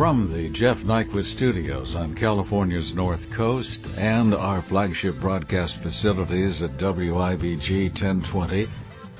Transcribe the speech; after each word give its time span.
From 0.00 0.32
the 0.32 0.48
Jeff 0.48 0.78
Nyquist 0.78 1.36
Studios 1.36 1.94
on 1.94 2.14
California's 2.14 2.94
North 2.94 3.20
Coast 3.36 3.80
and 3.98 4.32
our 4.32 4.62
flagship 4.66 5.16
broadcast 5.20 5.76
facilities 5.82 6.62
at 6.62 6.78
WIBG 6.78 7.90
1020, 7.90 8.66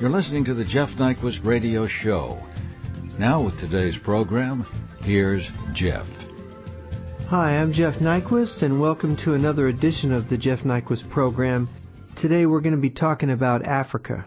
you're 0.00 0.08
listening 0.08 0.42
to 0.46 0.54
the 0.54 0.64
Jeff 0.64 0.88
Nyquist 0.98 1.44
Radio 1.44 1.86
Show. 1.86 2.40
Now, 3.18 3.44
with 3.44 3.60
today's 3.60 3.98
program, 4.02 4.62
here's 5.02 5.46
Jeff. 5.74 6.06
Hi, 7.28 7.58
I'm 7.58 7.74
Jeff 7.74 7.96
Nyquist, 7.96 8.62
and 8.62 8.80
welcome 8.80 9.18
to 9.18 9.34
another 9.34 9.66
edition 9.66 10.14
of 10.14 10.30
the 10.30 10.38
Jeff 10.38 10.60
Nyquist 10.60 11.10
program. 11.10 11.68
Today, 12.16 12.46
we're 12.46 12.62
going 12.62 12.74
to 12.74 12.80
be 12.80 12.88
talking 12.88 13.30
about 13.30 13.66
Africa, 13.66 14.26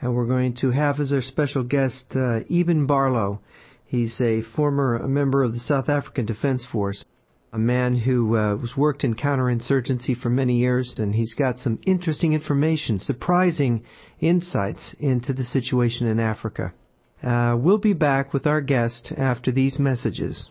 and 0.00 0.14
we're 0.14 0.26
going 0.26 0.54
to 0.60 0.70
have 0.70 1.00
as 1.00 1.12
our 1.12 1.20
special 1.20 1.64
guest 1.64 2.04
uh, 2.12 2.46
Eeben 2.48 2.86
Barlow. 2.86 3.40
He's 3.90 4.20
a 4.20 4.42
former 4.42 5.04
member 5.08 5.42
of 5.42 5.52
the 5.52 5.58
South 5.58 5.88
African 5.88 6.24
Defense 6.24 6.64
Force, 6.64 7.04
a 7.52 7.58
man 7.58 7.96
who 7.96 8.36
uh, 8.36 8.54
was 8.54 8.76
worked 8.76 9.02
in 9.02 9.16
counterinsurgency 9.16 10.16
for 10.16 10.30
many 10.30 10.58
years, 10.58 10.94
and 10.98 11.12
he's 11.12 11.34
got 11.34 11.58
some 11.58 11.80
interesting 11.84 12.32
information, 12.32 13.00
surprising 13.00 13.82
insights 14.20 14.94
into 15.00 15.32
the 15.32 15.42
situation 15.42 16.06
in 16.06 16.20
Africa. 16.20 16.72
Uh, 17.20 17.56
we'll 17.58 17.78
be 17.78 17.92
back 17.92 18.32
with 18.32 18.46
our 18.46 18.60
guest 18.60 19.12
after 19.16 19.50
these 19.50 19.80
messages. 19.80 20.50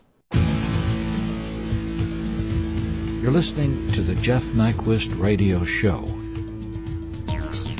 You're 3.22 3.32
listening 3.32 3.90
to 3.94 4.02
the 4.02 4.20
Jeff 4.20 4.42
Nyquist 4.42 5.18
Radio 5.18 5.64
Show. 5.64 6.04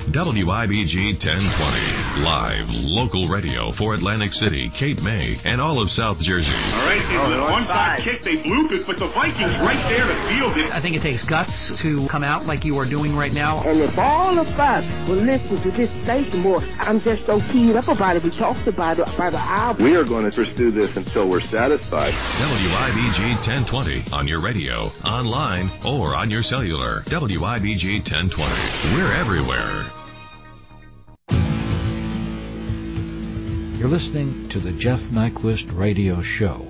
WIBG 0.09 1.21
1020, 1.21 2.00
live 2.19 2.67
local 2.91 3.29
radio 3.29 3.71
for 3.79 3.95
Atlantic 3.95 4.33
City, 4.33 4.71
Cape 4.75 4.99
May, 4.99 5.39
and 5.45 5.61
all 5.61 5.81
of 5.81 5.89
South 5.91 6.19
Jersey. 6.19 6.51
All 6.51 6.83
right, 6.83 6.99
they 7.07 7.15
oh, 7.15 7.47
one 7.47 7.71
onside 7.71 8.03
kick, 8.03 8.27
they 8.27 8.43
blooped 8.43 8.75
it, 8.75 8.83
but 8.87 8.99
the 8.99 9.07
Vikings 9.15 9.55
right 9.63 9.79
there 9.87 10.11
to 10.11 10.17
field 10.27 10.59
it. 10.59 10.75
I 10.75 10.83
think 10.83 10.99
it 10.99 11.03
takes 11.07 11.23
guts 11.23 11.55
to 11.83 12.09
come 12.11 12.27
out 12.27 12.47
like 12.47 12.65
you 12.65 12.75
are 12.79 12.89
doing 12.89 13.15
right 13.15 13.33
now. 13.33 13.63
And 13.63 13.79
if 13.79 13.95
all 13.97 14.35
of 14.39 14.51
us 14.59 14.83
will 15.07 15.23
listen 15.23 15.63
to 15.63 15.71
this 15.71 15.91
station 16.03 16.43
more, 16.43 16.59
I'm 16.83 16.99
just 17.01 17.27
so 17.27 17.39
keyed 17.55 17.79
up 17.79 17.87
about 17.87 18.19
it. 18.19 18.27
We 18.27 18.35
talked 18.35 18.67
about 18.67 18.99
it 18.99 19.07
by 19.15 19.31
the 19.31 19.39
hour. 19.39 19.79
We 19.79 19.95
are 19.95 20.05
going 20.05 20.27
to 20.27 20.35
pursue 20.35 20.75
this 20.75 20.91
until 20.99 21.31
we're 21.31 21.47
satisfied. 21.47 22.11
WIBG 22.43 23.47
1020 23.71 24.11
on 24.11 24.27
your 24.27 24.43
radio, 24.43 24.91
online, 25.07 25.71
or 25.87 26.19
on 26.19 26.27
your 26.31 26.43
cellular. 26.43 27.07
WIBG 27.07 28.03
1020. 28.03 28.99
We're 28.99 29.15
everywhere. 29.15 30.00
You're 33.81 33.89
listening 33.89 34.51
to 34.51 34.61
the 34.61 34.73
Jeff 34.73 35.01
Nyquist 35.11 35.75
Radio 35.75 36.21
Show. 36.21 36.67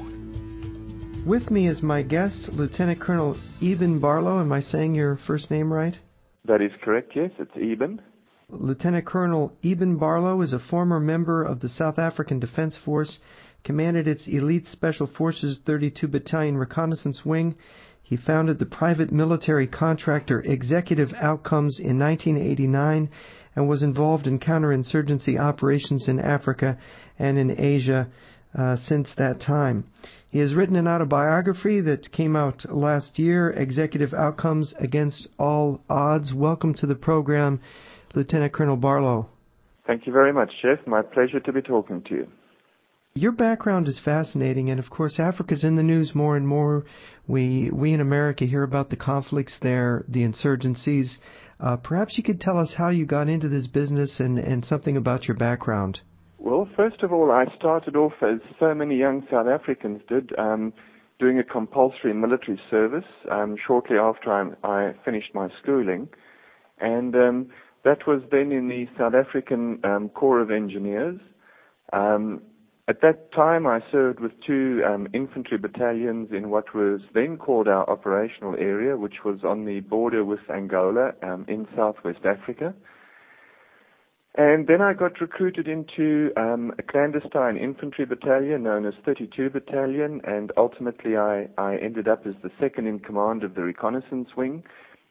With 1.26 1.50
me 1.50 1.66
is 1.66 1.82
my 1.82 2.02
guest, 2.02 2.50
Lieutenant 2.52 3.00
Colonel 3.00 3.36
Eeben 3.60 4.00
Barlow. 4.00 4.38
Am 4.38 4.52
I 4.52 4.60
saying 4.60 4.94
your 4.94 5.18
first 5.26 5.50
name 5.50 5.72
right? 5.72 5.98
That 6.44 6.62
is 6.62 6.70
correct, 6.80 7.10
yes. 7.16 7.32
It's 7.40 7.50
Eeben. 7.56 7.98
Lieutenant 8.48 9.06
Colonel 9.06 9.52
Eeben 9.64 9.98
Barlow 9.98 10.40
is 10.40 10.52
a 10.52 10.60
former 10.60 11.00
member 11.00 11.42
of 11.42 11.58
the 11.58 11.68
South 11.68 11.98
African 11.98 12.38
Defense 12.38 12.78
Force, 12.84 13.18
commanded 13.64 14.08
its 14.08 14.26
elite 14.26 14.66
Special 14.66 15.06
Forces 15.06 15.58
32 15.64 16.08
Battalion 16.08 16.56
Reconnaissance 16.56 17.24
Wing. 17.24 17.54
He 18.02 18.16
founded 18.16 18.58
the 18.58 18.66
private 18.66 19.12
military 19.12 19.66
contractor 19.66 20.40
Executive 20.40 21.12
Outcomes 21.14 21.78
in 21.78 21.98
1989 21.98 23.08
and 23.54 23.68
was 23.68 23.82
involved 23.82 24.26
in 24.26 24.38
counterinsurgency 24.38 25.38
operations 25.38 26.08
in 26.08 26.18
Africa 26.18 26.78
and 27.18 27.38
in 27.38 27.60
Asia 27.60 28.08
uh, 28.56 28.76
since 28.76 29.14
that 29.16 29.40
time. 29.40 29.84
He 30.30 30.38
has 30.38 30.54
written 30.54 30.76
an 30.76 30.88
autobiography 30.88 31.80
that 31.80 32.12
came 32.12 32.36
out 32.36 32.64
last 32.70 33.18
year, 33.18 33.50
Executive 33.50 34.14
Outcomes 34.14 34.74
Against 34.78 35.28
All 35.38 35.80
Odds. 35.90 36.32
Welcome 36.32 36.74
to 36.74 36.86
the 36.86 36.94
program, 36.94 37.60
Lieutenant 38.14 38.52
Colonel 38.52 38.76
Barlow. 38.76 39.28
Thank 39.86 40.06
you 40.06 40.12
very 40.12 40.32
much, 40.32 40.52
Jeff. 40.62 40.86
My 40.86 41.02
pleasure 41.02 41.40
to 41.40 41.52
be 41.52 41.62
talking 41.62 42.02
to 42.02 42.14
you. 42.14 42.26
Your 43.14 43.32
background 43.32 43.88
is 43.88 43.98
fascinating, 43.98 44.70
and 44.70 44.78
of 44.78 44.88
course, 44.88 45.18
Africa's 45.18 45.64
in 45.64 45.74
the 45.74 45.82
news 45.82 46.14
more 46.14 46.36
and 46.36 46.46
more. 46.46 46.84
We 47.26 47.68
we 47.72 47.92
in 47.92 48.00
America 48.00 48.44
hear 48.44 48.62
about 48.62 48.90
the 48.90 48.96
conflicts 48.96 49.58
there, 49.60 50.04
the 50.06 50.22
insurgencies. 50.22 51.16
Uh, 51.58 51.76
perhaps 51.76 52.16
you 52.16 52.22
could 52.22 52.40
tell 52.40 52.56
us 52.56 52.74
how 52.78 52.90
you 52.90 53.06
got 53.06 53.28
into 53.28 53.48
this 53.48 53.66
business 53.66 54.20
and, 54.20 54.38
and 54.38 54.64
something 54.64 54.96
about 54.96 55.26
your 55.26 55.36
background. 55.36 56.00
Well, 56.38 56.68
first 56.76 57.02
of 57.02 57.12
all, 57.12 57.32
I 57.32 57.46
started 57.56 57.96
off 57.96 58.14
as 58.22 58.38
so 58.60 58.74
many 58.74 58.96
young 58.96 59.26
South 59.28 59.48
Africans 59.48 60.02
did, 60.08 60.32
um, 60.38 60.72
doing 61.18 61.38
a 61.38 61.44
compulsory 61.44 62.14
military 62.14 62.60
service 62.70 63.04
um, 63.30 63.56
shortly 63.66 63.98
after 63.98 64.32
I, 64.32 64.66
I, 64.66 64.94
finished 65.04 65.34
my 65.34 65.48
schooling. 65.60 66.08
And 66.78 67.14
um, 67.14 67.50
that 67.84 68.06
was 68.06 68.22
then 68.30 68.52
in 68.52 68.68
the 68.68 68.86
South 68.96 69.14
African 69.14 69.80
um, 69.84 70.08
Corps 70.10 70.40
of 70.40 70.50
Engineers. 70.50 71.20
Um, 71.92 72.40
at 72.90 73.02
that 73.02 73.30
time, 73.30 73.68
I 73.68 73.78
served 73.92 74.18
with 74.18 74.32
two 74.44 74.82
um, 74.84 75.06
infantry 75.14 75.58
battalions 75.58 76.30
in 76.32 76.50
what 76.50 76.74
was 76.74 77.00
then 77.14 77.36
called 77.36 77.68
our 77.68 77.88
operational 77.88 78.56
area, 78.56 78.96
which 78.96 79.24
was 79.24 79.44
on 79.44 79.64
the 79.64 79.78
border 79.78 80.24
with 80.24 80.40
Angola 80.52 81.12
um, 81.22 81.44
in 81.46 81.68
southwest 81.76 82.24
Africa. 82.24 82.74
And 84.34 84.66
then 84.66 84.82
I 84.82 84.92
got 84.94 85.20
recruited 85.20 85.68
into 85.68 86.32
um, 86.36 86.72
a 86.80 86.82
clandestine 86.82 87.56
infantry 87.56 88.06
battalion 88.06 88.64
known 88.64 88.84
as 88.84 88.94
32 89.04 89.50
Battalion, 89.50 90.20
and 90.24 90.50
ultimately 90.56 91.16
I, 91.16 91.48
I 91.58 91.76
ended 91.76 92.08
up 92.08 92.26
as 92.26 92.34
the 92.42 92.50
second 92.60 92.88
in 92.88 92.98
command 92.98 93.44
of 93.44 93.54
the 93.54 93.62
reconnaissance 93.62 94.30
wing. 94.36 94.64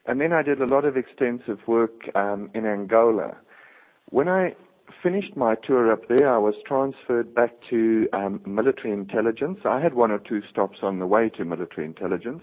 And 0.04 0.20
then 0.20 0.34
I 0.34 0.42
did 0.42 0.60
a 0.60 0.66
lot 0.66 0.84
of 0.84 0.98
extensive 0.98 1.60
work 1.66 2.14
um, 2.14 2.50
in 2.52 2.66
Angola. 2.66 3.38
When 4.10 4.28
I 4.28 4.54
finished 5.02 5.36
my 5.36 5.54
tour 5.54 5.92
up 5.92 6.08
there, 6.08 6.32
I 6.32 6.38
was 6.38 6.54
transferred 6.66 7.34
back 7.34 7.54
to 7.70 8.08
um, 8.12 8.40
military 8.46 8.92
intelligence. 8.92 9.60
I 9.64 9.80
had 9.80 9.94
one 9.94 10.10
or 10.10 10.18
two 10.18 10.42
stops 10.50 10.78
on 10.82 10.98
the 10.98 11.06
way 11.06 11.28
to 11.30 11.44
military 11.44 11.86
intelligence, 11.86 12.42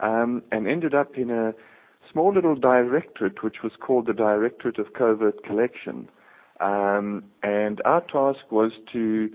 um, 0.00 0.42
and 0.50 0.66
ended 0.66 0.94
up 0.94 1.16
in 1.16 1.30
a 1.30 1.54
small 2.10 2.32
little 2.32 2.54
directorate, 2.54 3.42
which 3.42 3.62
was 3.62 3.72
called 3.80 4.06
the 4.06 4.12
Directorate 4.12 4.78
of 4.78 4.92
Covert 4.94 5.44
Collection. 5.44 6.08
Um, 6.60 7.24
and 7.42 7.80
our 7.84 8.00
task 8.02 8.50
was 8.50 8.72
to 8.92 9.30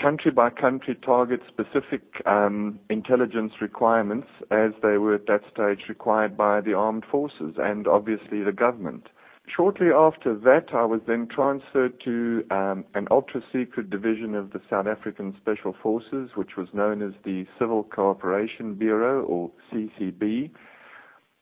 country 0.00 0.30
by 0.30 0.50
country 0.50 0.94
target 0.94 1.42
specific 1.46 2.22
um, 2.26 2.78
intelligence 2.88 3.52
requirements 3.60 4.28
as 4.50 4.72
they 4.82 4.96
were 4.96 5.14
at 5.14 5.26
that 5.26 5.42
stage 5.52 5.88
required 5.88 6.36
by 6.36 6.60
the 6.60 6.72
armed 6.72 7.04
forces 7.10 7.54
and 7.58 7.86
obviously 7.86 8.42
the 8.42 8.52
government. 8.52 9.08
Shortly 9.48 9.88
after 9.88 10.34
that, 10.34 10.72
I 10.72 10.84
was 10.84 11.00
then 11.06 11.26
transferred 11.26 12.00
to 12.04 12.44
um, 12.50 12.84
an 12.94 13.08
ultra 13.10 13.42
secret 13.52 13.90
division 13.90 14.34
of 14.34 14.52
the 14.52 14.60
South 14.70 14.86
African 14.86 15.34
Special 15.40 15.74
Forces, 15.82 16.30
which 16.34 16.56
was 16.56 16.68
known 16.72 17.02
as 17.02 17.12
the 17.24 17.46
Civil 17.58 17.84
Cooperation 17.84 18.74
Bureau, 18.74 19.22
or 19.22 19.50
CCB, 19.72 20.50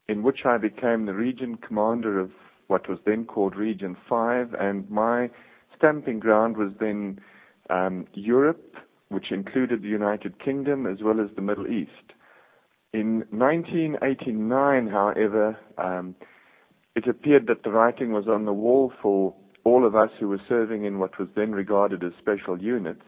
in 0.09 0.23
which 0.23 0.47
I 0.47 0.57
became 0.57 1.05
the 1.07 1.15
region 1.15 1.57
commander 1.57 2.19
of 2.19 2.31
what 2.69 2.89
was 2.89 2.99
then 3.05 3.25
called 3.25 3.57
Region 3.57 3.97
5, 4.09 4.55
and 4.55 4.89
my 4.91 5.31
stamping 5.77 6.19
ground 6.19 6.57
was 6.57 6.73
then 6.81 7.21
um, 7.71 8.07
Europe, 8.15 8.77
which 9.09 9.31
included 9.31 9.83
the 9.83 9.89
United 9.89 10.39
Kingdom 10.43 10.87
as 10.87 11.03
well 11.03 11.21
as 11.21 11.29
the 11.35 11.43
Middle 11.43 11.67
East. 11.67 12.13
In 12.93 13.25
1989, 13.31 14.87
however, 14.87 15.59
um, 15.77 16.15
it 16.99 17.07
appeared 17.07 17.47
that 17.47 17.63
the 17.63 17.71
writing 17.71 18.11
was 18.13 18.27
on 18.27 18.45
the 18.45 18.53
wall 18.53 18.93
for 19.01 19.33
all 19.63 19.87
of 19.87 19.95
us 19.95 20.11
who 20.19 20.27
were 20.27 20.41
serving 20.49 20.85
in 20.85 20.99
what 20.99 21.17
was 21.17 21.29
then 21.37 21.53
regarded 21.53 22.03
as 22.03 22.11
special 22.19 22.61
units. 22.61 23.05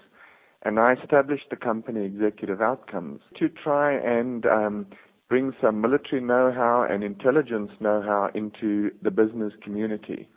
And 0.62 0.78
I 0.78 0.92
established 0.92 1.46
the 1.50 1.56
company 1.56 2.04
Executive 2.04 2.60
Outcomes 2.60 3.20
to 3.40 3.48
try 3.48 3.94
and 3.94 4.46
um, 4.46 4.86
bring 5.28 5.52
some 5.60 5.80
military 5.80 6.20
know-how 6.20 6.86
and 6.88 7.02
intelligence 7.02 7.72
know-how 7.80 8.30
into 8.32 8.92
the 9.02 9.10
business 9.10 9.54
community. 9.60 10.28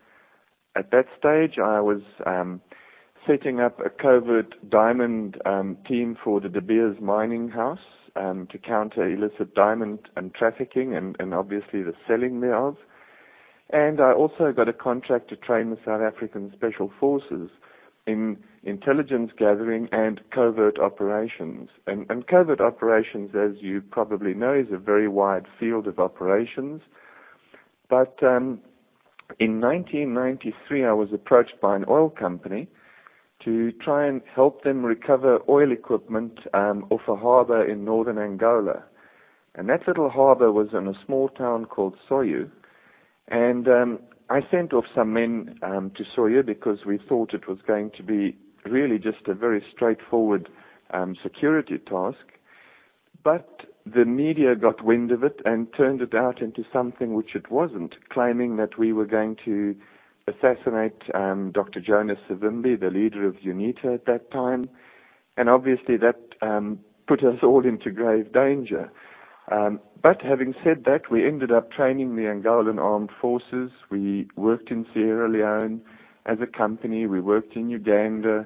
At 0.76 0.90
that 0.90 1.06
stage, 1.20 1.60
I 1.60 1.80
was 1.80 2.02
um, 2.26 2.60
setting 3.28 3.60
up 3.60 3.80
a 3.80 3.92
covert 3.92 4.56
diamond 4.68 5.40
um, 5.46 5.78
team 5.88 6.18
for 6.24 6.40
the 6.42 6.50
De 6.50 6.62
Beers 6.62 6.98
mining 7.00 7.50
house 7.50 7.86
um, 8.16 8.48
to 8.52 8.58
counter 8.58 9.08
illicit 9.08 9.54
diamond 9.54 10.00
and 10.16 10.34
trafficking 10.34 10.96
and, 10.96 11.16
and 11.20 11.36
obviously 11.36 11.84
the 11.84 11.94
selling 12.08 12.42
thereof. 12.42 12.78
And 13.70 14.02
I 14.02 14.12
also 14.12 14.52
got 14.52 14.70
a 14.70 14.74
contract 14.74 15.30
to 15.30 15.36
train 15.36 15.70
the 15.70 15.78
South 15.86 16.02
African 16.02 16.52
Special 16.54 16.92
Forces 17.00 17.50
in 18.06 18.38
intelligence 18.64 19.32
gathering 19.38 19.88
and 19.92 20.22
covert 20.32 20.80
operations. 20.80 21.70
And, 21.88 22.28
covert 22.28 22.62
operations, 22.62 23.32
as 23.36 23.62
you 23.62 23.82
probably 23.82 24.34
know, 24.34 24.54
is 24.54 24.68
a 24.72 24.78
very 24.78 25.08
wide 25.08 25.46
field 25.60 25.88
of 25.88 26.00
operations. 26.00 26.82
But 27.90 28.22
um, 28.22 28.60
in 29.40 29.62
1993, 29.62 30.86
I 30.86 30.94
was 30.94 31.10
approached 31.14 31.60
by 31.62 31.76
an 31.76 31.86
oil 31.88 32.10
company 32.10 32.68
to 33.46 33.72
try 33.74 34.08
and 34.08 34.22
help 34.34 34.64
them 34.64 34.86
recover 34.86 35.40
oil 35.50 35.72
equipment 35.72 36.40
um, 36.54 36.86
off 36.90 37.02
a 37.08 37.16
harbor 37.16 37.64
in 37.64 37.84
northern 37.84 38.18
Angola. 38.18 38.84
And 39.56 39.70
that 39.70 39.88
little 39.88 40.10
harbor 40.10 40.52
was 40.52 40.70
in 40.74 40.88
a 40.88 41.06
small 41.06 41.30
town 41.30 41.66
called 41.66 41.96
Soyo. 42.10 42.50
And 43.28 43.68
um, 43.68 44.00
I 44.30 44.42
sent 44.52 44.74
off 44.74 44.86
some 44.94 45.14
men 45.14 45.58
um, 45.62 45.92
to 45.96 46.04
Soyo 46.04 46.46
because 46.46 46.86
we 46.86 46.98
thought 46.98 47.34
it 47.34 47.48
was 47.48 47.60
going 47.66 47.92
to 47.98 48.04
be 48.04 48.38
really 48.66 48.98
just 48.98 49.28
a 49.28 49.34
very 49.34 49.64
straightforward 49.72 50.50
um, 50.92 51.16
security 51.22 51.78
task. 51.78 52.26
But 53.24 53.64
the 53.86 54.06
media 54.06 54.56
got 54.56 54.84
wind 54.84 55.12
of 55.12 55.24
it 55.24 55.42
and 55.46 55.68
turned 55.76 56.02
it 56.02 56.14
out 56.14 56.42
into 56.42 56.64
something 56.72 57.14
which 57.14 57.36
it 57.36 57.52
wasn't, 57.52 57.96
claiming 58.10 58.58
that 58.58 58.78
we 58.78 58.94
were 58.94 59.06
going 59.06 59.38
to 59.46 59.76
assassinate 60.28 61.02
Dr. 61.52 61.82
Jonas 61.82 62.20
Savimbi, 62.30 62.80
the 62.80 62.90
leader 62.90 63.28
of 63.28 63.36
UNITA 63.36 63.94
at 63.94 64.06
that 64.06 64.32
time. 64.32 64.70
And 65.36 65.50
obviously 65.50 65.98
that 65.98 66.16
put 67.08 67.24
us 67.24 67.40
all 67.44 67.66
into 67.66 67.92
grave 67.92 68.32
danger. 68.32 68.90
Um, 69.52 69.80
but 70.02 70.22
having 70.22 70.54
said 70.64 70.84
that, 70.86 71.12
we 71.12 71.26
ended 71.26 71.52
up 71.52 71.72
training 71.72 72.16
the 72.16 72.24
Angolan 72.24 72.80
armed 72.80 73.12
forces. 73.22 73.72
We 73.90 74.28
worked 74.36 74.72
in 74.72 74.86
Sierra 74.94 75.30
Leone 75.30 75.82
as 76.26 76.38
a 76.42 76.48
company. 76.48 77.06
We 77.08 77.22
worked 77.22 77.56
in 77.56 77.70
Uganda. 77.70 78.46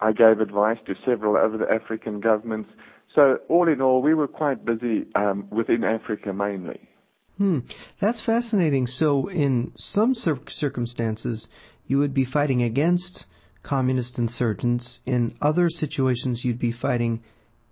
I 0.00 0.12
gave 0.12 0.40
advice 0.40 0.78
to 0.86 0.94
several 1.04 1.36
other 1.36 1.70
African 1.70 2.20
governments. 2.20 2.70
So 3.14 3.38
all 3.48 3.68
in 3.68 3.80
all, 3.80 4.02
we 4.02 4.14
were 4.14 4.28
quite 4.28 4.64
busy 4.64 5.06
um, 5.14 5.48
within 5.50 5.82
Africa 5.82 6.32
mainly. 6.32 6.88
Hmm, 7.36 7.60
that's 8.00 8.24
fascinating. 8.24 8.86
So 8.86 9.28
in 9.28 9.72
some 9.76 10.14
circumstances, 10.14 11.48
you 11.86 11.98
would 11.98 12.12
be 12.12 12.24
fighting 12.24 12.62
against 12.62 13.24
communist 13.62 14.18
insurgents. 14.18 15.00
In 15.06 15.36
other 15.40 15.68
situations, 15.68 16.44
you'd 16.44 16.58
be 16.58 16.72
fighting, 16.72 17.22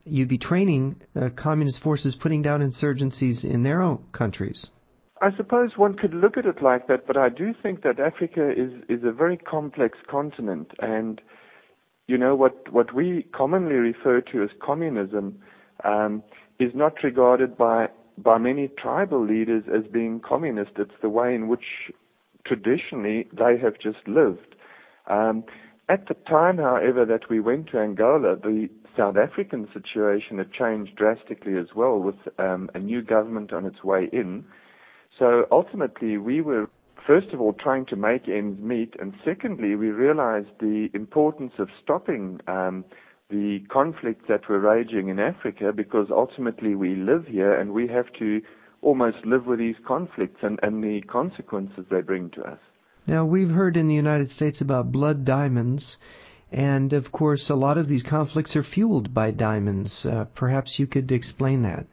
you'd 0.07 0.29
be 0.29 0.39
training 0.39 0.97
uh, 1.15 1.29
communist 1.37 1.83
forces 1.83 2.17
putting 2.21 2.43
down 2.43 2.61
insurgencies 2.61 3.45
in 3.45 3.63
their 3.63 3.83
own 3.83 4.05
countries. 4.13 4.69
I 5.21 5.35
suppose 5.37 5.73
one 5.77 5.97
could 5.97 6.13
look 6.15 6.37
at 6.37 6.45
it 6.47 6.63
like 6.63 6.89
that, 6.89 7.07
but 7.07 7.17
I 7.17 7.31
do 7.31 7.55
think 7.63 7.83
that 7.83 7.99
Africa 7.99 8.51
is, 8.51 8.73
is 8.89 9.03
a 9.05 9.13
very 9.13 9.37
complex 9.37 9.99
continent 10.11 10.73
and 10.79 11.21
you 12.07 12.17
know, 12.17 12.35
what, 12.37 12.73
what 12.73 12.95
we 12.95 13.27
commonly 13.35 13.75
refer 13.75 14.21
to 14.21 14.43
as 14.43 14.51
communism 14.63 15.39
um, 15.85 16.23
is 16.59 16.73
not 16.75 17.03
regarded 17.03 17.57
by, 17.59 17.89
by 18.17 18.39
many 18.39 18.69
tribal 18.79 19.25
leaders 19.25 19.65
as 19.75 19.91
being 19.91 20.21
communist. 20.21 20.73
It's 20.77 20.95
the 21.03 21.09
way 21.09 21.35
in 21.35 21.49
which 21.49 21.65
traditionally 22.47 23.27
they 23.33 23.59
have 23.61 23.79
just 23.81 24.07
lived. 24.07 24.55
Um, 25.09 25.45
at 25.89 26.07
the 26.09 26.15
time, 26.15 26.59
however, 26.59 27.05
that 27.05 27.29
we 27.29 27.41
went 27.41 27.69
to 27.71 27.79
Angola, 27.79 28.37
the 28.37 28.69
South 28.97 29.17
African 29.17 29.69
situation 29.73 30.39
had 30.39 30.53
changed 30.53 30.97
drastically 30.97 31.57
as 31.59 31.75
well 31.75 31.99
with 31.99 32.17
um, 32.39 32.71
a 32.75 32.79
new 32.79 33.03
government 33.03 33.53
on 33.53 33.67
its 33.67 33.85
way 33.85 34.09
in. 34.13 34.45
So 35.19 35.47
ultimately, 35.51 36.17
we 36.19 36.41
were 36.41 36.69
first 37.07 37.29
of 37.29 37.41
all, 37.41 37.53
trying 37.53 37.87
to 37.87 37.97
make 37.97 38.29
ends 38.29 38.61
meet, 38.61 38.95
and 38.99 39.15
secondly, 39.25 39.77
we 39.77 39.89
realized 39.89 40.49
the 40.61 40.89
importance 40.93 41.53
of 41.59 41.69
stopping 41.83 42.41
um, 42.49 42.85
the 43.31 43.61
conflicts 43.71 44.25
that 44.29 44.49
were 44.49 44.59
raging 44.59 45.09
in 45.09 45.19
Africa 45.19 45.73
because 45.75 46.09
ultimately 46.11 46.75
we 46.75 46.95
live 46.95 47.27
here 47.27 47.59
and 47.59 47.73
we 47.73 47.89
have 47.89 48.13
to 48.19 48.41
almost 48.83 49.25
live 49.25 49.47
with 49.47 49.59
these 49.59 49.77
conflicts 49.87 50.41
and, 50.43 50.61
and 50.63 50.83
the 50.83 51.01
consequences 51.03 51.85
they 51.91 52.01
bring 52.01 52.31
to 52.31 52.43
us. 52.43 52.59
Now, 53.07 53.25
we've 53.25 53.51
heard 53.51 53.77
in 53.77 53.89
the 53.89 53.95
United 53.95 54.31
States 54.31 54.61
about 54.61 54.93
blood 54.93 55.25
diamonds, 55.25 55.97
and 56.53 56.93
of 56.93 57.13
course, 57.13 57.51
a 57.51 57.55
lot 57.55 57.79
of 57.79 57.89
these 57.89 58.03
conflicts 58.03 58.55
are 58.57 58.65
fueled 58.65 59.13
by 59.13 59.31
diamonds. 59.31 60.05
Uh, 60.05 60.27
perhaps 60.35 60.79
you 60.79 60.87
could 60.87 61.11
explain 61.11 61.63
that. 61.63 61.87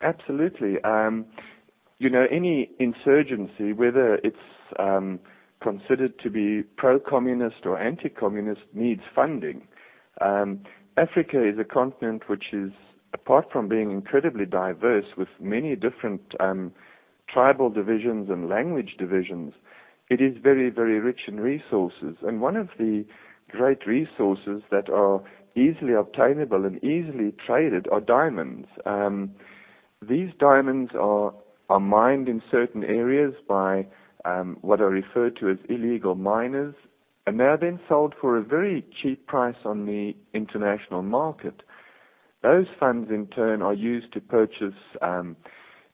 Absolutely. 0.00 0.82
Um, 0.84 1.26
you 1.98 2.10
know, 2.10 2.26
any 2.30 2.70
insurgency, 2.78 3.72
whether 3.72 4.16
it's 4.16 4.36
um, 4.78 5.20
considered 5.62 6.18
to 6.20 6.30
be 6.30 6.62
pro-communist 6.76 7.64
or 7.64 7.78
anti-communist, 7.78 8.62
needs 8.74 9.02
funding. 9.14 9.66
Um, 10.20 10.60
Africa 10.96 11.42
is 11.48 11.58
a 11.58 11.64
continent 11.64 12.28
which 12.28 12.52
is, 12.52 12.72
apart 13.14 13.46
from 13.52 13.68
being 13.68 13.90
incredibly 13.90 14.44
diverse 14.44 15.06
with 15.16 15.28
many 15.40 15.74
different 15.76 16.20
um, 16.40 16.72
tribal 17.28 17.70
divisions 17.70 18.28
and 18.28 18.48
language 18.48 18.96
divisions, 18.98 19.54
it 20.10 20.20
is 20.20 20.36
very, 20.42 20.68
very 20.68 21.00
rich 21.00 21.20
in 21.26 21.40
resources. 21.40 22.16
And 22.22 22.40
one 22.40 22.56
of 22.56 22.68
the 22.78 23.06
great 23.48 23.86
resources 23.86 24.62
that 24.70 24.88
are 24.90 25.22
easily 25.56 25.92
obtainable 25.92 26.64
and 26.64 26.82
easily 26.82 27.32
traded 27.46 27.86
are 27.92 28.00
diamonds. 28.00 28.66
Um, 28.86 29.30
these 30.02 30.30
diamonds 30.38 30.92
are 30.98 31.32
are 31.70 31.80
mined 31.80 32.28
in 32.28 32.42
certain 32.50 32.84
areas 32.84 33.32
by 33.48 33.86
um, 34.24 34.58
what 34.60 34.80
are 34.80 34.90
referred 34.90 35.36
to 35.40 35.48
as 35.48 35.56
illegal 35.68 36.14
miners, 36.14 36.74
and 37.26 37.40
they 37.40 37.44
are 37.44 37.56
then 37.56 37.80
sold 37.88 38.14
for 38.20 38.36
a 38.36 38.42
very 38.42 38.84
cheap 39.02 39.26
price 39.26 39.56
on 39.64 39.86
the 39.86 40.14
international 40.34 41.02
market. 41.02 41.62
Those 42.42 42.66
funds, 42.78 43.10
in 43.10 43.26
turn, 43.28 43.62
are 43.62 43.72
used 43.72 44.12
to 44.12 44.20
purchase 44.20 44.74
um, 45.00 45.36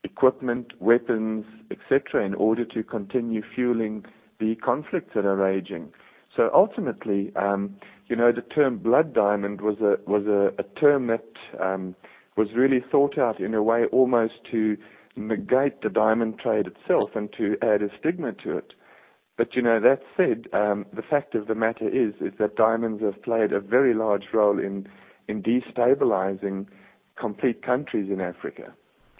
equipment, 0.03 0.73
weapons, 0.81 1.45
etc., 1.71 2.25
in 2.25 2.33
order 2.33 2.65
to 2.65 2.83
continue 2.83 3.41
fueling 3.55 4.03
the 4.39 4.55
conflicts 4.55 5.13
that 5.15 5.25
are 5.25 5.37
raging. 5.37 5.93
So 6.35 6.49
ultimately, 6.53 7.31
um, 7.35 7.75
you 8.07 8.15
know, 8.15 8.31
the 8.31 8.41
term 8.41 8.77
blood 8.77 9.13
diamond 9.13 9.61
was 9.61 9.77
a 9.79 9.97
was 10.09 10.25
a, 10.27 10.63
term 10.79 11.07
that 11.07 11.25
um, 11.61 11.95
was 12.37 12.47
really 12.55 12.83
thought 12.91 13.17
out 13.17 13.39
in 13.39 13.53
a 13.53 13.61
way 13.61 13.85
almost 13.91 14.33
to 14.51 14.77
negate 15.15 15.81
the 15.81 15.89
diamond 15.89 16.39
trade 16.39 16.67
itself 16.67 17.11
and 17.15 17.31
to 17.37 17.57
add 17.61 17.81
a 17.81 17.89
stigma 17.99 18.31
to 18.43 18.57
it. 18.57 18.73
But 19.37 19.55
you 19.55 19.61
know, 19.61 19.79
that 19.81 20.01
said, 20.15 20.47
um, 20.53 20.85
the 20.93 21.01
fact 21.01 21.35
of 21.35 21.47
the 21.47 21.55
matter 21.55 21.87
is 21.87 22.13
is 22.21 22.33
that 22.39 22.55
diamonds 22.55 23.01
have 23.01 23.21
played 23.23 23.51
a 23.51 23.59
very 23.59 23.93
large 23.93 24.25
role 24.33 24.59
in 24.59 24.87
in 25.27 25.43
destabilizing 25.43 26.67
complete 27.19 27.61
countries 27.61 28.09
in 28.09 28.21
Africa. 28.21 28.73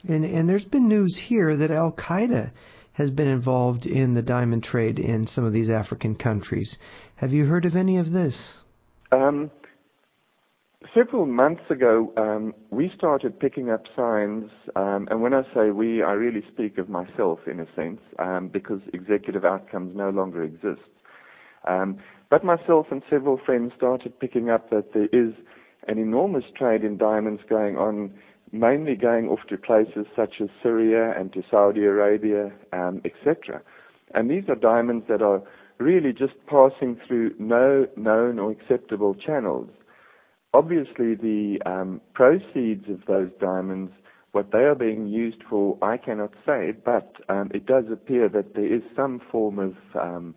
And 0.08 0.26
and 0.26 0.50
there's 0.50 0.66
been 0.66 0.88
news 0.88 1.22
here 1.28 1.56
that 1.58 1.72
Al 1.72 1.92
Qaeda 1.92 2.52
has 2.94 3.10
been 3.10 3.28
involved 3.28 3.86
in 3.86 4.14
the 4.14 4.22
diamond 4.22 4.64
trade 4.64 5.00
in 5.00 5.28
some 5.28 5.46
of 5.46 5.54
these 5.54 5.70
African 5.70 6.16
countries. 6.16 6.78
Have 7.16 7.32
you 7.32 7.46
heard 7.46 7.66
of 7.66 7.76
any 7.76 7.98
of 7.98 8.12
this? 8.12 8.38
Um, 9.12 9.52
several 10.94 11.26
months 11.26 11.64
ago, 11.70 12.12
um, 12.18 12.54
we 12.70 12.92
started 12.96 13.40
picking 13.40 13.70
up 13.70 13.84
signs, 13.96 14.50
um, 14.76 15.08
and 15.10 15.22
when 15.22 15.34
I 15.34 15.44
say 15.54 15.72
we, 15.72 16.02
I 16.02 16.12
really 16.12 16.44
speak 16.52 16.78
of 16.78 16.90
myself 16.90 17.40
in 17.48 17.60
a 17.60 17.66
sense, 17.76 18.02
um, 18.20 18.50
because 18.52 18.82
executive 18.94 19.46
outcomes 19.46 19.96
no 19.96 20.10
longer 20.10 20.44
exist. 20.44 20.88
Um, 21.68 21.98
but 22.30 22.44
myself 22.44 22.88
and 22.92 23.02
several 23.10 23.40
friends 23.46 23.74
started 23.78 24.20
picking 24.20 24.50
up 24.50 24.70
that 24.70 24.94
there 24.94 25.10
is 25.12 25.34
an 25.88 25.98
enormous 25.98 26.46
trade 26.58 26.84
in 26.84 26.98
diamonds 26.98 27.42
going 27.50 27.78
on, 27.78 28.14
mainly 28.52 28.96
going 28.96 29.28
off 29.30 29.40
to 29.50 29.58
places 29.58 30.06
such 30.16 30.42
as 30.42 30.50
Syria 30.62 31.14
and 31.18 31.32
to 31.34 31.44
Saudi 31.50 31.86
Arabia, 31.86 32.52
um, 32.74 33.02
etc. 33.06 33.62
And 34.14 34.30
these 34.30 34.44
are 34.50 34.56
diamonds 34.56 35.06
that 35.08 35.22
are 35.22 35.42
really 35.78 36.14
just 36.14 36.34
passing 36.48 37.00
through 37.08 37.34
no 37.40 37.88
known 37.96 38.40
or 38.40 38.52
acceptable 38.52 39.16
channels 39.16 39.70
obviously 40.54 41.16
the 41.16 41.60
um, 41.66 42.02
proceeds 42.14 42.90
of 42.90 43.06
those 43.08 43.30
diamonds, 43.40 43.92
what 44.32 44.52
they 44.52 44.60
are 44.60 44.76
being 44.76 45.08
used 45.08 45.44
for, 45.50 45.78
I 45.82 45.98
cannot 45.98 46.32
say, 46.46 46.72
but 46.72 47.16
um, 47.30 47.52
it 47.54 47.66
does 47.66 47.86
appear 47.92 48.30
that 48.30 48.56
there 48.56 48.74
is 48.74 48.82
some 48.96 49.22
form 49.32 49.60
of 49.60 49.76
um, 50.00 50.36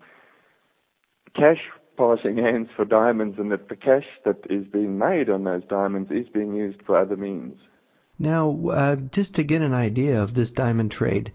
cash 1.35 1.61
passing 1.97 2.37
hands 2.43 2.69
for 2.75 2.85
diamonds 2.85 3.37
and 3.39 3.51
that 3.51 3.69
the 3.69 3.75
cash 3.75 4.05
that 4.25 4.39
is 4.49 4.65
being 4.67 4.97
made 4.97 5.29
on 5.29 5.43
those 5.43 5.63
diamonds 5.69 6.11
is 6.11 6.27
being 6.33 6.55
used 6.55 6.81
for 6.85 6.97
other 6.97 7.17
means. 7.17 7.57
Now, 8.17 8.69
uh, 8.69 8.95
just 8.95 9.35
to 9.35 9.43
get 9.43 9.61
an 9.61 9.73
idea 9.73 10.21
of 10.21 10.33
this 10.33 10.51
diamond 10.51 10.91
trade, 10.91 11.33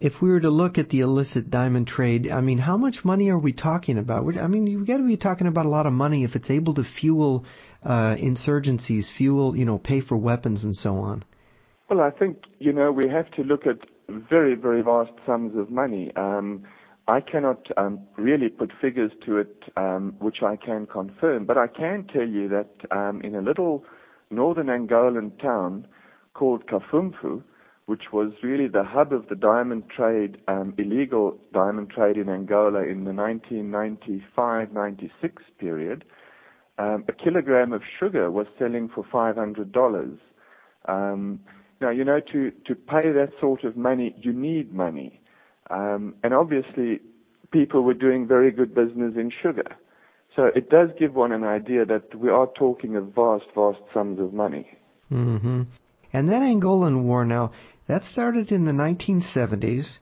if 0.00 0.20
we 0.20 0.28
were 0.28 0.40
to 0.40 0.50
look 0.50 0.76
at 0.76 0.90
the 0.90 1.00
illicit 1.00 1.50
diamond 1.50 1.86
trade, 1.86 2.30
I 2.30 2.40
mean, 2.40 2.58
how 2.58 2.76
much 2.76 3.04
money 3.04 3.30
are 3.30 3.38
we 3.38 3.52
talking 3.52 3.96
about? 3.96 4.36
I 4.36 4.46
mean, 4.46 4.66
you've 4.66 4.86
got 4.86 4.98
to 4.98 5.06
be 5.06 5.16
talking 5.16 5.46
about 5.46 5.66
a 5.66 5.70
lot 5.70 5.86
of 5.86 5.92
money 5.92 6.24
if 6.24 6.36
it's 6.36 6.50
able 6.50 6.74
to 6.74 6.84
fuel 6.84 7.44
uh, 7.82 8.16
insurgencies, 8.16 9.06
fuel, 9.16 9.56
you 9.56 9.64
know, 9.64 9.78
pay 9.78 10.00
for 10.00 10.16
weapons 10.16 10.64
and 10.64 10.74
so 10.74 10.96
on? 10.96 11.24
Well, 11.88 12.00
I 12.00 12.10
think, 12.10 12.38
you 12.58 12.72
know, 12.72 12.90
we 12.90 13.08
have 13.08 13.30
to 13.32 13.42
look 13.42 13.66
at 13.66 13.78
very, 14.08 14.54
very 14.54 14.82
vast 14.82 15.12
sums 15.24 15.56
of 15.56 15.70
money. 15.70 16.10
Um, 16.16 16.64
I 17.08 17.20
cannot 17.20 17.68
um, 17.76 18.00
really 18.16 18.48
put 18.48 18.72
figures 18.80 19.12
to 19.24 19.38
it 19.38 19.62
um, 19.76 20.16
which 20.18 20.42
I 20.42 20.56
can 20.56 20.86
confirm, 20.86 21.44
but 21.44 21.56
I 21.56 21.68
can 21.68 22.04
tell 22.12 22.26
you 22.26 22.48
that 22.48 22.70
um, 22.90 23.20
in 23.22 23.36
a 23.36 23.40
little 23.40 23.84
northern 24.30 24.66
Angolan 24.66 25.40
town 25.40 25.86
called 26.36 26.66
Cafunfo, 26.66 27.42
which 27.86 28.12
was 28.12 28.32
really 28.42 28.68
the 28.68 28.84
hub 28.84 29.12
of 29.12 29.28
the 29.28 29.36
diamond 29.36 29.84
trade, 29.88 30.38
um, 30.48 30.74
illegal 30.76 31.38
diamond 31.54 31.88
trade 31.90 32.16
in 32.16 32.28
Angola 32.28 32.82
in 32.82 33.04
the 33.04 33.12
1995-96 33.12 35.10
period, 35.58 36.04
um, 36.78 37.04
a 37.08 37.12
kilogram 37.12 37.72
of 37.72 37.82
sugar 37.98 38.30
was 38.30 38.46
selling 38.58 38.88
for 38.88 39.02
$500. 39.04 40.18
Um, 40.86 41.40
now, 41.80 41.90
you 41.90 42.04
know, 42.04 42.20
to, 42.32 42.50
to 42.66 42.74
pay 42.74 43.12
that 43.12 43.30
sort 43.40 43.64
of 43.64 43.76
money, 43.76 44.14
you 44.18 44.32
need 44.32 44.74
money. 44.74 45.20
Um, 45.70 46.14
and 46.22 46.34
obviously, 46.34 47.00
people 47.50 47.82
were 47.82 47.94
doing 47.94 48.26
very 48.26 48.50
good 48.50 48.74
business 48.74 49.14
in 49.16 49.30
sugar. 49.42 49.76
So 50.34 50.50
it 50.54 50.68
does 50.68 50.90
give 50.98 51.14
one 51.14 51.32
an 51.32 51.44
idea 51.44 51.86
that 51.86 52.14
we 52.14 52.28
are 52.28 52.48
talking 52.58 52.94
of 52.96 53.14
vast, 53.14 53.46
vast 53.54 53.78
sums 53.94 54.20
of 54.20 54.34
money. 54.34 54.68
Mm-hmm. 55.10 55.62
And 56.16 56.30
that 56.30 56.40
Angolan 56.40 57.02
War 57.02 57.26
now, 57.26 57.52
that 57.88 58.02
started 58.02 58.50
in 58.50 58.64
the 58.64 58.72
1970s, 58.72 59.98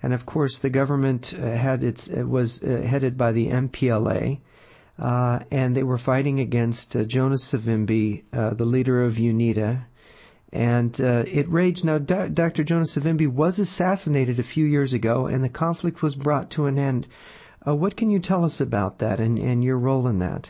and 0.00 0.14
of 0.14 0.24
course 0.24 0.60
the 0.62 0.70
government 0.70 1.34
uh, 1.34 1.40
had 1.40 1.82
its 1.82 2.06
it 2.06 2.22
was 2.22 2.62
uh, 2.62 2.82
headed 2.82 3.18
by 3.18 3.32
the 3.32 3.48
MPLA, 3.48 4.38
uh, 4.96 5.40
and 5.50 5.74
they 5.74 5.82
were 5.82 5.98
fighting 5.98 6.38
against 6.38 6.94
uh, 6.94 7.02
Jonas 7.04 7.52
Savimbi, 7.52 8.22
uh, 8.32 8.54
the 8.54 8.64
leader 8.64 9.02
of 9.02 9.14
UNITA, 9.14 9.86
and 10.52 11.00
uh, 11.00 11.24
it 11.26 11.50
raged. 11.50 11.84
Now, 11.84 11.98
Dr. 11.98 12.62
Jonas 12.62 12.96
Savimbi 12.96 13.26
was 13.26 13.58
assassinated 13.58 14.38
a 14.38 14.44
few 14.44 14.66
years 14.66 14.92
ago, 14.92 15.26
and 15.26 15.42
the 15.42 15.48
conflict 15.48 16.00
was 16.00 16.14
brought 16.14 16.52
to 16.52 16.66
an 16.66 16.78
end. 16.78 17.08
Uh, 17.66 17.74
what 17.74 17.96
can 17.96 18.08
you 18.08 18.20
tell 18.20 18.44
us 18.44 18.60
about 18.60 19.00
that 19.00 19.18
and, 19.18 19.36
and 19.36 19.64
your 19.64 19.78
role 19.78 20.06
in 20.06 20.20
that? 20.20 20.46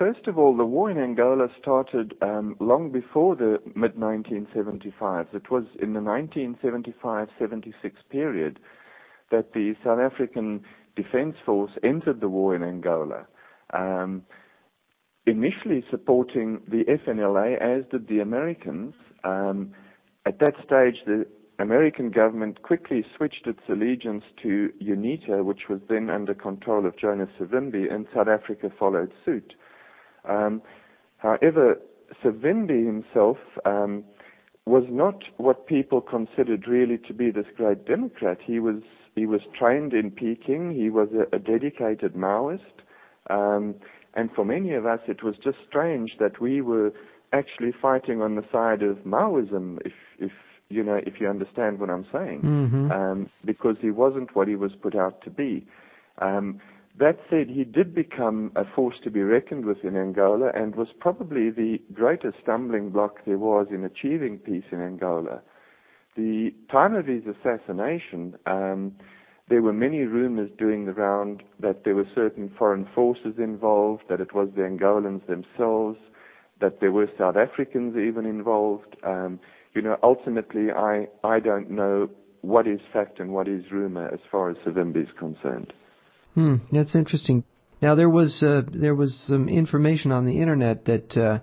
First 0.00 0.28
of 0.28 0.38
all, 0.38 0.56
the 0.56 0.64
war 0.64 0.90
in 0.90 0.96
Angola 0.96 1.48
started 1.60 2.14
um, 2.22 2.56
long 2.58 2.90
before 2.90 3.36
the 3.36 3.58
mid 3.74 3.96
1975s. 3.96 5.34
It 5.34 5.50
was 5.50 5.64
in 5.78 5.92
the 5.92 6.00
1975 6.00 7.28
76 7.38 7.96
period 8.08 8.60
that 9.30 9.52
the 9.52 9.74
South 9.84 9.98
African 9.98 10.64
Defense 10.96 11.36
Force 11.44 11.72
entered 11.84 12.22
the 12.22 12.30
war 12.30 12.56
in 12.56 12.62
Angola. 12.62 13.26
Um, 13.74 14.22
initially 15.26 15.84
supporting 15.90 16.62
the 16.66 16.84
FNLA, 16.84 17.60
as 17.60 17.84
did 17.90 18.08
the 18.08 18.20
Americans. 18.20 18.94
Um, 19.22 19.74
at 20.24 20.38
that 20.38 20.54
stage, 20.64 21.04
the 21.04 21.26
American 21.58 22.10
government 22.10 22.62
quickly 22.62 23.04
switched 23.18 23.46
its 23.46 23.60
allegiance 23.68 24.24
to 24.44 24.70
UNITA, 24.80 25.44
which 25.44 25.68
was 25.68 25.80
then 25.90 26.08
under 26.08 26.32
control 26.32 26.86
of 26.86 26.96
Jonas 26.96 27.28
Savimbi, 27.38 27.92
and 27.92 28.06
South 28.14 28.28
Africa 28.28 28.72
followed 28.78 29.12
suit. 29.26 29.52
Um, 30.28 30.62
however, 31.18 31.80
Savimbi 32.22 32.84
himself 32.84 33.38
um, 33.64 34.04
was 34.66 34.84
not 34.88 35.22
what 35.36 35.66
people 35.66 36.00
considered 36.00 36.66
really 36.66 36.98
to 36.98 37.14
be 37.14 37.30
this 37.30 37.46
great 37.56 37.86
Democrat. 37.86 38.38
He 38.44 38.58
was 38.58 38.82
he 39.14 39.26
was 39.26 39.40
trained 39.58 39.92
in 39.92 40.10
Peking. 40.10 40.72
He 40.72 40.88
was 40.88 41.08
a, 41.12 41.34
a 41.34 41.38
dedicated 41.38 42.14
Maoist. 42.14 42.60
Um, 43.28 43.74
and 44.14 44.30
for 44.32 44.44
many 44.44 44.74
of 44.74 44.86
us, 44.86 45.00
it 45.08 45.22
was 45.22 45.34
just 45.42 45.58
strange 45.68 46.16
that 46.18 46.40
we 46.40 46.60
were 46.60 46.92
actually 47.32 47.72
fighting 47.80 48.22
on 48.22 48.34
the 48.34 48.44
side 48.50 48.82
of 48.82 48.98
Maoism, 48.98 49.78
if, 49.84 49.92
if 50.18 50.32
you 50.68 50.82
know, 50.82 51.00
if 51.04 51.20
you 51.20 51.28
understand 51.28 51.80
what 51.80 51.90
I'm 51.90 52.06
saying, 52.12 52.42
mm-hmm. 52.42 52.90
um, 52.90 53.30
because 53.44 53.76
he 53.80 53.90
wasn't 53.90 54.34
what 54.34 54.48
he 54.48 54.56
was 54.56 54.72
put 54.80 54.94
out 54.96 55.22
to 55.22 55.30
be. 55.30 55.66
Um, 56.18 56.60
that 57.00 57.18
said, 57.30 57.48
he 57.48 57.64
did 57.64 57.94
become 57.94 58.52
a 58.54 58.64
force 58.76 58.96
to 59.04 59.10
be 59.10 59.22
reckoned 59.22 59.64
with 59.64 59.82
in 59.82 59.96
Angola 59.96 60.50
and 60.54 60.76
was 60.76 60.88
probably 60.98 61.48
the 61.50 61.78
greatest 61.94 62.36
stumbling 62.42 62.90
block 62.90 63.24
there 63.26 63.38
was 63.38 63.68
in 63.70 63.84
achieving 63.84 64.36
peace 64.36 64.64
in 64.70 64.82
Angola. 64.82 65.40
The 66.14 66.52
time 66.70 66.94
of 66.94 67.06
his 67.06 67.22
assassination, 67.24 68.36
um, 68.44 68.92
there 69.48 69.62
were 69.62 69.72
many 69.72 70.00
rumors 70.00 70.50
doing 70.58 70.84
the 70.84 70.92
round 70.92 71.42
that 71.58 71.84
there 71.84 71.94
were 71.94 72.06
certain 72.14 72.52
foreign 72.58 72.86
forces 72.94 73.34
involved, 73.38 74.02
that 74.10 74.20
it 74.20 74.34
was 74.34 74.50
the 74.54 74.62
Angolans 74.62 75.26
themselves, 75.26 75.98
that 76.60 76.80
there 76.80 76.92
were 76.92 77.08
South 77.18 77.36
Africans 77.36 77.96
even 77.96 78.26
involved. 78.26 78.96
Um, 79.04 79.40
you 79.74 79.80
know, 79.80 79.96
ultimately, 80.02 80.70
I, 80.70 81.08
I 81.24 81.40
don't 81.40 81.70
know 81.70 82.10
what 82.42 82.66
is 82.66 82.80
fact 82.92 83.20
and 83.20 83.32
what 83.32 83.48
is 83.48 83.64
rumor 83.72 84.08
as 84.12 84.20
far 84.30 84.50
as 84.50 84.56
Savimbi 84.58 85.04
is 85.04 85.08
concerned. 85.18 85.72
Hmm, 86.34 86.56
that's 86.70 86.94
interesting. 86.94 87.44
Now 87.82 87.94
there 87.94 88.10
was 88.10 88.42
uh, 88.42 88.62
there 88.70 88.94
was 88.94 89.14
some 89.26 89.48
information 89.48 90.12
on 90.12 90.26
the 90.26 90.38
internet 90.38 90.84
that 90.84 91.16
uh, 91.16 91.40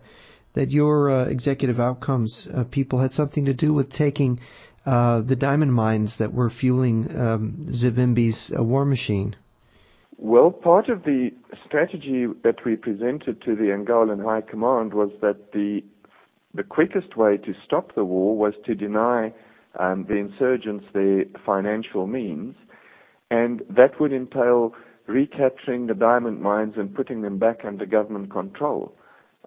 that 0.53 0.72
your 0.72 1.12
uh, 1.12 1.25
executive 1.25 1.79
outcomes 1.79 2.48
uh, 2.53 2.63
people 2.63 3.00
had 3.00 3.12
something 3.12 3.46
to 3.46 3.53
do 3.53 3.74
with 3.74 3.91
taking 3.91 4.39
uh, 4.88 5.22
the 5.22 5.36
diamond 5.36 5.74
mines 5.74 6.15
that 6.17 6.34
were 6.34 6.50
fueling 6.50 7.08
um, 7.15 7.67
uh, 7.70 8.63
war 8.63 8.86
machine? 8.86 9.36
Well, 10.17 10.50
part 10.50 10.89
of 10.89 11.03
the 11.03 11.32
strategy 11.65 12.25
that 12.44 12.65
we 12.65 12.75
presented 12.75 13.41
to 13.44 13.56
the 13.56 13.65
Angolan 13.65 14.24
High 14.24 14.41
Command 14.41 14.94
was 14.94 15.12
that 15.22 15.51
the 15.51 15.84
the 16.53 16.63
quickest 16.63 17.15
way 17.15 17.38
to 17.38 17.53
stop 17.65 17.94
the 17.94 18.03
war 18.03 18.36
was 18.36 18.53
to 18.65 18.74
deny 18.74 19.32
um, 19.77 20.06
the 20.10 20.17
insurgents 20.17 20.86
their 20.94 21.25
financial 21.46 22.08
means, 22.08 22.56
that 23.30 24.00
would 24.00 24.14
entail 24.14 24.74
recapturing 25.08 25.88
the 25.88 25.94
diamond 25.94 26.42
mines 26.42 26.74
and 26.78 26.94
putting 26.94 27.22
them 27.22 27.38
back 27.40 27.60
under 27.66 27.86
government 27.86 28.32
control. 28.32 28.94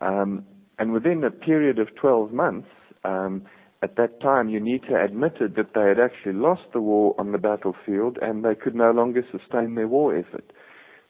Um, 0.00 0.44
and 0.78 0.92
within 0.92 1.22
a 1.24 1.30
period 1.30 1.78
of 1.78 1.94
12 1.96 2.32
months, 2.32 2.68
um, 3.04 3.42
at 3.82 3.96
that 3.96 4.20
time, 4.20 4.48
UNITA 4.48 5.04
admitted 5.04 5.54
that 5.56 5.72
they 5.74 5.88
had 5.88 5.98
actually 5.98 6.34
lost 6.34 6.62
the 6.72 6.80
war 6.80 7.14
on 7.18 7.32
the 7.32 7.38
battlefield 7.38 8.18
and 8.20 8.44
they 8.44 8.54
could 8.54 8.74
no 8.74 8.90
longer 8.90 9.22
sustain 9.30 9.74
their 9.74 9.88
war 9.88 10.16
effort. 10.16 10.52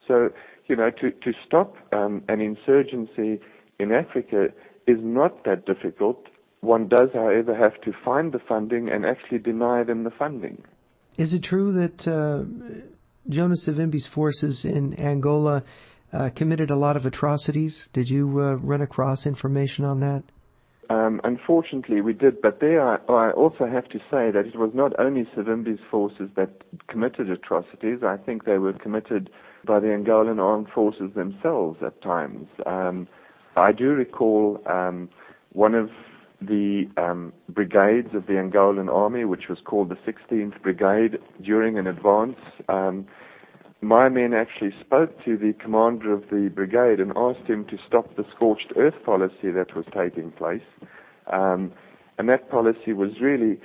So, 0.07 0.29
you 0.67 0.75
know, 0.75 0.89
to, 0.89 1.11
to 1.11 1.31
stop 1.45 1.75
um, 1.91 2.23
an 2.29 2.39
insurgency 2.39 3.41
in 3.79 3.91
Africa 3.91 4.47
is 4.87 4.97
not 5.01 5.43
that 5.45 5.65
difficult. 5.65 6.27
One 6.61 6.87
does, 6.87 7.09
however, 7.13 7.55
have 7.55 7.81
to 7.81 7.91
find 8.05 8.31
the 8.31 8.39
funding 8.39 8.89
and 8.89 9.05
actually 9.05 9.39
deny 9.39 9.83
them 9.83 10.03
the 10.03 10.11
funding. 10.11 10.63
Is 11.17 11.33
it 11.33 11.43
true 11.43 11.73
that 11.73 12.07
uh, 12.07 12.43
Jonas 13.29 13.67
Savimbi's 13.67 14.07
forces 14.13 14.65
in 14.65 14.99
Angola 14.99 15.63
uh, 16.13 16.29
committed 16.35 16.71
a 16.71 16.75
lot 16.75 16.95
of 16.95 17.05
atrocities? 17.05 17.89
Did 17.93 18.09
you 18.09 18.27
uh, 18.39 18.55
run 18.55 18.81
across 18.81 19.25
information 19.25 19.85
on 19.85 19.99
that? 20.01 20.23
Um, 20.89 21.21
unfortunately, 21.23 22.01
we 22.01 22.11
did, 22.11 22.41
but 22.41 22.59
there 22.59 22.85
I, 22.85 22.97
I, 23.07 23.31
also 23.31 23.65
have 23.65 23.87
to 23.89 23.99
say 24.11 24.29
that 24.29 24.43
it 24.45 24.57
was 24.57 24.71
not 24.73 24.91
only 24.99 25.23
Savimbi's 25.33 25.79
forces 25.89 26.29
that 26.35 26.49
committed 26.87 27.29
atrocities. 27.29 27.99
I 28.03 28.17
think 28.17 28.43
they 28.43 28.57
were 28.57 28.73
committed 28.73 29.29
by 29.65 29.79
the 29.79 29.87
Angolan 29.87 30.39
armed 30.39 30.67
forces 30.75 31.13
themselves 31.15 31.77
at 31.85 32.01
times. 32.01 32.47
Um, 32.65 33.07
I 33.55 33.71
do 33.71 33.89
recall 33.89 34.61
um, 34.65 35.09
one 35.53 35.75
of 35.75 35.89
the 36.41 36.89
um, 36.97 37.33
brigades 37.49 38.13
of 38.13 38.25
the 38.25 38.33
Angolan 38.33 38.89
army, 38.89 39.25
which 39.25 39.47
was 39.47 39.59
called 39.63 39.89
the 39.89 40.11
16th 40.11 40.61
Brigade, 40.61 41.19
during 41.41 41.77
an 41.77 41.87
advance. 41.87 42.37
Um, 42.67 43.07
my 43.81 44.09
men 44.09 44.33
actually 44.33 44.73
spoke 44.79 45.23
to 45.25 45.37
the 45.37 45.53
commander 45.53 46.13
of 46.13 46.23
the 46.29 46.51
brigade 46.53 46.99
and 46.99 47.11
asked 47.15 47.47
him 47.47 47.65
to 47.65 47.77
stop 47.87 48.15
the 48.15 48.23
scorched 48.35 48.71
earth 48.75 48.93
policy 49.03 49.49
that 49.51 49.75
was 49.75 49.85
taking 49.95 50.31
place. 50.31 50.61
Um, 51.31 51.71
and 52.17 52.29
that 52.29 52.49
policy 52.51 52.93
was 52.93 53.19
really 53.19 53.59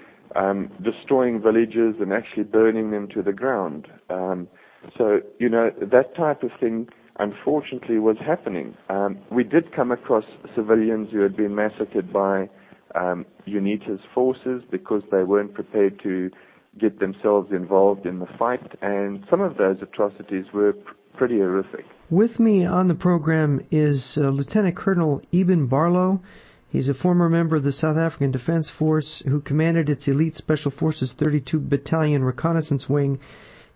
destroying 0.83 1.41
villages 1.43 1.97
and 2.01 2.13
actually 2.13 2.45
burning 2.45 2.91
them 2.91 3.09
to 3.09 3.23
the 3.23 3.33
ground. 3.33 3.89
So, 4.09 5.21
you 5.39 5.49
know, 5.49 5.71
that 5.81 6.17
type 6.17 6.43
of 6.43 6.51
thing 6.59 6.89
unfortunately 7.19 7.99
was 7.99 8.17
happening. 8.25 8.75
We 9.31 9.45
did 9.45 9.75
come 9.75 9.91
across 9.93 10.25
civilians 10.55 11.11
who 11.13 11.21
had 11.21 11.37
been 11.37 11.55
massacred 11.55 12.13
by 12.13 12.49
UNITA's 13.47 14.01
forces 14.15 14.63
because 14.71 15.03
they 15.11 15.23
weren't 15.23 15.55
prepared 15.55 16.01
to 16.03 16.31
get 16.79 16.99
themselves 16.99 17.51
involved 17.53 18.07
in 18.07 18.19
the 18.19 18.27
fight, 18.39 18.77
and 18.83 19.25
some 19.31 19.41
of 19.41 19.57
those 19.57 19.77
atrocities 19.81 20.45
were 20.53 20.73
pr- 20.73 20.93
pretty 21.17 21.39
horrific. 21.39 21.85
With 22.11 22.39
me 22.39 22.65
on 22.65 22.89
the 22.89 22.95
program 22.95 23.67
is 23.71 24.19
uh, 24.21 24.29
Lieutenant 24.29 24.77
Colonel 24.77 25.23
Eeben 25.33 25.69
Barlow. 25.69 26.21
He's 26.69 26.89
a 26.89 26.95
former 26.95 27.29
member 27.29 27.57
of 27.57 27.65
the 27.65 27.73
South 27.73 27.97
African 27.97 28.31
Defense 28.31 28.71
Force 28.71 29.23
who 29.27 29.41
commanded 29.41 29.89
its 29.89 30.07
Elite 30.07 30.35
Special 30.35 30.71
Forces 30.71 31.15
32 31.19 31.59
Battalion 31.59 32.23
Reconnaissance 32.23 32.89
Wing. 32.89 33.19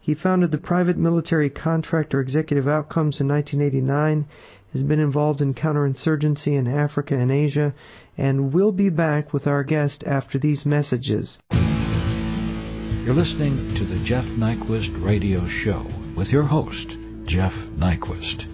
He 0.00 0.15
founded 0.15 0.50
the 0.50 0.59
private 0.59 0.99
military 0.99 1.50
contractor 1.50 2.21
Executive 2.21 2.67
Outcomes 2.67 3.21
in 3.21 3.29
1989, 3.29 4.27
has 4.73 4.83
been 4.83 5.00
involved 5.00 5.41
in 5.41 5.55
counterinsurgency 5.55 6.49
in 6.59 6.67
Africa 6.67 7.15
and 7.15 7.31
Asia, 7.31 7.75
and 8.17 8.53
we'll 8.53 8.73
be 8.73 8.91
back 8.91 9.33
with 9.33 9.47
our 9.47 9.65
guest 9.65 10.05
after 10.07 10.39
these 10.39 10.65
messages. 10.65 11.39
You're 11.50 13.15
listening 13.15 13.75
to 13.77 13.85
the 13.85 14.05
Jeff 14.05 14.25
Nyquist 14.25 15.05
Radio 15.05 15.47
Show 15.49 15.87
with 16.17 16.29
your 16.29 16.45
host, 16.45 16.89
Jeff 17.25 17.53
Nyquist. 17.77 18.50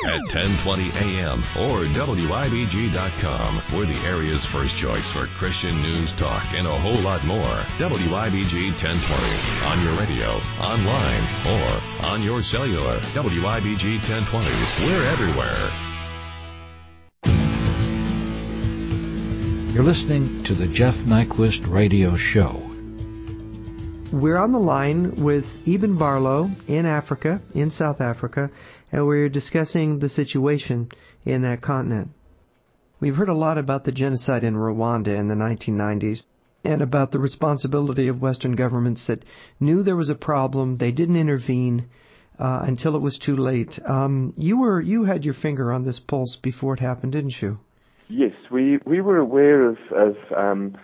At 0.00 0.24
1020 0.32 0.96
AM, 0.96 1.44
or 1.60 1.84
WIBG.com. 1.92 3.52
We're 3.76 3.84
the 3.84 4.00
area's 4.08 4.40
first 4.48 4.72
choice 4.80 5.04
for 5.12 5.28
Christian 5.36 5.82
news 5.82 6.16
talk 6.16 6.40
and 6.56 6.66
a 6.66 6.72
whole 6.80 7.04
lot 7.04 7.20
more. 7.28 7.60
WIBG 7.76 8.80
1020 8.80 8.96
on 9.60 9.84
your 9.84 10.00
radio, 10.00 10.40
online, 10.56 11.24
or 11.44 11.68
on 12.08 12.22
your 12.22 12.40
cellular. 12.40 12.96
WIBG 13.12 14.00
1020. 14.08 14.88
We're 14.88 15.04
everywhere. 15.04 15.68
You're 19.74 19.84
listening 19.84 20.44
to 20.44 20.54
the 20.54 20.66
Jeff 20.72 20.94
Nyquist 21.04 21.70
Radio 21.70 22.16
Show. 22.16 22.70
We're 24.12 24.38
on 24.38 24.50
the 24.50 24.58
line 24.58 25.22
with 25.22 25.44
Eeben 25.66 25.96
Barlow 25.96 26.50
in 26.66 26.84
Africa, 26.84 27.40
in 27.54 27.70
South 27.70 28.00
Africa, 28.00 28.50
and 28.92 29.06
we're 29.06 29.28
discussing 29.28 29.98
the 29.98 30.08
situation 30.08 30.88
in 31.24 31.42
that 31.42 31.62
continent. 31.62 32.10
We've 33.00 33.16
heard 33.16 33.28
a 33.28 33.34
lot 33.34 33.58
about 33.58 33.84
the 33.84 33.92
genocide 33.92 34.44
in 34.44 34.54
Rwanda 34.54 35.18
in 35.18 35.28
the 35.28 35.34
1990s 35.34 36.22
and 36.64 36.82
about 36.82 37.12
the 37.12 37.18
responsibility 37.18 38.08
of 38.08 38.20
Western 38.20 38.54
governments 38.54 39.06
that 39.06 39.24
knew 39.58 39.82
there 39.82 39.96
was 39.96 40.10
a 40.10 40.14
problem, 40.14 40.76
they 40.76 40.90
didn't 40.90 41.16
intervene 41.16 41.88
uh, 42.38 42.60
until 42.62 42.96
it 42.96 43.02
was 43.02 43.18
too 43.18 43.36
late. 43.36 43.78
Um, 43.86 44.34
you 44.36 44.58
were 44.58 44.80
you 44.80 45.04
had 45.04 45.24
your 45.24 45.34
finger 45.34 45.72
on 45.72 45.84
this 45.84 46.00
pulse 46.00 46.36
before 46.42 46.74
it 46.74 46.80
happened, 46.80 47.12
didn't 47.12 47.40
you? 47.40 47.58
Yes, 48.08 48.32
we 48.50 48.78
we 48.86 49.00
were 49.00 49.18
aware 49.18 49.68
of 49.68 49.78
of 49.94 50.16
um, 50.36 50.76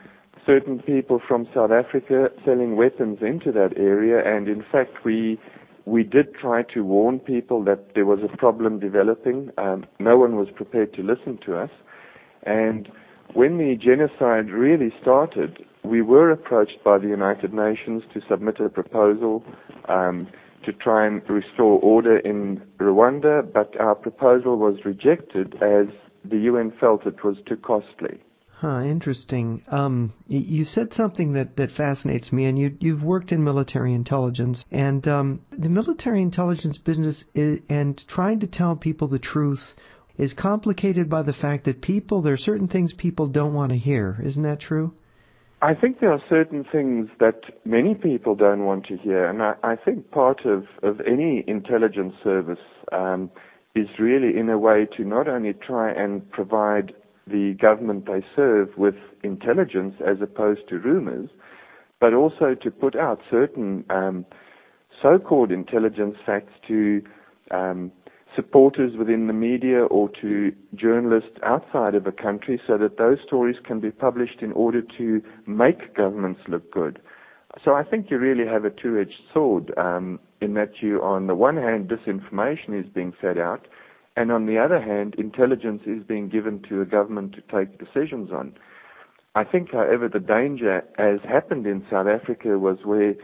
certain 0.47 0.81
people 0.81 1.21
from 1.27 1.49
South 1.55 1.71
Africa 1.71 2.29
selling 2.45 2.77
weapons 2.77 3.19
into 3.21 3.53
that 3.53 3.77
area, 3.77 4.23
and 4.25 4.49
in 4.49 4.65
fact, 4.71 5.05
we 5.05 5.41
we 5.87 6.02
did 6.02 6.35
try 6.35 6.62
to 6.75 6.83
warn 6.85 7.21
people 7.21 7.64
that 7.64 7.95
there 7.95 8.05
was 8.05 8.19
a 8.23 8.37
problem 8.37 8.81
developing. 8.81 9.50
Um, 9.57 9.87
no 10.00 10.19
one 10.19 10.37
was 10.37 10.49
prepared 10.55 10.93
to 10.95 11.02
listen 11.02 11.38
to 11.47 11.57
us, 11.57 11.71
and 12.43 12.88
when 13.35 13.59
the 13.59 13.76
genocide 13.76 14.50
really 14.50 14.93
started, 15.00 15.64
we 15.85 16.02
were 16.02 16.31
approached 16.31 16.83
by 16.85 16.99
the 16.99 17.09
United 17.09 17.55
Nations 17.55 18.02
to 18.12 18.21
submit 18.28 18.61
a 18.61 18.69
proposal 18.69 19.45
um, 19.88 20.28
to 20.64 20.73
try 20.73 21.07
and 21.07 21.23
restore 21.31 21.81
order 21.81 22.19
in 22.19 22.61
Rwanda, 22.78 23.43
but 23.52 23.78
our 23.81 23.95
proposal 23.95 24.57
was 24.59 24.85
rejected 24.85 25.55
as 25.62 25.87
the 26.25 26.38
UN 26.38 26.73
felt 26.81 27.07
it 27.07 27.23
was 27.23 27.37
too 27.47 27.57
costly. 27.57 28.21
Huh, 28.61 28.81
interesting. 28.81 29.63
Um, 29.69 30.15
you 30.29 30.65
said 30.65 30.95
something 30.95 31.35
that, 31.35 31.57
that 31.57 31.73
fascinates 31.73 32.33
me, 32.33 32.47
and 32.47 32.59
you, 32.59 32.75
you've 32.81 33.03
worked 33.03 33.31
in 33.31 33.45
military 33.45 33.93
intelligence, 33.93 34.65
and 34.71 35.07
um, 35.07 35.43
the 35.53 35.69
military 35.69 36.23
intelligence 36.23 36.79
business 36.79 37.23
is, 37.35 37.59
and 37.69 38.03
trying 38.09 38.41
to 38.41 38.47
tell 38.47 38.75
people 38.75 39.09
the 39.09 39.19
truth 39.19 39.75
is 40.17 40.33
complicated 40.33 41.11
by 41.11 41.23
the 41.23 41.35
fact 41.35 41.67
that 41.67 41.83
people, 41.83 42.23
there 42.23 42.33
are 42.33 42.39
certain 42.39 42.67
things 42.67 42.95
people 42.95 43.27
don't 43.27 43.53
want 43.53 43.73
to 43.73 43.79
hear. 43.79 44.19
Isn't 44.25 44.45
that 44.45 44.61
true? 44.61 44.95
I 45.61 45.75
think 45.75 46.01
there 46.01 46.13
are 46.13 46.23
certain 46.27 46.65
things 46.65 47.11
that 47.21 47.43
many 47.67 47.95
people 47.95 48.35
don't 48.37 48.65
want 48.65 48.87
to 48.87 48.97
hear, 48.97 49.27
and 49.27 49.43
I, 49.43 49.55
I 49.63 49.77
think 49.77 50.11
part 50.11 50.47
of, 50.47 50.65
of 50.83 51.03
any 51.07 51.45
intelligence 51.47 52.15
service 52.25 52.65
um, 52.91 53.31
is 53.75 53.89
really, 53.99 54.39
in 54.39 54.49
a 54.49 54.57
way, 54.57 54.87
to 54.97 55.05
not 55.05 55.29
only 55.29 55.53
try 55.53 55.93
and 55.93 56.31
provide 56.31 56.95
the 57.26 57.54
government 57.61 58.06
they 58.06 58.25
serve 58.35 58.68
with 58.76 58.95
intelligence 59.23 59.95
as 60.06 60.18
opposed 60.21 60.68
to 60.68 60.78
rumors, 60.78 61.28
but 62.00 62.14
also 62.14 62.54
to 62.54 62.71
put 62.71 62.95
out 62.97 63.21
certain 63.30 63.85
um, 63.90 64.25
so-called 65.02 65.50
intelligence 65.50 66.16
facts 66.25 66.52
to 66.68 67.02
um, 67.50 67.90
supporters 68.35 68.97
within 68.97 69.26
the 69.26 69.33
media 69.33 69.85
or 69.85 70.09
to 70.21 70.52
journalists 70.75 71.38
outside 71.42 71.95
of 71.95 72.06
a 72.06 72.12
country 72.12 72.61
so 72.66 72.76
that 72.78 72.99
those 72.99 73.18
stories 73.26 73.56
can 73.64 73.80
be 73.80 73.90
published 73.90 74.42
in 74.42 74.52
order 74.52 74.83
to 74.99 75.23
make 75.47 75.95
governments 75.95 76.40
look 76.49 76.71
good. 76.71 77.00
So 77.64 77.75
I 77.75 77.83
think 77.83 78.11
you 78.11 78.18
really 78.18 78.47
have 78.47 78.64
a 78.64 78.71
two-edged 78.71 79.21
sword 79.33 79.73
um, 79.78 80.21
in 80.42 80.54
that 80.54 80.83
you, 80.83 81.02
on 81.02 81.26
the 81.26 81.35
one 81.35 81.56
hand, 81.56 81.88
disinformation 81.88 82.78
is 82.78 82.87
being 82.92 83.14
fed 83.21 83.38
out, 83.38 83.66
and 84.16 84.32
on 84.32 84.46
the 84.46 84.58
other 84.58 84.80
hand, 84.80 85.14
intelligence 85.18 85.82
is 85.87 86.02
being 86.02 86.28
given 86.28 86.62
to 86.68 86.81
a 86.81 86.87
government 86.87 87.35
to 87.35 87.42
take 87.42 87.79
decisions 87.79 88.31
on. 88.31 88.55
I 89.35 89.44
think, 89.44 89.72
however, 89.72 90.09
the 90.09 90.20
danger, 90.20 90.83
as 90.98 91.20
happened 91.29 91.66
in 91.66 91.85
South 91.90 92.07
Africa, 92.07 92.59
was 92.59 92.79
where 92.85 93.14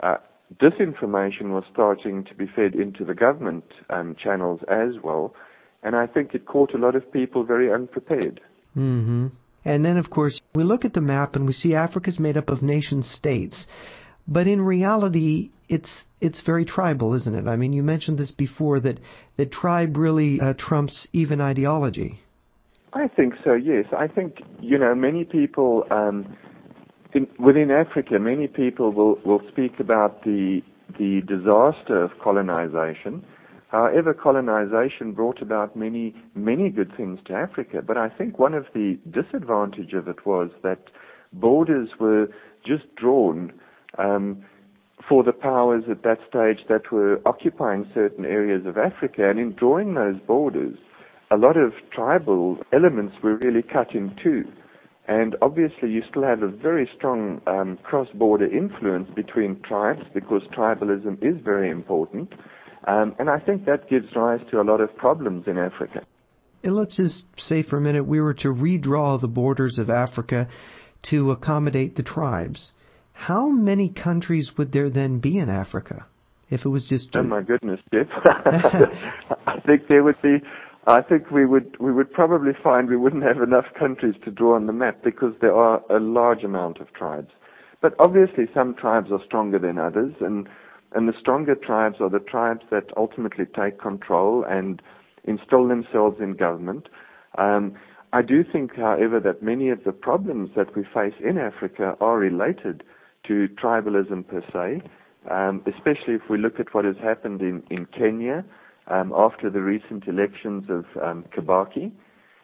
uh, 0.00 0.16
disinformation 0.60 1.50
was 1.50 1.64
starting 1.72 2.24
to 2.24 2.34
be 2.34 2.46
fed 2.46 2.74
into 2.74 3.04
the 3.04 3.14
government 3.14 3.64
um, 3.88 4.14
channels 4.22 4.60
as 4.68 5.02
well, 5.02 5.34
and 5.82 5.96
I 5.96 6.06
think 6.06 6.34
it 6.34 6.44
caught 6.44 6.74
a 6.74 6.78
lot 6.78 6.94
of 6.94 7.10
people 7.10 7.44
very 7.44 7.72
unprepared. 7.72 8.40
Mm-hmm. 8.76 9.28
And 9.64 9.84
then, 9.84 9.96
of 9.96 10.10
course, 10.10 10.40
we 10.54 10.64
look 10.64 10.84
at 10.84 10.92
the 10.92 11.00
map 11.00 11.36
and 11.36 11.46
we 11.46 11.52
see 11.52 11.74
Africa's 11.74 12.18
made 12.18 12.36
up 12.36 12.50
of 12.50 12.62
nation 12.62 13.02
states. 13.02 13.66
But 14.26 14.46
in 14.46 14.60
reality, 14.60 15.50
it's 15.68 16.04
it's 16.20 16.42
very 16.42 16.64
tribal, 16.64 17.14
isn't 17.14 17.34
it? 17.34 17.48
I 17.48 17.56
mean, 17.56 17.72
you 17.72 17.82
mentioned 17.82 18.18
this 18.18 18.30
before 18.30 18.80
that 18.80 18.98
that 19.36 19.50
tribe 19.50 19.96
really 19.96 20.40
uh, 20.40 20.54
trumps 20.56 21.08
even 21.12 21.40
ideology. 21.40 22.20
I 22.92 23.08
think 23.08 23.34
so. 23.42 23.54
Yes, 23.54 23.86
I 23.96 24.06
think 24.06 24.42
you 24.60 24.78
know 24.78 24.94
many 24.94 25.24
people 25.24 25.84
um, 25.90 26.36
in, 27.14 27.26
within 27.38 27.70
Africa, 27.70 28.18
many 28.18 28.46
people 28.46 28.92
will 28.92 29.18
will 29.24 29.40
speak 29.50 29.80
about 29.80 30.24
the 30.24 30.62
the 30.98 31.22
disaster 31.26 32.02
of 32.02 32.10
colonization. 32.22 33.24
However, 33.68 34.12
colonization 34.12 35.12
brought 35.12 35.40
about 35.40 35.74
many 35.74 36.14
many 36.34 36.68
good 36.68 36.94
things 36.96 37.18
to 37.26 37.32
Africa. 37.32 37.80
But 37.84 37.96
I 37.96 38.08
think 38.10 38.38
one 38.38 38.54
of 38.54 38.66
the 38.74 38.98
disadvantage 39.10 39.94
of 39.94 40.06
it 40.06 40.26
was 40.26 40.50
that 40.62 40.90
borders 41.32 41.88
were 41.98 42.28
just 42.64 42.94
drawn 42.96 43.52
for 43.98 45.22
the 45.24 45.32
powers 45.32 45.84
at 45.90 46.02
that 46.02 46.18
stage 46.28 46.66
that 46.68 46.92
were 46.92 47.20
occupying 47.26 47.90
certain 47.94 48.24
areas 48.24 48.66
of 48.66 48.78
Africa. 48.78 49.28
And 49.28 49.38
in 49.38 49.52
drawing 49.52 49.94
those 49.94 50.16
borders, 50.26 50.78
a 51.30 51.36
lot 51.36 51.56
of 51.56 51.72
tribal 51.92 52.58
elements 52.72 53.16
were 53.22 53.36
really 53.36 53.62
cut 53.62 53.94
in 53.94 54.14
two. 54.22 54.44
And 55.08 55.34
obviously, 55.42 55.90
you 55.90 56.02
still 56.08 56.22
have 56.22 56.42
a 56.42 56.48
very 56.48 56.88
strong 56.96 57.40
um, 57.46 57.78
cross 57.82 58.08
border 58.14 58.46
influence 58.46 59.10
between 59.14 59.60
tribes 59.62 60.02
because 60.14 60.42
tribalism 60.56 61.18
is 61.22 61.42
very 61.42 61.70
important. 61.70 62.32
Um, 62.86 63.14
and 63.18 63.28
I 63.28 63.38
think 63.38 63.64
that 63.66 63.88
gives 63.88 64.06
rise 64.14 64.40
to 64.50 64.60
a 64.60 64.64
lot 64.64 64.80
of 64.80 64.94
problems 64.96 65.44
in 65.46 65.58
Africa. 65.58 66.04
And 66.62 66.76
let's 66.76 66.96
just 66.96 67.24
say 67.36 67.62
for 67.62 67.78
a 67.78 67.80
minute 67.80 68.06
we 68.06 68.20
were 68.20 68.34
to 68.34 68.48
redraw 68.48 69.20
the 69.20 69.28
borders 69.28 69.78
of 69.78 69.90
Africa 69.90 70.48
to 71.10 71.32
accommodate 71.32 71.96
the 71.96 72.04
tribes 72.04 72.72
how 73.26 73.48
many 73.48 73.88
countries 73.88 74.50
would 74.58 74.72
there 74.72 74.90
then 74.90 75.20
be 75.20 75.38
in 75.38 75.48
Africa 75.48 76.06
if 76.50 76.64
it 76.64 76.68
was 76.68 76.88
just? 76.88 77.14
Oh 77.14 77.22
my 77.22 77.40
goodness, 77.40 77.78
Jeff! 77.94 78.08
I 79.46 79.60
think 79.64 79.86
there 79.88 80.02
would 80.02 80.20
be. 80.22 80.38
I 80.88 81.02
think 81.02 81.30
we 81.30 81.46
would 81.46 81.76
we 81.78 81.92
would 81.92 82.12
probably 82.12 82.50
find 82.64 82.88
we 82.88 82.96
wouldn't 82.96 83.22
have 83.22 83.40
enough 83.40 83.66
countries 83.78 84.16
to 84.24 84.32
draw 84.32 84.56
on 84.56 84.66
the 84.66 84.72
map 84.72 85.04
because 85.04 85.34
there 85.40 85.54
are 85.54 85.80
a 85.88 86.00
large 86.00 86.42
amount 86.42 86.80
of 86.80 86.92
tribes. 86.94 87.30
But 87.80 87.94
obviously, 88.00 88.46
some 88.52 88.74
tribes 88.74 89.12
are 89.12 89.20
stronger 89.24 89.60
than 89.60 89.78
others, 89.78 90.14
and 90.20 90.48
and 90.92 91.08
the 91.08 91.14
stronger 91.20 91.54
tribes 91.54 91.98
are 92.00 92.10
the 92.10 92.18
tribes 92.18 92.62
that 92.72 92.90
ultimately 92.96 93.44
take 93.44 93.80
control 93.80 94.44
and 94.48 94.82
install 95.22 95.68
themselves 95.68 96.16
in 96.20 96.34
government. 96.34 96.88
Um, 97.38 97.74
I 98.12 98.22
do 98.22 98.42
think, 98.42 98.74
however, 98.74 99.20
that 99.20 99.44
many 99.44 99.70
of 99.70 99.84
the 99.84 99.92
problems 99.92 100.50
that 100.56 100.76
we 100.76 100.82
face 100.82 101.14
in 101.24 101.38
Africa 101.38 101.96
are 102.00 102.18
related 102.18 102.82
to 103.26 103.48
tribalism 103.62 104.26
per 104.26 104.42
se, 104.52 104.82
um, 105.30 105.62
especially 105.66 106.14
if 106.14 106.22
we 106.28 106.38
look 106.38 106.58
at 106.58 106.74
what 106.74 106.84
has 106.84 106.96
happened 107.02 107.40
in, 107.40 107.62
in 107.70 107.86
Kenya 107.86 108.44
um, 108.88 109.12
after 109.16 109.50
the 109.50 109.60
recent 109.60 110.06
elections 110.08 110.64
of 110.68 110.84
um, 111.02 111.24
Kibaki. 111.36 111.92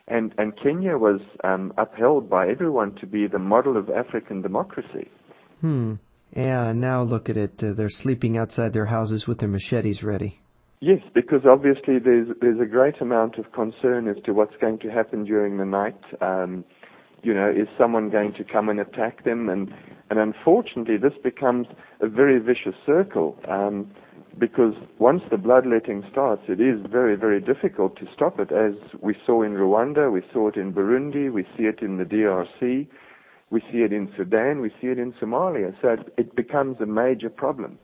And, 0.06 0.34
and 0.38 0.54
Kenya 0.56 0.96
was 0.96 1.20
um, 1.44 1.72
upheld 1.76 2.30
by 2.30 2.48
everyone 2.48 2.94
to 2.96 3.06
be 3.06 3.26
the 3.26 3.38
model 3.38 3.76
of 3.76 3.90
African 3.90 4.40
democracy. 4.40 5.10
Hmm. 5.60 5.94
Yeah, 6.34 6.72
now 6.72 7.02
look 7.02 7.28
at 7.28 7.36
it. 7.36 7.62
Uh, 7.62 7.72
they're 7.72 7.88
sleeping 7.88 8.36
outside 8.36 8.72
their 8.72 8.86
houses 8.86 9.26
with 9.26 9.38
their 9.38 9.48
machetes 9.48 10.02
ready. 10.02 10.40
Yes, 10.80 11.00
because 11.14 11.40
obviously 11.44 11.98
there's 11.98 12.28
there's 12.40 12.60
a 12.60 12.66
great 12.66 13.00
amount 13.00 13.36
of 13.38 13.50
concern 13.52 14.06
as 14.06 14.22
to 14.24 14.32
what's 14.32 14.54
going 14.60 14.78
to 14.80 14.88
happen 14.88 15.24
during 15.24 15.56
the 15.56 15.64
night. 15.64 15.98
Um, 16.20 16.64
you 17.22 17.34
know, 17.34 17.50
is 17.50 17.68
someone 17.76 18.10
going 18.10 18.32
to 18.34 18.44
come 18.44 18.68
and 18.68 18.80
attack 18.80 19.24
them? 19.24 19.48
And 19.48 19.72
unfortunately, 20.10 20.96
this 20.96 21.14
becomes 21.22 21.66
a 22.00 22.08
very 22.08 22.38
vicious 22.38 22.74
circle 22.86 23.36
um, 23.48 23.90
because 24.38 24.74
once 24.98 25.22
the 25.30 25.36
bloodletting 25.36 26.04
starts, 26.10 26.42
it 26.48 26.60
is 26.60 26.80
very, 26.90 27.16
very 27.16 27.40
difficult 27.40 27.96
to 27.96 28.06
stop 28.14 28.38
it. 28.38 28.52
As 28.52 28.74
we 29.00 29.14
saw 29.26 29.42
in 29.42 29.52
Rwanda, 29.52 30.12
we 30.12 30.22
saw 30.32 30.48
it 30.48 30.56
in 30.56 30.72
Burundi, 30.72 31.32
we 31.32 31.44
see 31.56 31.64
it 31.64 31.80
in 31.82 31.98
the 31.98 32.04
DRC, 32.04 32.86
we 33.50 33.60
see 33.72 33.78
it 33.78 33.92
in 33.92 34.10
Sudan, 34.16 34.60
we 34.60 34.70
see 34.80 34.88
it 34.88 34.98
in 34.98 35.12
Somalia. 35.14 35.74
So 35.82 35.88
it, 35.88 36.12
it 36.16 36.36
becomes 36.36 36.76
a 36.80 36.86
major 36.86 37.30
problem. 37.30 37.78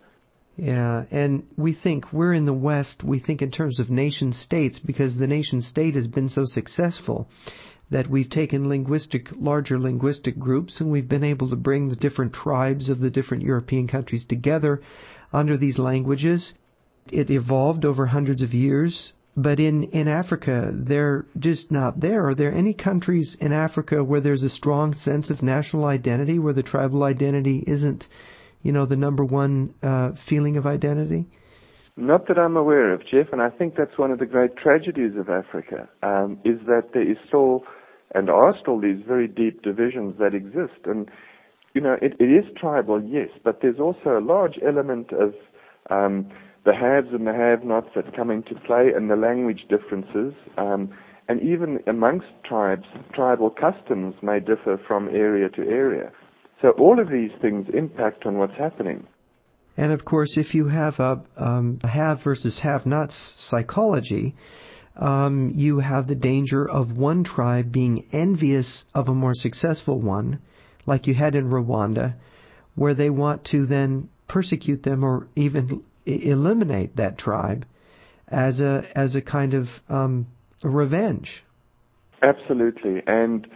Yeah, 0.57 1.05
and 1.11 1.49
we 1.57 1.75
think 1.75 2.13
we're 2.13 2.33
in 2.33 2.47
the 2.47 2.53
West, 2.53 3.03
we 3.03 3.19
think 3.19 3.43
in 3.43 3.51
terms 3.51 3.81
of 3.81 3.91
nation 3.91 4.33
states 4.33 4.79
because 4.79 5.17
the 5.17 5.27
nation 5.27 5.61
state 5.61 5.97
has 5.97 6.07
been 6.07 6.29
so 6.29 6.43
successful 6.45 7.29
that 7.91 8.09
we've 8.09 8.31
taken 8.31 8.69
linguistic, 8.69 9.29
larger 9.39 9.79
linguistic 9.79 10.39
groups 10.39 10.81
and 10.81 10.91
we've 10.91 11.09
been 11.09 11.25
able 11.25 11.49
to 11.51 11.57
bring 11.57 11.89
the 11.89 11.97
different 11.97 12.33
tribes 12.33 12.89
of 12.89 13.01
the 13.01 13.11
different 13.11 13.43
European 13.43 13.87
countries 13.87 14.25
together 14.25 14.81
under 15.33 15.57
these 15.57 15.79
languages. 15.79 16.55
It 17.11 17.31
evolved 17.31 17.85
over 17.85 18.07
hundreds 18.07 18.43
of 18.43 18.55
years, 18.55 19.13
but 19.37 19.61
in, 19.61 19.85
in 19.85 20.09
Africa, 20.09 20.71
they're 20.73 21.27
just 21.39 21.71
not 21.71 22.01
there. 22.01 22.29
Are 22.29 22.35
there 22.35 22.53
any 22.53 22.73
countries 22.73 23.37
in 23.41 23.53
Africa 23.53 24.03
where 24.03 24.21
there's 24.21 24.43
a 24.43 24.49
strong 24.49 24.95
sense 24.95 25.29
of 25.29 25.43
national 25.43 25.85
identity, 25.85 26.39
where 26.39 26.55
the 26.55 26.63
tribal 26.63 27.03
identity 27.03 27.63
isn't 27.67 28.07
you 28.65 28.73
know, 28.73 28.87
the 28.87 28.97
number 28.97 29.25
one 29.25 29.75
uh, 29.83 30.13
feeling 30.27 30.57
of 30.57 30.67
identity? 30.67 31.29
Not 31.97 32.27
that 32.27 32.39
I'm 32.39 32.57
aware 32.57 32.93
of, 32.93 33.07
Jeff, 33.07 33.29
and 33.31 33.41
I 33.41 33.51
think 33.51 33.77
that's 33.77 33.97
one 33.97 34.11
of 34.11 34.19
the 34.19 34.27
great 34.27 34.57
tragedies 34.57 35.13
of 35.17 35.29
Africa, 35.29 35.89
um, 36.03 36.39
is 36.45 36.59
that 36.67 36.89
there 36.93 37.09
is 37.09 37.17
still, 37.27 37.63
and 38.15 38.29
are 38.29 38.53
still, 38.59 38.81
these 38.81 39.05
very 39.07 39.29
deep 39.29 39.63
divisions 39.63 40.17
that 40.19 40.35
exist. 40.35 40.87
And, 40.87 41.09
you 41.73 41.81
know, 41.81 41.97
it, 42.03 42.15
it 42.19 42.25
is 42.25 42.45
tribal, 42.57 43.01
yes, 43.01 43.29
but 43.45 43.61
there's 43.63 43.79
also 43.79 44.19
a 44.19 44.21
large 44.21 44.59
element 44.67 45.13
of 45.13 45.35
um, 45.89 46.29
the 46.65 46.75
haves 46.75 47.13
and 47.13 47.29
the 47.29 47.33
have-nots 47.33 47.91
that 47.95 48.17
come 48.17 48.31
into 48.31 48.57
play 48.67 48.91
and 48.95 49.09
the 49.09 49.17
language 49.17 49.67
differences. 49.69 50.35
Um, 50.59 50.91
and 51.29 51.41
even 51.43 51.79
amongst 51.87 52.27
tribes, 52.45 52.87
tribal 53.15 53.51
customs 53.51 54.17
may 54.21 54.41
differ 54.41 54.81
from 54.85 55.09
area 55.09 55.49
to 55.51 55.63
area. 55.63 56.11
So 56.61 56.71
all 56.71 56.99
of 56.99 57.09
these 57.09 57.31
things 57.41 57.69
impact 57.73 58.27
on 58.27 58.39
what's 58.39 58.59
happening. 58.59 59.07
And 59.77 59.93
of 59.93 60.05
course, 60.05 60.37
if 60.37 60.55
you 60.55 60.69
have 60.69 61.01
a, 61.01 61.23
um, 61.37 61.81
have 61.83 62.23
versus 62.23 62.61
have 62.63 62.87
nots 62.87 63.35
psychology, 63.39 64.35
um, 64.97 65.53
you 65.55 65.81
have 65.81 66.07
the 66.07 66.15
danger 66.15 66.69
of 66.69 66.97
one 66.97 67.25
tribe 67.25 67.73
being 67.73 68.07
envious 68.13 68.85
of 68.95 69.09
a 69.09 69.15
more 69.15 69.35
successful 69.35 70.01
one, 70.01 70.41
like 70.87 71.07
you 71.07 71.15
had 71.15 71.35
in 71.35 71.51
Rwanda, 71.51 72.15
where 72.77 72.95
they 72.95 73.11
want 73.11 73.45
to 73.47 73.67
then 73.67 74.09
persecute 74.29 74.83
them 74.85 75.05
or 75.05 75.27
even 75.35 75.83
eliminate 76.07 76.97
that 76.97 77.19
tribe 77.19 77.67
as 78.29 78.61
a 78.61 78.85
as 78.95 79.15
a 79.15 79.21
kind 79.21 79.55
of 79.55 79.67
um, 79.89 80.27
revenge. 80.63 81.45
Absolutely, 82.23 83.03
and 83.07 83.47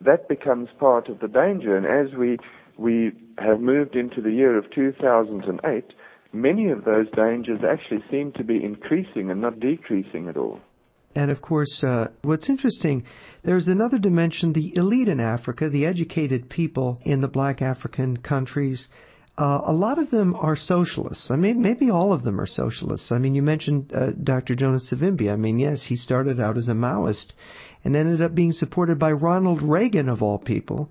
that 0.00 0.28
becomes 0.28 0.68
part 0.78 1.08
of 1.08 1.20
the 1.20 1.28
danger. 1.28 1.76
And 1.76 1.86
as 1.86 2.16
we 2.16 2.38
we 2.78 3.12
have 3.38 3.60
moved 3.60 3.96
into 3.96 4.20
the 4.20 4.30
year 4.30 4.58
of 4.58 4.70
2008, 4.74 5.84
many 6.32 6.70
of 6.70 6.84
those 6.84 7.06
dangers 7.14 7.60
actually 7.68 8.04
seem 8.10 8.32
to 8.32 8.44
be 8.44 8.62
increasing 8.62 9.30
and 9.30 9.40
not 9.40 9.60
decreasing 9.60 10.28
at 10.28 10.36
all. 10.36 10.60
And 11.14 11.30
of 11.30 11.40
course, 11.40 11.84
uh, 11.84 12.08
what's 12.22 12.50
interesting, 12.50 13.04
there's 13.44 13.68
another 13.68 13.98
dimension 13.98 14.52
the 14.52 14.76
elite 14.76 15.08
in 15.08 15.20
Africa, 15.20 15.68
the 15.68 15.86
educated 15.86 16.50
people 16.50 17.00
in 17.02 17.20
the 17.20 17.28
black 17.28 17.62
African 17.62 18.16
countries. 18.16 18.88
Uh, 19.38 19.60
a 19.64 19.72
lot 19.72 19.98
of 19.98 20.10
them 20.10 20.34
are 20.34 20.56
socialists. 20.56 21.30
I 21.30 21.36
mean, 21.36 21.60
maybe 21.60 21.90
all 21.90 22.12
of 22.12 22.24
them 22.24 22.40
are 22.40 22.46
socialists. 22.46 23.12
I 23.12 23.18
mean, 23.18 23.34
you 23.34 23.42
mentioned 23.42 23.92
uh, 23.94 24.10
Dr. 24.10 24.54
Jonas 24.54 24.92
Savimbi. 24.92 25.32
I 25.32 25.36
mean, 25.36 25.58
yes, 25.58 25.84
he 25.88 25.96
started 25.96 26.40
out 26.40 26.56
as 26.56 26.68
a 26.68 26.72
Maoist, 26.72 27.32
and 27.84 27.96
ended 27.96 28.22
up 28.22 28.34
being 28.34 28.52
supported 28.52 28.98
by 28.98 29.12
Ronald 29.12 29.62
Reagan 29.62 30.08
of 30.08 30.22
all 30.22 30.38
people. 30.38 30.88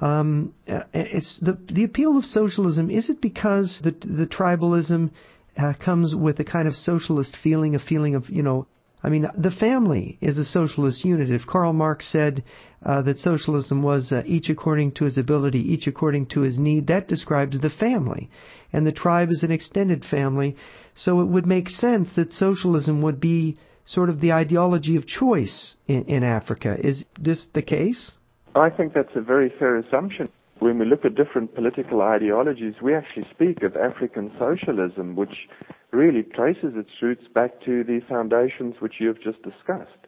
Um, 0.00 0.54
uh, 0.68 0.84
it's 0.94 1.38
the 1.40 1.58
the 1.72 1.84
appeal 1.84 2.16
of 2.16 2.24
socialism. 2.24 2.90
Is 2.90 3.08
it 3.10 3.20
because 3.20 3.80
the 3.82 3.90
the 3.90 4.26
tribalism 4.26 5.10
uh, 5.56 5.72
comes 5.84 6.14
with 6.14 6.38
a 6.40 6.44
kind 6.44 6.68
of 6.68 6.76
socialist 6.76 7.36
feeling, 7.42 7.74
a 7.74 7.80
feeling 7.80 8.14
of 8.14 8.30
you 8.30 8.42
know 8.42 8.66
I 9.02 9.10
mean, 9.10 9.26
the 9.36 9.50
family 9.50 10.18
is 10.20 10.38
a 10.38 10.44
socialist 10.44 11.04
unit. 11.04 11.30
If 11.30 11.46
Karl 11.46 11.72
Marx 11.72 12.10
said 12.10 12.42
uh, 12.84 13.02
that 13.02 13.18
socialism 13.18 13.82
was 13.82 14.10
uh, 14.10 14.22
each 14.26 14.48
according 14.48 14.92
to 14.92 15.04
his 15.04 15.16
ability, 15.16 15.60
each 15.60 15.86
according 15.86 16.26
to 16.26 16.40
his 16.40 16.58
need, 16.58 16.88
that 16.88 17.06
describes 17.06 17.60
the 17.60 17.70
family. 17.70 18.28
And 18.72 18.86
the 18.86 18.92
tribe 18.92 19.30
is 19.30 19.44
an 19.44 19.52
extended 19.52 20.04
family. 20.04 20.56
So 20.94 21.20
it 21.20 21.26
would 21.26 21.46
make 21.46 21.68
sense 21.68 22.08
that 22.16 22.32
socialism 22.32 23.00
would 23.02 23.20
be 23.20 23.58
sort 23.84 24.08
of 24.08 24.20
the 24.20 24.32
ideology 24.32 24.96
of 24.96 25.06
choice 25.06 25.76
in, 25.86 26.04
in 26.04 26.24
Africa. 26.24 26.76
Is 26.78 27.04
this 27.18 27.46
the 27.54 27.62
case? 27.62 28.12
I 28.60 28.70
think 28.70 28.94
that's 28.94 29.14
a 29.14 29.20
very 29.20 29.52
fair 29.58 29.76
assumption. 29.76 30.28
When 30.58 30.78
we 30.78 30.86
look 30.86 31.04
at 31.04 31.14
different 31.14 31.54
political 31.54 32.02
ideologies, 32.02 32.74
we 32.82 32.94
actually 32.94 33.26
speak 33.30 33.62
of 33.62 33.76
African 33.76 34.32
socialism, 34.38 35.14
which 35.14 35.48
really 35.92 36.22
traces 36.22 36.74
its 36.74 36.90
roots 37.00 37.26
back 37.32 37.60
to 37.64 37.84
the 37.84 38.00
foundations 38.08 38.76
which 38.80 38.94
you 38.98 39.08
have 39.08 39.20
just 39.20 39.42
discussed. 39.42 40.06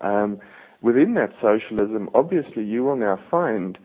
Um, 0.00 0.38
within 0.82 1.14
that 1.14 1.32
socialism, 1.42 2.08
obviously, 2.14 2.64
you 2.64 2.84
will 2.84 2.96
now 2.96 3.18
find 3.30 3.76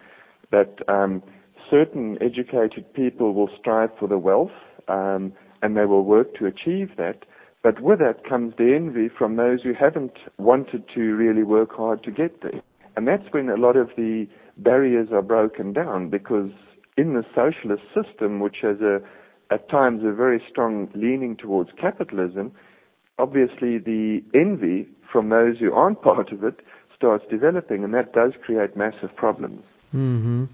that 0.52 0.78
um, 0.88 1.24
certain 1.72 2.18
educated 2.22 2.94
people 2.94 3.34
will 3.34 3.50
strive 3.60 3.90
for 4.00 4.08
the 4.08 4.18
wealth 4.20 4.52
um, 4.88 5.34
and 5.62 5.76
they 5.76 5.86
will 5.86 6.04
work 6.04 6.36
to 6.36 6.46
achieve 6.46 6.92
that. 6.98 7.26
But 7.64 7.80
with 7.82 8.00
that 8.00 8.28
comes 8.28 8.54
the 8.58 8.76
envy 8.76 9.10
from 9.10 9.38
those 9.38 9.64
who 9.64 9.74
haven't 9.74 10.18
wanted 10.38 10.84
to 10.94 11.02
really 11.16 11.44
work 11.44 11.72
hard 11.74 12.04
to 12.04 12.12
get 12.12 12.42
there. 12.42 12.62
And 12.96 13.08
that's 13.08 13.24
when 13.32 13.50
a 13.50 13.56
lot 13.58 13.76
of 13.76 13.90
the 13.98 14.28
barriers 14.58 15.10
are 15.12 15.22
broken 15.22 15.74
down 15.74 16.10
because 16.10 16.52
in 16.98 17.14
the 17.14 17.24
socialist 17.34 17.84
system, 17.94 18.40
which 18.40 18.58
has 18.62 18.78
a, 18.82 19.02
at 19.52 19.70
times 19.70 20.02
a 20.04 20.12
very 20.12 20.42
strong 20.50 20.90
leaning 20.94 21.36
towards 21.36 21.72
capitalism, 21.80 22.52
obviously 23.18 23.78
the 23.80 24.24
envy 24.34 24.88
from 25.12 25.30
those 25.30 25.58
who 25.60 25.74
aren't 25.74 26.02
part 26.04 26.32
of 26.32 26.44
it 26.44 26.60
starts 26.96 27.26
developing, 27.30 27.84
and 27.84 27.94
that 27.94 28.14
does 28.14 28.34
create 28.46 28.78
massive 28.78 29.16
problems. 29.16 29.64
Mm-hmm. 29.94 30.46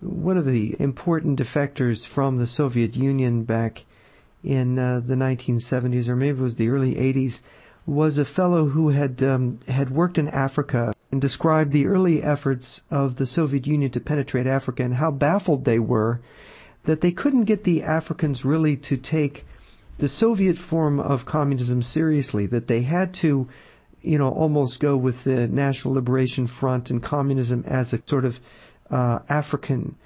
One 0.00 0.36
of 0.36 0.44
the 0.44 0.74
important 0.80 1.38
defectors 1.38 2.00
from 2.14 2.38
the 2.38 2.46
Soviet 2.46 2.94
Union 2.94 3.44
back 3.44 3.78
in 4.42 4.78
uh, 4.78 5.00
the 5.06 5.14
1970s, 5.14 6.08
or 6.08 6.16
maybe 6.16 6.38
it 6.38 6.42
was 6.42 6.56
the 6.56 6.68
early 6.68 6.94
80s, 6.94 7.34
was 7.86 8.18
a 8.18 8.24
fellow 8.24 8.68
who 8.68 8.88
had 8.88 9.22
um, 9.22 9.60
had 9.68 9.90
worked 9.90 10.18
in 10.18 10.28
Africa 10.28 10.92
and 11.12 11.20
described 11.20 11.72
the 11.72 11.86
early 11.86 12.22
efforts 12.22 12.80
of 12.90 13.16
the 13.16 13.26
Soviet 13.26 13.66
Union 13.66 13.90
to 13.92 14.00
penetrate 14.00 14.46
Africa 14.46 14.82
and 14.82 14.94
how 14.94 15.10
baffled 15.10 15.64
they 15.64 15.78
were 15.78 16.20
that 16.86 17.02
they 17.02 17.12
couldn't 17.12 17.44
get 17.44 17.62
the 17.62 17.82
Africans 17.82 18.44
really 18.44 18.76
to 18.76 18.96
take 18.96 19.44
the 19.98 20.08
Soviet 20.08 20.56
form 20.56 20.98
of 20.98 21.26
communism 21.26 21.82
seriously. 21.82 22.46
That 22.46 22.66
they 22.66 22.82
had 22.82 23.14
to, 23.20 23.48
you 24.00 24.18
know, 24.18 24.30
almost 24.30 24.80
go 24.80 24.96
with 24.96 25.22
the 25.24 25.46
National 25.46 25.94
Liberation 25.94 26.48
Front 26.48 26.90
and 26.90 27.02
communism 27.02 27.64
as 27.68 27.92
a 27.92 28.02
sort 28.06 28.24
of 28.24 28.34
uh, 28.90 29.20
African 29.28 29.96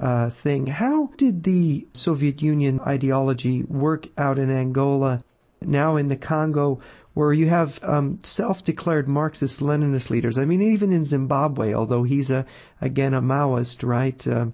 uh, 0.00 0.30
thing. 0.42 0.66
How 0.66 1.10
did 1.18 1.44
the 1.44 1.86
Soviet 1.92 2.40
Union 2.40 2.80
ideology 2.80 3.62
work 3.64 4.06
out 4.16 4.38
in 4.38 4.50
Angola, 4.50 5.22
now 5.60 5.96
in 5.96 6.08
the 6.08 6.16
Congo, 6.16 6.80
where 7.14 7.32
you 7.32 7.48
have 7.48 7.70
um, 7.82 8.20
self-declared 8.22 9.08
Marxist-Leninist 9.08 10.10
leaders? 10.10 10.38
I 10.38 10.44
mean, 10.44 10.72
even 10.72 10.92
in 10.92 11.04
Zimbabwe, 11.04 11.74
although 11.74 12.02
he's 12.02 12.30
a 12.30 12.46
again 12.80 13.14
a 13.14 13.20
Maoist, 13.20 13.82
right? 13.82 14.20
Uh, 14.26 14.46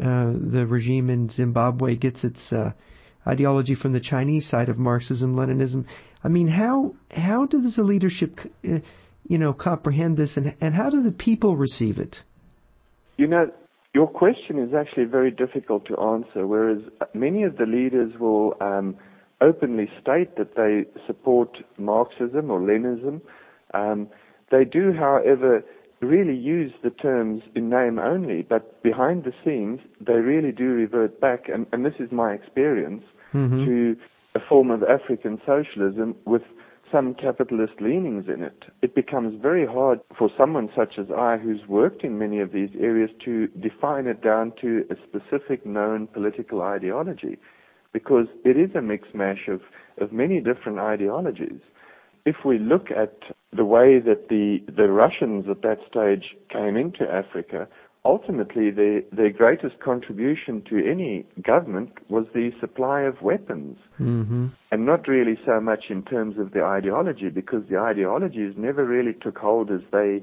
uh, 0.00 0.32
the 0.32 0.66
regime 0.68 1.08
in 1.08 1.28
Zimbabwe 1.28 1.94
gets 1.94 2.24
its 2.24 2.52
uh, 2.52 2.72
ideology 3.26 3.76
from 3.76 3.92
the 3.92 4.00
Chinese 4.00 4.48
side 4.48 4.68
of 4.68 4.76
Marxism, 4.76 5.36
Leninism. 5.36 5.86
I 6.22 6.28
mean, 6.28 6.48
how 6.48 6.94
how 7.10 7.46
does 7.46 7.76
the 7.76 7.84
leadership, 7.84 8.40
uh, 8.68 8.78
you 9.28 9.38
know, 9.38 9.52
comprehend 9.52 10.16
this, 10.16 10.36
and 10.36 10.54
and 10.60 10.74
how 10.74 10.90
do 10.90 11.02
the 11.02 11.12
people 11.12 11.56
receive 11.56 11.98
it? 11.98 12.16
You 13.16 13.28
know, 13.28 13.52
your 13.94 14.08
question 14.08 14.58
is 14.58 14.74
actually 14.74 15.04
very 15.04 15.30
difficult 15.30 15.86
to 15.86 15.96
answer, 15.96 16.44
whereas 16.44 16.82
many 17.14 17.44
of 17.44 17.56
the 17.56 17.66
leaders 17.66 18.18
will 18.18 18.56
um, 18.60 18.96
openly 19.40 19.90
state 20.00 20.36
that 20.36 20.56
they 20.56 20.84
support 21.06 21.58
Marxism 21.78 22.50
or 22.50 22.60
Leninism. 22.60 23.20
Um, 23.72 24.08
they 24.50 24.64
do, 24.64 24.92
however, 24.92 25.64
really 26.00 26.36
use 26.36 26.72
the 26.82 26.90
terms 26.90 27.42
in 27.54 27.68
name 27.70 27.98
only, 27.98 28.42
but 28.42 28.82
behind 28.82 29.24
the 29.24 29.32
scenes, 29.44 29.80
they 30.00 30.14
really 30.14 30.52
do 30.52 30.64
revert 30.64 31.20
back, 31.20 31.48
and, 31.48 31.66
and 31.72 31.84
this 31.84 31.94
is 31.98 32.12
my 32.12 32.32
experience, 32.32 33.02
mm-hmm. 33.32 33.64
to 33.64 33.96
a 34.34 34.40
form 34.48 34.70
of 34.70 34.82
African 34.82 35.40
socialism 35.46 36.14
with 36.24 36.42
some 36.92 37.14
capitalist 37.14 37.74
leanings 37.80 38.26
in 38.28 38.42
it, 38.42 38.64
it 38.82 38.94
becomes 38.94 39.40
very 39.40 39.66
hard 39.66 40.00
for 40.16 40.30
someone 40.38 40.68
such 40.76 40.98
as 40.98 41.06
I, 41.10 41.38
who's 41.38 41.66
worked 41.66 42.04
in 42.04 42.18
many 42.18 42.40
of 42.40 42.52
these 42.52 42.70
areas, 42.78 43.10
to 43.24 43.48
define 43.48 44.06
it 44.06 44.22
down 44.22 44.52
to 44.60 44.84
a 44.90 44.94
specific 45.08 45.66
known 45.66 46.06
political 46.06 46.62
ideology, 46.62 47.38
because 47.94 48.26
it 48.44 48.58
is 48.58 48.74
a 48.74 48.82
mix 48.82 49.08
mash 49.14 49.48
of, 49.48 49.62
of 49.98 50.12
many 50.12 50.40
different 50.40 50.78
ideologies. 50.78 51.60
If 52.26 52.36
we 52.44 52.58
look 52.58 52.90
at 52.90 53.16
the 53.56 53.64
way 53.64 54.00
that 54.00 54.28
the, 54.28 54.58
the 54.74 54.90
Russians 54.90 55.46
at 55.48 55.62
that 55.62 55.78
stage 55.88 56.36
came 56.50 56.76
into 56.76 57.04
Africa, 57.04 57.68
ultimately 58.04 58.70
their, 58.70 59.02
their 59.12 59.30
greatest 59.30 59.78
contribution 59.80 60.62
to 60.68 60.76
any 60.90 61.24
government 61.40 61.92
was 62.08 62.26
the 62.34 62.50
supply 62.60 63.02
of 63.02 63.22
weapons. 63.22 63.78
Mm-hmm. 64.00 64.48
And 64.72 64.86
not 64.86 65.06
really 65.06 65.38
so 65.46 65.60
much 65.60 65.84
in 65.88 66.02
terms 66.02 66.38
of 66.38 66.52
the 66.52 66.62
ideology, 66.62 67.28
because 67.28 67.62
the 67.70 67.78
ideologies 67.78 68.54
never 68.56 68.84
really 68.84 69.14
took 69.14 69.38
hold 69.38 69.70
as 69.70 69.80
they 69.92 70.22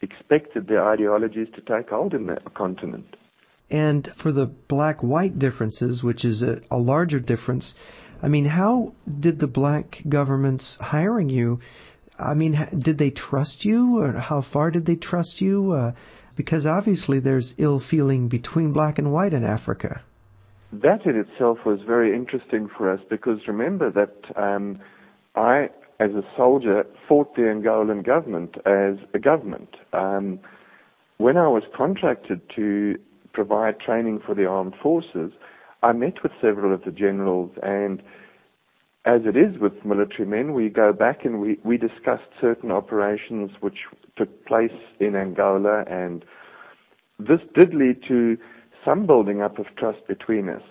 expected 0.00 0.66
their 0.66 0.86
ideologies 0.86 1.48
to 1.54 1.60
take 1.60 1.90
hold 1.90 2.12
in 2.12 2.26
the 2.26 2.36
continent. 2.54 3.16
And 3.72 4.12
for 4.22 4.32
the 4.32 4.44
black 4.44 5.02
white 5.02 5.38
differences, 5.38 6.02
which 6.02 6.26
is 6.26 6.42
a, 6.42 6.60
a 6.70 6.76
larger 6.76 7.18
difference, 7.18 7.72
I 8.22 8.28
mean, 8.28 8.44
how 8.44 8.92
did 9.18 9.40
the 9.40 9.46
black 9.46 9.96
governments 10.06 10.76
hiring 10.78 11.30
you? 11.30 11.60
I 12.18 12.34
mean, 12.34 12.54
did 12.78 12.98
they 12.98 13.08
trust 13.08 13.64
you, 13.64 13.98
or 13.98 14.12
how 14.12 14.42
far 14.42 14.70
did 14.70 14.84
they 14.84 14.96
trust 14.96 15.40
you? 15.40 15.72
Uh, 15.72 15.92
because 16.36 16.66
obviously 16.66 17.18
there's 17.18 17.54
ill 17.56 17.80
feeling 17.80 18.28
between 18.28 18.74
black 18.74 18.98
and 18.98 19.10
white 19.10 19.32
in 19.32 19.42
Africa. 19.42 20.02
That 20.74 21.06
in 21.06 21.16
itself 21.16 21.58
was 21.64 21.80
very 21.86 22.14
interesting 22.14 22.68
for 22.76 22.92
us 22.92 23.00
because 23.08 23.38
remember 23.48 23.90
that 23.90 24.16
um, 24.36 24.80
I, 25.34 25.70
as 25.98 26.10
a 26.10 26.22
soldier, 26.36 26.84
fought 27.08 27.34
the 27.36 27.42
Angolan 27.42 28.04
government 28.04 28.56
as 28.66 28.96
a 29.14 29.18
government. 29.18 29.76
Um, 29.94 30.40
when 31.16 31.38
I 31.38 31.48
was 31.48 31.62
contracted 31.74 32.42
to 32.56 32.98
provide 33.32 33.80
training 33.80 34.20
for 34.24 34.34
the 34.34 34.46
armed 34.46 34.74
forces, 34.82 35.32
I 35.82 35.92
met 35.92 36.22
with 36.22 36.32
several 36.40 36.72
of 36.72 36.82
the 36.84 36.92
generals 36.92 37.50
and 37.62 38.02
as 39.04 39.22
it 39.24 39.36
is 39.36 39.58
with 39.60 39.84
military 39.84 40.26
men, 40.26 40.54
we 40.54 40.68
go 40.68 40.92
back 40.92 41.24
and 41.24 41.40
we, 41.40 41.58
we 41.64 41.76
discussed 41.76 42.28
certain 42.40 42.70
operations 42.70 43.50
which 43.60 43.78
took 44.16 44.46
place 44.46 44.70
in 45.00 45.16
Angola, 45.16 45.84
and 45.88 46.24
this 47.18 47.40
did 47.54 47.74
lead 47.74 48.00
to 48.06 48.36
some 48.84 49.06
building 49.06 49.42
up 49.42 49.58
of 49.58 49.66
trust 49.76 50.06
between 50.06 50.48
us. 50.48 50.62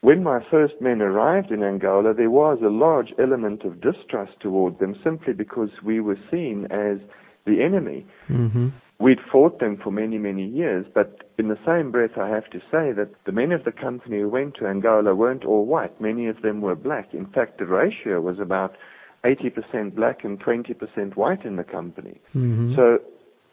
When 0.00 0.22
my 0.22 0.40
first 0.50 0.74
men 0.80 1.02
arrived 1.02 1.50
in 1.50 1.62
Angola, 1.62 2.14
there 2.14 2.30
was 2.30 2.58
a 2.62 2.68
large 2.68 3.12
element 3.18 3.64
of 3.64 3.80
distrust 3.80 4.40
toward 4.40 4.78
them 4.78 4.94
simply 5.02 5.32
because 5.32 5.70
we 5.84 6.00
were 6.00 6.18
seen 6.30 6.66
as 6.70 6.98
the 7.44 7.62
enemy. 7.62 8.06
Mm-hmm. 8.28 8.68
We'd 8.98 9.20
fought 9.30 9.60
them 9.60 9.76
for 9.82 9.90
many, 9.90 10.16
many 10.16 10.46
years, 10.46 10.86
but 10.94 11.30
in 11.38 11.48
the 11.48 11.58
same 11.66 11.90
breath, 11.90 12.16
I 12.16 12.28
have 12.28 12.48
to 12.50 12.60
say 12.60 12.92
that 12.92 13.10
the 13.26 13.32
men 13.32 13.52
of 13.52 13.64
the 13.64 13.72
company 13.72 14.20
who 14.20 14.28
went 14.28 14.54
to 14.56 14.66
Angola 14.66 15.14
weren't 15.14 15.44
all 15.44 15.66
white. 15.66 16.00
Many 16.00 16.28
of 16.28 16.40
them 16.40 16.62
were 16.62 16.74
black. 16.74 17.12
In 17.12 17.26
fact, 17.26 17.58
the 17.58 17.66
ratio 17.66 18.22
was 18.22 18.38
about 18.38 18.74
80% 19.24 19.94
black 19.94 20.24
and 20.24 20.40
20% 20.40 21.16
white 21.16 21.44
in 21.44 21.56
the 21.56 21.64
company. 21.64 22.20
Mm-hmm. 22.34 22.74
So 22.74 23.00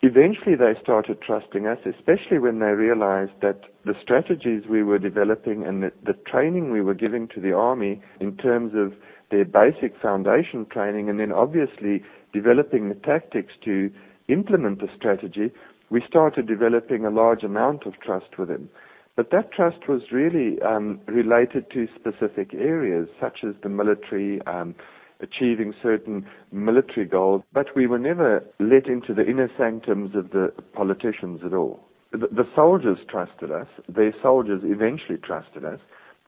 eventually 0.01 0.56
they 0.56 0.79
started 0.82 1.21
trusting 1.21 1.67
us, 1.67 1.79
especially 1.86 2.39
when 2.39 2.60
they 2.60 2.67
realized 2.67 3.34
that 3.41 3.63
the 3.84 3.95
strategies 4.01 4.63
we 4.69 4.82
were 4.84 4.99
developing 4.99 5.65
and 5.65 5.84
the, 5.84 5.91
the 6.06 6.13
training 6.13 6.71
we 6.71 6.82
were 6.82 6.93
giving 6.93 7.27
to 7.29 7.41
the 7.41 7.51
army 7.51 8.01
in 8.21 8.38
terms 8.38 8.73
of 8.75 8.93
their 9.32 9.45
basic 9.45 9.99
foundation 9.99 10.65
training 10.67 11.10
and 11.10 11.19
then 11.19 11.32
obviously 11.32 12.03
developing 12.34 12.89
the 12.89 12.95
tactics 12.95 13.53
to 13.65 13.91
implement 14.27 14.79
the 14.79 14.88
strategy, 14.95 15.51
we 15.89 16.01
started 16.07 16.47
developing 16.47 17.05
a 17.05 17.09
large 17.09 17.43
amount 17.43 17.86
of 17.86 17.99
trust 17.99 18.38
with 18.38 18.49
him. 18.49 18.69
But 19.15 19.29
that 19.31 19.51
trust 19.51 19.88
was 19.88 20.12
really 20.12 20.59
um, 20.62 20.99
related 21.07 21.69
to 21.71 21.88
specific 21.95 22.53
areas, 22.53 23.07
such 23.21 23.43
as 23.43 23.53
the 23.62 23.69
military, 23.69 24.41
um, 24.47 24.73
achieving 25.19 25.73
certain 25.81 26.25
military 26.51 27.05
goals, 27.05 27.43
but 27.53 27.67
we 27.75 27.86
were 27.86 27.99
never 27.99 28.43
let 28.59 28.88
into 28.88 29.13
the 29.13 29.25
inner 29.25 29.49
sanctums 29.57 30.15
of 30.15 30.31
the 30.31 30.51
politicians 30.73 31.41
at 31.45 31.53
all. 31.53 31.79
The, 32.12 32.27
the 32.27 32.47
soldiers 32.55 32.97
trusted 33.09 33.51
us. 33.51 33.67
Their 33.88 34.13
soldiers 34.21 34.62
eventually 34.63 35.17
trusted 35.17 35.63
us, 35.63 35.79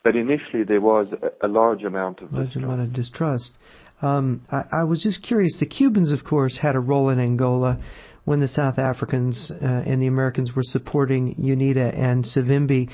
but 0.03 0.15
initially 0.15 0.63
there 0.63 0.81
was 0.81 1.07
a, 1.41 1.47
a 1.47 1.49
large 1.49 1.83
amount 1.83 2.21
of 2.21 2.31
large 2.31 2.55
amount 2.55 2.81
of 2.81 2.93
distrust. 2.93 3.53
Um, 4.01 4.41
I, 4.51 4.81
I, 4.81 4.83
was 4.83 5.01
just 5.01 5.23
curious. 5.23 5.57
The 5.59 5.65
Cubans, 5.65 6.11
of 6.11 6.23
course, 6.23 6.57
had 6.57 6.75
a 6.75 6.79
role 6.79 7.09
in 7.09 7.19
Angola 7.19 7.79
when 8.25 8.39
the 8.39 8.47
South 8.47 8.77
Africans 8.77 9.51
uh, 9.51 9.65
and 9.65 10.01
the 10.01 10.07
Americans 10.07 10.55
were 10.55 10.63
supporting 10.63 11.35
UNITA 11.35 11.97
and 11.97 12.25
Savimbi. 12.25 12.89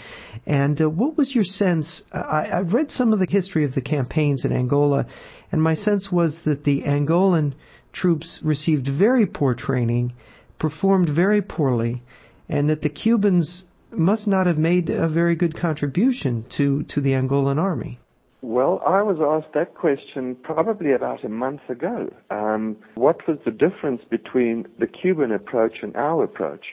And 0.46 0.80
uh, 0.80 0.90
what 0.90 1.18
was 1.18 1.34
your 1.34 1.46
sense? 1.46 2.02
I, 2.14 2.50
I 2.54 2.62
read 2.62 2.92
some 2.92 3.14
of 3.14 3.20
the 3.20 3.28
history 3.28 3.64
of 3.64 3.74
the 3.74 3.82
campaigns 3.82 4.46
in 4.46 4.52
Angola, 4.52 5.06
and 5.52 5.62
my 5.62 5.76
sense 5.76 6.12
was 6.12 6.38
that 6.46 6.66
the 6.66 6.84
Angolan 6.84 7.54
troops 7.94 8.40
received 8.44 8.88
very 8.88 9.26
poor 9.26 9.56
training, 9.56 10.14
performed 10.60 11.10
very 11.10 11.42
poorly, 11.42 12.04
and 12.48 12.70
that 12.70 12.82
the 12.82 12.90
Cubans 12.90 13.66
must 13.92 14.28
not 14.28 14.48
have 14.48 14.58
made 14.58 14.90
a 14.90 15.10
very 15.10 15.36
good 15.36 15.58
contribution 15.58 16.46
to, 16.58 16.84
to 16.84 17.02
the 17.02 17.12
Angolan 17.12 17.58
army. 17.58 18.00
Well, 18.42 18.82
I 18.88 19.04
was 19.04 19.18
asked 19.22 19.54
that 19.54 19.76
question 19.76 20.36
probably 20.42 20.94
about 20.94 21.24
a 21.24 21.30
month 21.30 21.62
ago. 21.70 22.12
Um, 22.32 22.76
what 22.96 23.28
was 23.28 23.38
the 23.46 23.52
difference 23.52 24.02
between 24.10 24.68
the 24.80 24.88
Cuban 24.88 25.32
approach 25.32 25.78
and 25.84 25.96
our 25.96 26.24
approach? 26.24 26.66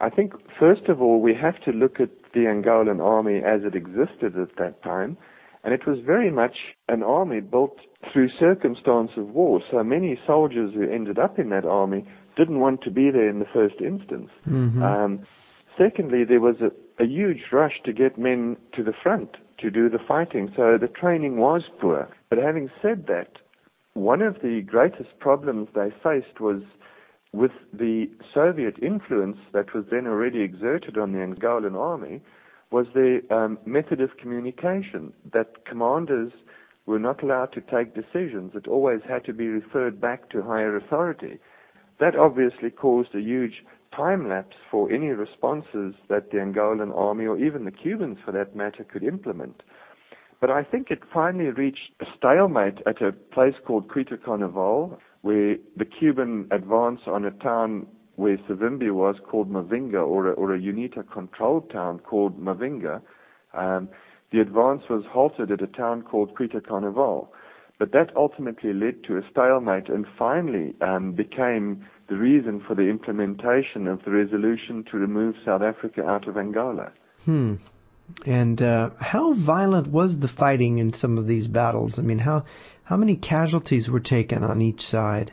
I 0.00 0.10
think, 0.10 0.34
first 0.60 0.82
of 0.88 1.00
all, 1.00 1.20
we 1.20 1.34
have 1.34 1.60
to 1.64 1.72
look 1.72 1.98
at 1.98 2.10
the 2.34 2.40
Angolan 2.40 3.00
army 3.02 3.38
as 3.38 3.62
it 3.64 3.74
existed 3.74 4.38
at 4.38 4.56
that 4.58 4.82
time. 4.82 5.16
And 5.64 5.72
it 5.72 5.86
was 5.86 5.98
very 6.04 6.30
much 6.30 6.56
an 6.88 7.02
army 7.02 7.40
built 7.40 7.78
through 8.12 8.28
circumstance 8.38 9.12
of 9.16 9.30
war. 9.30 9.60
So 9.70 9.82
many 9.82 10.18
soldiers 10.26 10.74
who 10.74 10.88
ended 10.88 11.18
up 11.18 11.38
in 11.38 11.48
that 11.50 11.64
army 11.64 12.04
didn't 12.36 12.60
want 12.60 12.82
to 12.82 12.90
be 12.90 13.10
there 13.10 13.28
in 13.28 13.38
the 13.38 13.46
first 13.52 13.80
instance. 13.80 14.30
Mm-hmm. 14.46 14.82
Um, 14.82 15.26
secondly, 15.76 16.24
there 16.24 16.40
was 16.40 16.56
a, 16.60 17.02
a 17.02 17.06
huge 17.06 17.44
rush 17.50 17.80
to 17.86 17.92
get 17.92 18.18
men 18.18 18.56
to 18.74 18.84
the 18.84 18.92
front 19.02 19.36
to 19.58 19.70
do 19.70 19.88
the 19.88 19.98
fighting. 19.98 20.52
So 20.56 20.78
the 20.80 20.88
training 20.88 21.36
was 21.36 21.62
poor. 21.80 22.08
But 22.30 22.38
having 22.38 22.70
said 22.80 23.06
that, 23.08 23.38
one 23.94 24.22
of 24.22 24.36
the 24.42 24.62
greatest 24.62 25.18
problems 25.18 25.68
they 25.74 25.90
faced 26.02 26.40
was 26.40 26.62
with 27.32 27.50
the 27.72 28.06
Soviet 28.32 28.76
influence 28.82 29.38
that 29.52 29.74
was 29.74 29.84
then 29.90 30.06
already 30.06 30.40
exerted 30.40 30.96
on 30.96 31.12
the 31.12 31.18
Angolan 31.18 31.74
army 31.74 32.22
was 32.70 32.86
the 32.94 33.20
um, 33.30 33.58
method 33.64 34.00
of 34.00 34.16
communication 34.18 35.12
that 35.32 35.64
commanders 35.64 36.32
were 36.86 36.98
not 36.98 37.22
allowed 37.22 37.52
to 37.52 37.60
take 37.60 37.94
decisions. 37.94 38.52
It 38.54 38.66
always 38.66 39.00
had 39.06 39.24
to 39.26 39.32
be 39.32 39.48
referred 39.48 40.00
back 40.00 40.30
to 40.30 40.42
higher 40.42 40.76
authority. 40.76 41.38
That 42.00 42.16
obviously 42.16 42.70
caused 42.70 43.14
a 43.14 43.20
huge 43.20 43.64
time 43.94 44.28
lapse 44.28 44.56
for 44.70 44.90
any 44.92 45.08
responses 45.08 45.94
that 46.08 46.30
the 46.30 46.38
Angolan 46.38 46.96
army 46.96 47.26
or 47.26 47.38
even 47.38 47.64
the 47.64 47.70
Cubans 47.70 48.18
for 48.24 48.32
that 48.32 48.54
matter 48.54 48.84
could 48.84 49.02
implement. 49.02 49.62
But 50.40 50.50
I 50.50 50.62
think 50.62 50.90
it 50.90 51.00
finally 51.12 51.50
reached 51.50 51.90
a 52.00 52.06
stalemate 52.16 52.78
at 52.86 53.02
a 53.02 53.12
place 53.12 53.54
called 53.66 53.88
Cuito 53.88 54.16
Cuanavale, 54.16 54.96
where 55.22 55.56
the 55.76 55.84
Cuban 55.84 56.46
advance 56.52 57.00
on 57.06 57.24
a 57.24 57.32
town 57.32 57.86
where 58.14 58.36
Savimbi 58.36 58.92
was 58.92 59.16
called 59.28 59.50
Mavinga, 59.50 60.06
or 60.06 60.28
a, 60.28 60.32
or 60.32 60.54
a 60.54 60.58
UNITA 60.58 61.10
controlled 61.12 61.70
town 61.70 61.98
called 62.00 62.40
Mavinga. 62.40 63.00
Um, 63.54 63.88
the 64.32 64.40
advance 64.40 64.82
was 64.90 65.04
halted 65.10 65.50
at 65.50 65.62
a 65.62 65.66
town 65.66 66.02
called 66.02 66.34
Cuito 66.34 66.60
Cuanavale. 66.60 67.28
But 67.78 67.92
that 67.92 68.16
ultimately 68.16 68.72
led 68.72 69.04
to 69.04 69.16
a 69.16 69.22
stalemate 69.30 69.88
and 69.88 70.04
finally 70.18 70.74
um, 70.80 71.12
became 71.12 71.86
the 72.08 72.16
reason 72.16 72.62
for 72.66 72.74
the 72.74 72.88
implementation 72.88 73.86
of 73.86 74.02
the 74.04 74.10
resolution 74.10 74.84
to 74.90 74.96
remove 74.96 75.36
South 75.44 75.62
Africa 75.62 76.04
out 76.04 76.26
of 76.26 76.36
Angola. 76.36 76.92
Hmm. 77.24 77.54
And 78.26 78.60
uh, 78.62 78.90
how 78.98 79.34
violent 79.34 79.88
was 79.88 80.18
the 80.18 80.28
fighting 80.28 80.78
in 80.78 80.92
some 80.92 81.18
of 81.18 81.26
these 81.26 81.46
battles? 81.46 81.98
I 81.98 82.02
mean, 82.02 82.18
how 82.18 82.46
how 82.84 82.96
many 82.96 83.16
casualties 83.16 83.88
were 83.90 84.00
taken 84.00 84.42
on 84.42 84.62
each 84.62 84.80
side? 84.80 85.32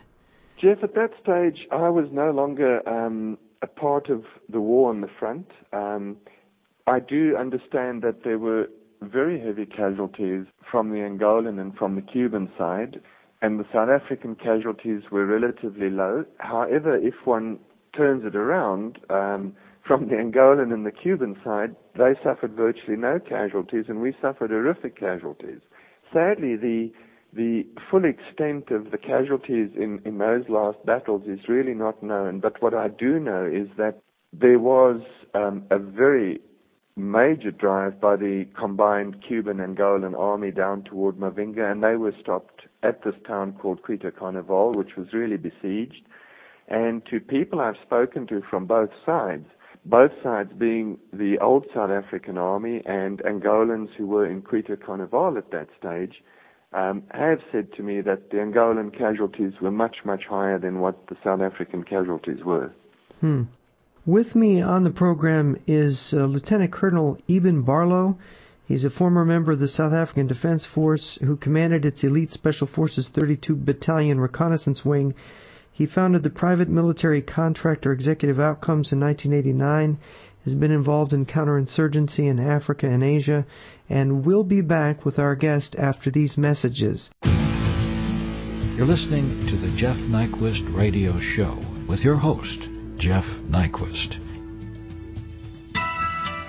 Jeff, 0.62 0.84
at 0.84 0.94
that 0.96 1.12
stage, 1.24 1.68
I 1.72 1.90
was 1.90 2.08
no 2.12 2.32
longer 2.32 2.88
um, 2.88 3.38
a 3.62 3.68
part 3.68 4.10
of 4.10 4.26
the 4.50 4.60
war 4.60 4.90
on 4.90 5.00
the 5.00 5.10
front. 5.20 5.50
Um, 5.72 6.18
I 6.86 7.00
do 7.00 7.38
understand 7.38 8.02
that 8.02 8.24
there 8.26 8.38
were 8.38 8.68
very 9.12 9.40
heavy 9.40 9.66
casualties 9.66 10.46
from 10.70 10.90
the 10.90 10.98
Angolan 10.98 11.60
and 11.60 11.76
from 11.76 11.96
the 11.96 12.02
Cuban 12.02 12.52
side 12.58 13.02
and 13.42 13.60
the 13.60 13.66
South 13.74 13.90
African 13.90 14.36
casualties 14.36 15.04
were 15.12 15.26
relatively 15.26 15.90
low. 15.90 16.26
However, 16.40 16.96
if 16.96 17.14
one 17.26 17.60
turns 17.96 18.26
it 18.26 18.36
around, 18.36 19.00
um, 19.10 19.54
from 19.86 20.08
the 20.08 20.16
Angolan 20.16 20.74
and 20.74 20.86
the 20.86 20.92
Cuban 20.92 21.36
side, 21.44 21.76
they 21.96 22.14
suffered 22.24 22.54
virtually 22.54 22.98
no 22.98 23.20
casualties, 23.20 23.86
and 23.88 24.02
we 24.02 24.16
suffered 24.22 24.50
horrific 24.50 25.00
casualties. 25.00 25.60
Sadly, 26.12 26.56
the 26.56 26.92
the 27.34 27.68
full 27.92 28.06
extent 28.06 28.72
of 28.72 28.92
the 28.92 28.98
casualties 28.98 29.70
in, 29.76 30.00
in 30.06 30.18
those 30.20 30.46
last 30.48 30.78
battles 30.86 31.24
is 31.28 31.50
really 31.50 31.74
not 31.74 32.02
known. 32.02 32.40
But 32.40 32.62
what 32.62 32.74
I 32.74 32.88
do 32.88 33.20
know 33.20 33.46
is 33.46 33.68
that 33.78 34.00
there 34.32 34.58
was 34.58 35.02
um, 35.34 35.66
a 35.70 35.78
very 35.78 36.40
major 36.96 37.52
drive 37.52 38.00
by 38.00 38.16
the 38.16 38.46
combined 38.58 39.24
Cuban 39.28 39.60
and 39.60 39.78
Angolan 39.78 40.18
army 40.18 40.52
down 40.52 40.84
toward 40.84 41.18
Mavinga, 41.18 41.70
and 41.70 41.84
they 41.84 41.96
were 41.96 42.14
stopped 42.22 42.62
at 42.84 43.04
this 43.04 43.16
town 43.28 43.54
called 43.54 43.82
Cuito 43.84 44.12
Cuanavale, 44.12 44.76
which 44.76 44.96
was 44.96 45.14
really 45.14 45.38
besieged. 45.38 46.04
And 46.68 47.06
to 47.08 47.20
people 47.20 47.60
I've 47.60 47.76
spoken 47.86 48.26
to 48.28 48.42
from 48.50 48.66
both 48.66 48.90
sides, 49.06 49.46
both 49.86 50.12
sides 50.24 50.52
being 50.58 50.98
the 51.14 51.38
old 51.40 51.66
South 51.74 51.92
African 51.92 52.38
army 52.38 52.82
and 52.86 53.20
Angolans 53.20 53.90
who 53.96 54.08
were 54.08 54.26
in 54.26 54.42
Cuito 54.42 54.76
Cuanavale 54.76 55.38
at 55.38 55.52
that 55.52 55.68
stage, 55.78 56.24
um, 56.74 57.04
have 57.12 57.40
said 57.52 57.72
to 57.74 57.84
me 57.84 58.02
that 58.02 58.32
the 58.32 58.38
Angolan 58.38 58.98
casualties 58.98 59.54
were 59.62 59.72
much, 59.72 59.98
much 60.04 60.24
higher 60.28 60.58
than 60.58 60.80
what 60.80 61.08
the 61.08 61.16
South 61.24 61.42
African 61.42 61.84
casualties 61.84 62.44
were. 62.44 62.74
Hmm. 63.22 63.44
With 64.06 64.36
me 64.36 64.62
on 64.62 64.84
the 64.84 64.92
program 64.92 65.58
is 65.66 66.14
uh, 66.14 66.26
Lieutenant 66.26 66.72
Colonel 66.72 67.18
Eeben 67.28 67.66
Barlow. 67.66 68.20
He's 68.68 68.86
a 68.86 68.92
former 68.92 69.26
member 69.26 69.54
of 69.54 69.60
the 69.60 69.68
South 69.68 69.94
African 69.94 70.28
Defense 70.28 70.64
Force 70.64 71.18
who 71.24 71.36
commanded 71.36 71.86
its 71.86 72.04
elite 72.04 72.30
Special 72.30 72.68
Forces 72.68 73.10
32 73.12 73.56
Battalion 73.56 74.20
Reconnaissance 74.20 74.86
Wing. 74.86 75.16
He 75.72 75.88
founded 75.88 76.22
the 76.22 76.30
private 76.30 76.70
military 76.70 77.24
contractor 77.24 77.92
Executive 77.92 78.40
Outcomes 78.40 78.92
in 78.92 79.00
1989, 79.00 79.98
has 80.44 80.54
been 80.54 80.72
involved 80.72 81.12
in 81.12 81.26
counterinsurgency 81.26 82.30
in 82.30 82.40
Africa 82.40 82.88
and 82.88 83.04
Asia, 83.04 83.48
and 83.90 84.24
we'll 84.24 84.44
be 84.44 84.62
back 84.62 85.04
with 85.04 85.18
our 85.18 85.36
guest 85.36 85.76
after 85.80 86.12
these 86.12 86.38
messages. 86.38 87.10
You're 87.24 88.86
listening 88.86 89.48
to 89.48 89.58
the 89.58 89.76
Jeff 89.76 89.98
Nyquist 89.98 90.78
Radio 90.78 91.18
Show 91.20 91.60
with 91.90 92.02
your 92.02 92.18
host, 92.18 92.75
Jeff 92.98 93.26
Nyquist 93.50 94.20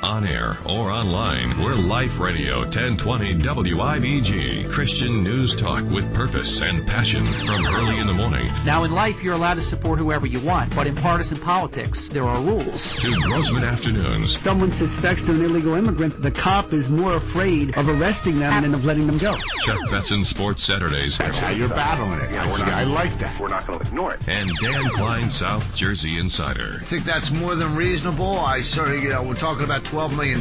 on 0.07 0.23
air 0.23 0.55
or 0.71 0.87
online. 0.87 1.59
We're 1.59 1.75
Life 1.75 2.14
Radio 2.23 2.62
1020 2.71 3.42
WIBG, 3.42 4.71
Christian 4.71 5.27
news 5.27 5.59
talk 5.59 5.83
with 5.90 6.07
purpose 6.14 6.62
and 6.62 6.87
passion 6.87 7.27
from 7.42 7.66
Hurley 7.66 7.99
in 7.99 8.07
the 8.07 8.14
morning. 8.14 8.47
Now, 8.62 8.87
in 8.87 8.95
life, 8.95 9.19
you're 9.19 9.35
allowed 9.35 9.59
to 9.59 9.66
support 9.66 9.99
whoever 9.99 10.31
you 10.31 10.38
want, 10.38 10.71
but 10.79 10.87
in 10.87 10.95
partisan 10.95 11.42
politics, 11.42 12.07
there 12.14 12.23
are 12.23 12.38
rules. 12.38 12.79
To 13.03 13.11
Grossman 13.27 13.66
Afternoons. 13.66 14.31
Someone 14.47 14.71
suspects 14.79 15.27
an 15.27 15.42
illegal 15.42 15.75
immigrant, 15.75 16.23
the 16.23 16.31
cop 16.31 16.71
is 16.71 16.87
more 16.87 17.19
afraid 17.19 17.75
of 17.75 17.90
arresting 17.90 18.38
them 18.38 18.62
than 18.62 18.79
of 18.79 18.87
letting 18.87 19.11
them 19.11 19.19
go. 19.19 19.35
Chuck 19.66 19.83
Betson 19.90 20.23
Sports 20.23 20.62
Saturdays. 20.62 21.19
That's 21.19 21.35
how 21.35 21.51
you're 21.51 21.75
battling 21.75 22.23
it. 22.23 22.31
Yeah, 22.31 22.47
not, 22.47 22.71
I 22.71 22.87
like 22.87 23.19
that. 23.19 23.35
We're 23.42 23.51
not 23.51 23.66
going 23.66 23.83
to 23.83 23.87
ignore 23.90 24.14
it. 24.14 24.23
And 24.31 24.47
Dan 24.62 24.87
Klein, 24.95 25.35
South 25.35 25.66
Jersey 25.75 26.23
Insider. 26.23 26.79
I 26.79 26.87
think 26.87 27.03
that's 27.03 27.35
more 27.35 27.59
than 27.59 27.75
reasonable. 27.75 28.38
I 28.38 28.62
sort 28.62 28.95
of, 28.95 29.03
you 29.03 29.11
know, 29.11 29.27
we're 29.27 29.35
talking 29.35 29.66
about 29.66 29.83
$12 29.97 30.15
million 30.15 30.41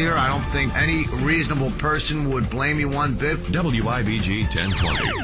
here. 0.00 0.14
I 0.16 0.32
don't 0.32 0.50
think 0.50 0.72
any 0.72 1.04
reasonable 1.26 1.76
person 1.78 2.32
would 2.32 2.48
blame 2.48 2.80
you 2.80 2.88
one 2.88 3.18
bit. 3.18 3.36
WIBG 3.52 4.48
1020, 4.48 4.64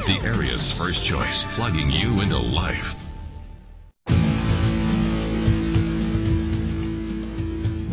the 0.05 0.21
area's 0.23 0.75
first 0.77 1.03
choice, 1.03 1.43
plugging 1.55 1.89
you 1.89 2.21
into 2.21 2.37
life. 2.37 2.77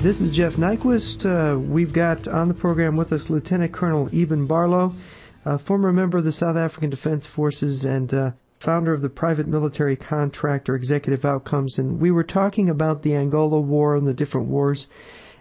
This 0.02 0.20
is 0.20 0.30
Jeff 0.30 0.60
Nyquist. 0.60 1.24
Uh, 1.24 1.58
we've 1.58 1.94
got 1.94 2.28
on 2.28 2.48
the 2.48 2.54
program 2.54 2.94
with 2.94 3.10
us 3.10 3.30
Lieutenant 3.30 3.72
Colonel 3.72 4.10
Eeben 4.10 4.46
Barlow, 4.46 4.92
a 5.46 5.58
former 5.58 5.90
member 5.90 6.18
of 6.18 6.24
the 6.24 6.32
South 6.32 6.58
African 6.58 6.90
Defense 6.90 7.26
Forces 7.34 7.84
and 7.84 8.12
uh, 8.12 8.30
founder 8.62 8.92
of 8.92 9.00
the 9.00 9.08
private 9.08 9.48
military 9.48 9.96
contractor 9.96 10.76
Executive 10.76 11.24
Outcomes. 11.24 11.78
And 11.78 11.98
we 11.98 12.10
were 12.10 12.24
talking 12.24 12.68
about 12.68 13.02
the 13.02 13.14
Angola 13.14 13.58
War 13.58 13.96
and 13.96 14.06
the 14.06 14.12
different 14.12 14.48
wars 14.48 14.86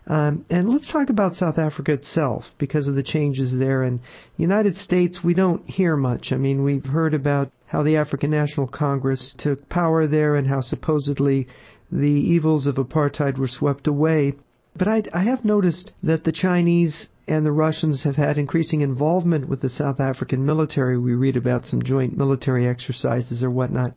um, 0.08 0.46
and 0.50 0.70
let's 0.70 0.92
talk 0.92 1.10
about 1.10 1.36
South 1.36 1.58
Africa 1.58 1.92
itself 1.92 2.46
because 2.58 2.88
of 2.88 2.96
the 2.96 3.04
changes 3.04 3.58
there. 3.58 3.84
In 3.84 3.98
the 3.98 4.42
United 4.42 4.78
States, 4.78 5.20
we 5.24 5.34
don't 5.34 5.70
hear 5.70 5.98
much. 5.98 6.32
I 6.32 6.38
mean, 6.38 6.64
we've 6.64 6.86
heard 6.86 7.14
about 7.14 7.52
how 7.66 7.84
the 7.84 7.98
African 7.98 8.32
National 8.32 8.68
Congress 8.68 9.34
took 9.38 9.68
power 9.68 10.08
there 10.08 10.36
and 10.36 10.48
how 10.48 10.62
supposedly 10.62 11.48
the 11.92 12.08
evils 12.08 12.68
of 12.68 12.76
apartheid 12.76 13.38
were 13.38 13.50
swept 13.50 13.86
away. 13.86 14.34
But 14.78 14.88
I, 14.88 15.04
I 15.14 15.24
have 15.24 15.44
noticed 15.44 15.92
that 16.04 16.24
the 16.24 16.32
Chinese 16.32 17.08
and 17.28 17.46
the 17.46 17.52
Russians 17.52 18.04
have 18.04 18.16
had 18.16 18.38
increasing 18.38 18.80
involvement 18.80 19.50
with 19.50 19.60
the 19.60 19.70
South 19.70 20.00
African 20.00 20.46
military. 20.46 20.98
We 20.98 21.16
read 21.16 21.36
about 21.36 21.66
some 21.66 21.82
joint 21.82 22.18
military 22.18 22.66
exercises 22.66 23.44
or 23.44 23.50
whatnot. 23.50 23.94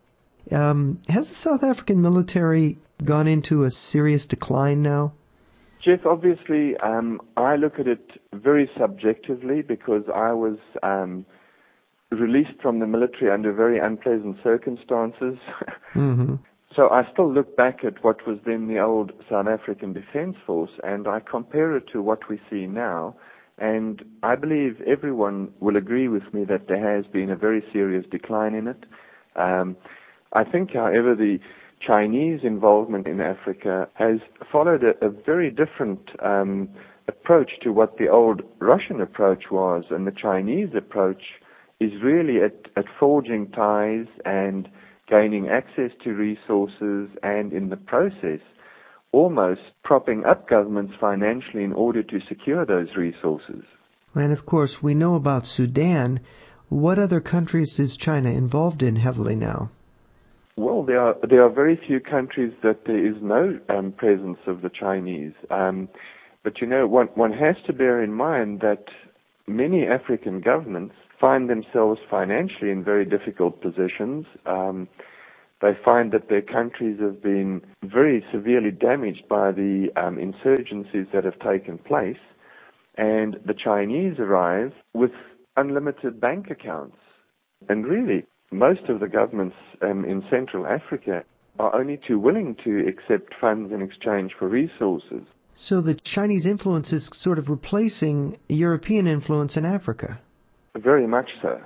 Um, 0.51 1.01
has 1.09 1.29
the 1.29 1.37
South 1.37 1.63
African 1.63 2.03
military 2.03 2.79
gone 3.05 3.29
into 3.29 3.63
a 3.63 3.71
serious 3.71 4.27
decline 4.27 4.83
now? 4.83 5.13
Jeff, 5.83 6.05
obviously, 6.05 6.77
um, 6.79 7.21
I 7.37 7.57
look 7.57 7.79
at 7.79 7.87
it 7.87 8.21
very 8.35 8.71
subjectively 8.79 9.63
because 9.63 10.03
I 10.15 10.33
was 10.33 10.59
um, 10.83 11.25
released 12.11 12.61
from 12.61 12.81
the 12.81 12.87
military 12.87 13.31
under 13.31 13.53
very 13.53 13.79
unpleasant 13.79 14.37
circumstances. 14.43 15.39
Mm-hmm. 15.97 16.37
so 16.77 16.89
I 16.89 17.03
still 17.13 17.33
look 17.33 17.57
back 17.57 17.81
at 17.85 18.05
what 18.05 18.25
was 18.25 18.39
then 18.47 18.69
the 18.69 18.79
old 18.79 19.11
South 19.29 19.49
African 19.49 19.93
Defence 19.93 20.37
Force 20.47 20.71
and 20.85 21.09
I 21.09 21.19
compare 21.19 21.77
it 21.77 21.89
to 21.93 22.01
what 22.01 22.29
we 22.29 22.41
see 22.49 22.67
now. 22.69 23.17
And 23.59 24.01
I 24.23 24.37
believe 24.37 24.81
everyone 24.87 25.53
will 25.59 25.77
agree 25.77 26.07
with 26.07 26.33
me 26.33 26.45
that 26.45 26.69
there 26.69 26.97
has 26.97 27.07
been 27.07 27.29
a 27.29 27.35
very 27.35 27.65
serious 27.73 28.07
decline 28.09 28.55
in 28.55 28.69
it. 28.69 28.85
Um, 29.35 29.77
I 30.33 30.45
think, 30.45 30.75
however, 30.75 31.17
the 31.17 31.41
Chinese 31.81 32.41
involvement 32.43 33.09
in 33.09 33.21
Africa 33.21 33.89
has 33.95 34.19
followed 34.53 34.83
a, 34.85 35.05
a 35.05 35.11
very 35.11 35.51
different 35.51 36.11
um, 36.23 36.69
approach 37.09 37.53
to 37.63 37.73
what 37.73 37.97
the 37.97 38.09
old 38.09 38.43
Russian 38.59 39.01
approach 39.01 39.45
was, 39.51 39.85
and 39.91 40.07
the 40.07 40.13
Chinese 40.13 40.71
approach 40.77 41.23
is 41.81 41.93
really 42.03 42.39
at, 42.43 42.69
at 42.77 42.85
forging 42.99 43.51
ties 43.51 44.07
and 44.25 44.69
gaining 45.09 45.49
access 45.49 45.91
to 46.05 46.11
resources, 46.11 47.09
and 47.23 47.53
in 47.53 47.71
the 47.71 47.77
process, 47.77 48.41
almost 49.13 49.63
propping 49.83 50.25
up 50.25 50.49
governments 50.49 50.95
financially 51.01 51.65
in 51.65 51.73
order 51.73 52.03
to 52.03 52.21
secure 52.29 52.65
those 52.65 52.95
resources. 52.97 53.65
And 54.15 54.33
of 54.33 54.47
course, 54.47 54.77
we 54.83 54.95
know 54.95 55.15
about 55.15 55.47
Sudan. 55.47 56.21
What 56.69 56.99
other 56.99 57.21
countries 57.21 57.77
is 57.79 57.97
China 57.97 58.31
involved 58.31 58.83
in 58.83 58.97
heavily 58.97 59.35
now? 59.35 59.71
Well, 60.57 60.83
there 60.83 61.01
are 61.01 61.17
there 61.29 61.43
are 61.45 61.49
very 61.51 61.77
few 61.87 62.01
countries 62.01 62.53
that 62.63 62.85
there 62.85 63.05
is 63.05 63.17
no 63.23 63.59
um, 63.69 63.93
presence 63.93 64.39
of 64.47 64.63
the 64.63 64.71
Chinese. 64.71 65.33
Um, 65.51 65.89
but 66.43 66.61
you 66.61 66.67
know, 66.67 66.87
one 66.87 67.07
one 67.15 67.33
has 67.33 67.57
to 67.67 67.73
bear 67.73 68.03
in 68.03 68.13
mind 68.13 68.61
that 68.61 68.85
many 69.47 69.87
African 69.87 70.41
governments 70.41 70.95
find 71.21 71.49
themselves 71.49 72.01
financially 72.11 72.71
in 72.71 72.85
very 72.85 73.05
difficult 73.05 73.61
positions. 73.63 74.27
Um, 74.47 74.89
they 75.61 75.73
find 75.85 76.11
that 76.13 76.29
their 76.29 76.43
countries 76.43 76.99
have 77.01 77.23
been 77.23 77.61
very 77.83 78.25
severely 78.33 78.71
damaged 78.71 79.29
by 79.29 79.53
the 79.53 79.89
um, 79.97 80.17
insurgencies 80.17 81.11
that 81.13 81.25
have 81.25 81.39
taken 81.39 81.79
place, 81.79 82.21
and 82.97 83.39
the 83.45 83.55
Chinese 83.55 84.19
arrive 84.19 84.73
with 84.95 85.13
unlimited 85.57 86.21
bank 86.21 86.51
accounts. 86.51 86.97
And 87.69 87.87
really, 87.87 88.25
most 88.51 88.83
of 88.89 89.01
the 89.01 89.09
governments 89.09 89.57
um, 89.83 90.05
in 90.05 90.25
Central 90.31 90.67
Africa 90.67 91.25
are 91.59 91.75
only 91.75 91.99
too 92.07 92.19
willing 92.19 92.57
to 92.65 92.87
accept 92.89 93.35
funds 93.41 93.73
in 93.73 93.83
exchange 93.83 94.33
for 94.39 94.49
resources. 94.49 95.23
So 95.55 95.81
the 95.81 95.95
Chinese 95.95 96.47
influence 96.47 96.93
is 96.93 97.11
sort 97.13 97.39
of 97.39 97.49
replacing 97.49 98.39
European 98.49 99.07
influence 99.07 99.57
in 99.57 99.65
Africa. 99.65 100.19
Very 100.75 101.07
much 101.07 101.31
so. 101.43 101.61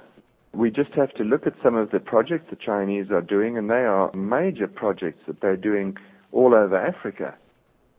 We 0.53 0.70
just 0.70 0.92
have 0.94 1.12
to 1.14 1.25
look 1.25 1.47
at 1.47 1.55
some 1.62 1.75
of 1.77 1.90
the 1.90 2.01
projects 2.01 2.47
the 2.51 2.57
Chinese 2.57 3.11
are 3.11 3.20
doing, 3.20 3.57
and 3.59 3.68
they 3.68 3.75
are 3.75 4.12
major 4.14 4.66
projects 4.66 5.20
that 5.27 5.40
they're 5.40 5.57
doing 5.57 5.97
all 6.33 6.55
over 6.55 6.77
Africa. 6.77 7.35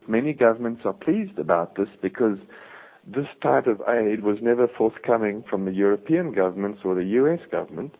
Many 0.07 0.33
governments 0.33 0.81
are 0.85 0.93
pleased 0.93 1.39
about 1.39 1.75
this 1.75 1.89
because 2.01 2.37
this 3.07 3.27
type 3.41 3.67
of 3.67 3.81
aid 3.87 4.23
was 4.23 4.37
never 4.41 4.67
forthcoming 4.67 5.43
from 5.49 5.65
the 5.65 5.71
European 5.71 6.31
governments 6.31 6.81
or 6.83 6.95
the 6.95 7.03
US 7.03 7.39
government. 7.51 7.93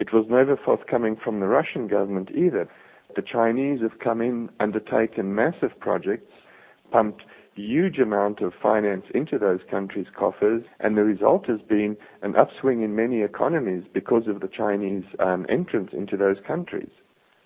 It 0.00 0.12
was 0.12 0.26
never 0.28 0.56
forthcoming 0.56 1.16
from 1.16 1.40
the 1.40 1.46
Russian 1.46 1.88
government 1.88 2.30
either. 2.30 2.68
The 3.16 3.22
Chinese 3.22 3.80
have 3.80 3.98
come 3.98 4.20
in, 4.20 4.50
undertaken 4.60 5.34
massive 5.34 5.78
projects, 5.80 6.32
pumped 6.90 7.22
huge 7.58 7.98
amount 7.98 8.40
of 8.40 8.52
finance 8.62 9.04
into 9.14 9.38
those 9.38 9.60
countries' 9.70 10.06
coffers, 10.16 10.62
and 10.80 10.96
the 10.96 11.04
result 11.04 11.46
has 11.46 11.60
been 11.68 11.96
an 12.22 12.36
upswing 12.36 12.82
in 12.82 12.94
many 12.94 13.22
economies 13.22 13.84
because 13.92 14.28
of 14.28 14.40
the 14.40 14.48
Chinese 14.48 15.04
um, 15.18 15.44
entrance 15.48 15.90
into 15.92 16.16
those 16.16 16.36
countries. 16.46 16.90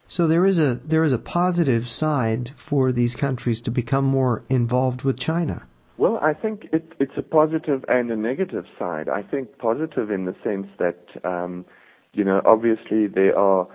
So 0.08 0.28
there 0.28 0.44
is 0.44 0.58
a 0.58 0.78
there 0.84 1.04
is 1.04 1.12
a 1.12 1.18
positive 1.18 1.84
side 1.84 2.50
for 2.68 2.92
these 2.92 3.14
countries 3.14 3.62
to 3.62 3.70
become 3.70 4.04
more 4.04 4.44
involved 4.50 5.02
with 5.02 5.18
China. 5.18 5.66
Well, 5.96 6.18
I 6.18 6.34
think 6.34 6.66
it, 6.72 6.92
it's 6.98 7.16
a 7.16 7.22
positive 7.22 7.84
and 7.88 8.10
a 8.10 8.16
negative 8.16 8.64
side. 8.78 9.08
I 9.08 9.22
think 9.22 9.56
positive 9.58 10.10
in 10.10 10.26
the 10.26 10.34
sense 10.44 10.66
that 10.78 10.98
um, 11.24 11.64
you 12.12 12.24
know, 12.24 12.42
obviously 12.44 13.06
there 13.06 13.36
are 13.38 13.66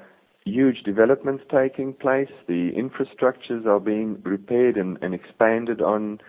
huge 0.45 0.83
developments 0.83 1.43
taking 1.51 1.93
place. 1.93 2.29
The 2.47 2.71
infrastructures 2.71 3.65
are 3.65 3.79
being 3.79 4.21
repaired 4.23 4.77
and, 4.77 4.97
and 5.01 5.13
expanded 5.13 5.81
on. 5.81 6.19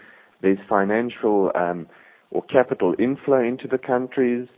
There's 0.42 0.58
financial 0.68 1.50
um, 1.54 1.86
or 2.30 2.42
capital 2.42 2.94
inflow 2.98 3.42
into 3.42 3.68
the 3.68 3.78
countries. 3.78 4.48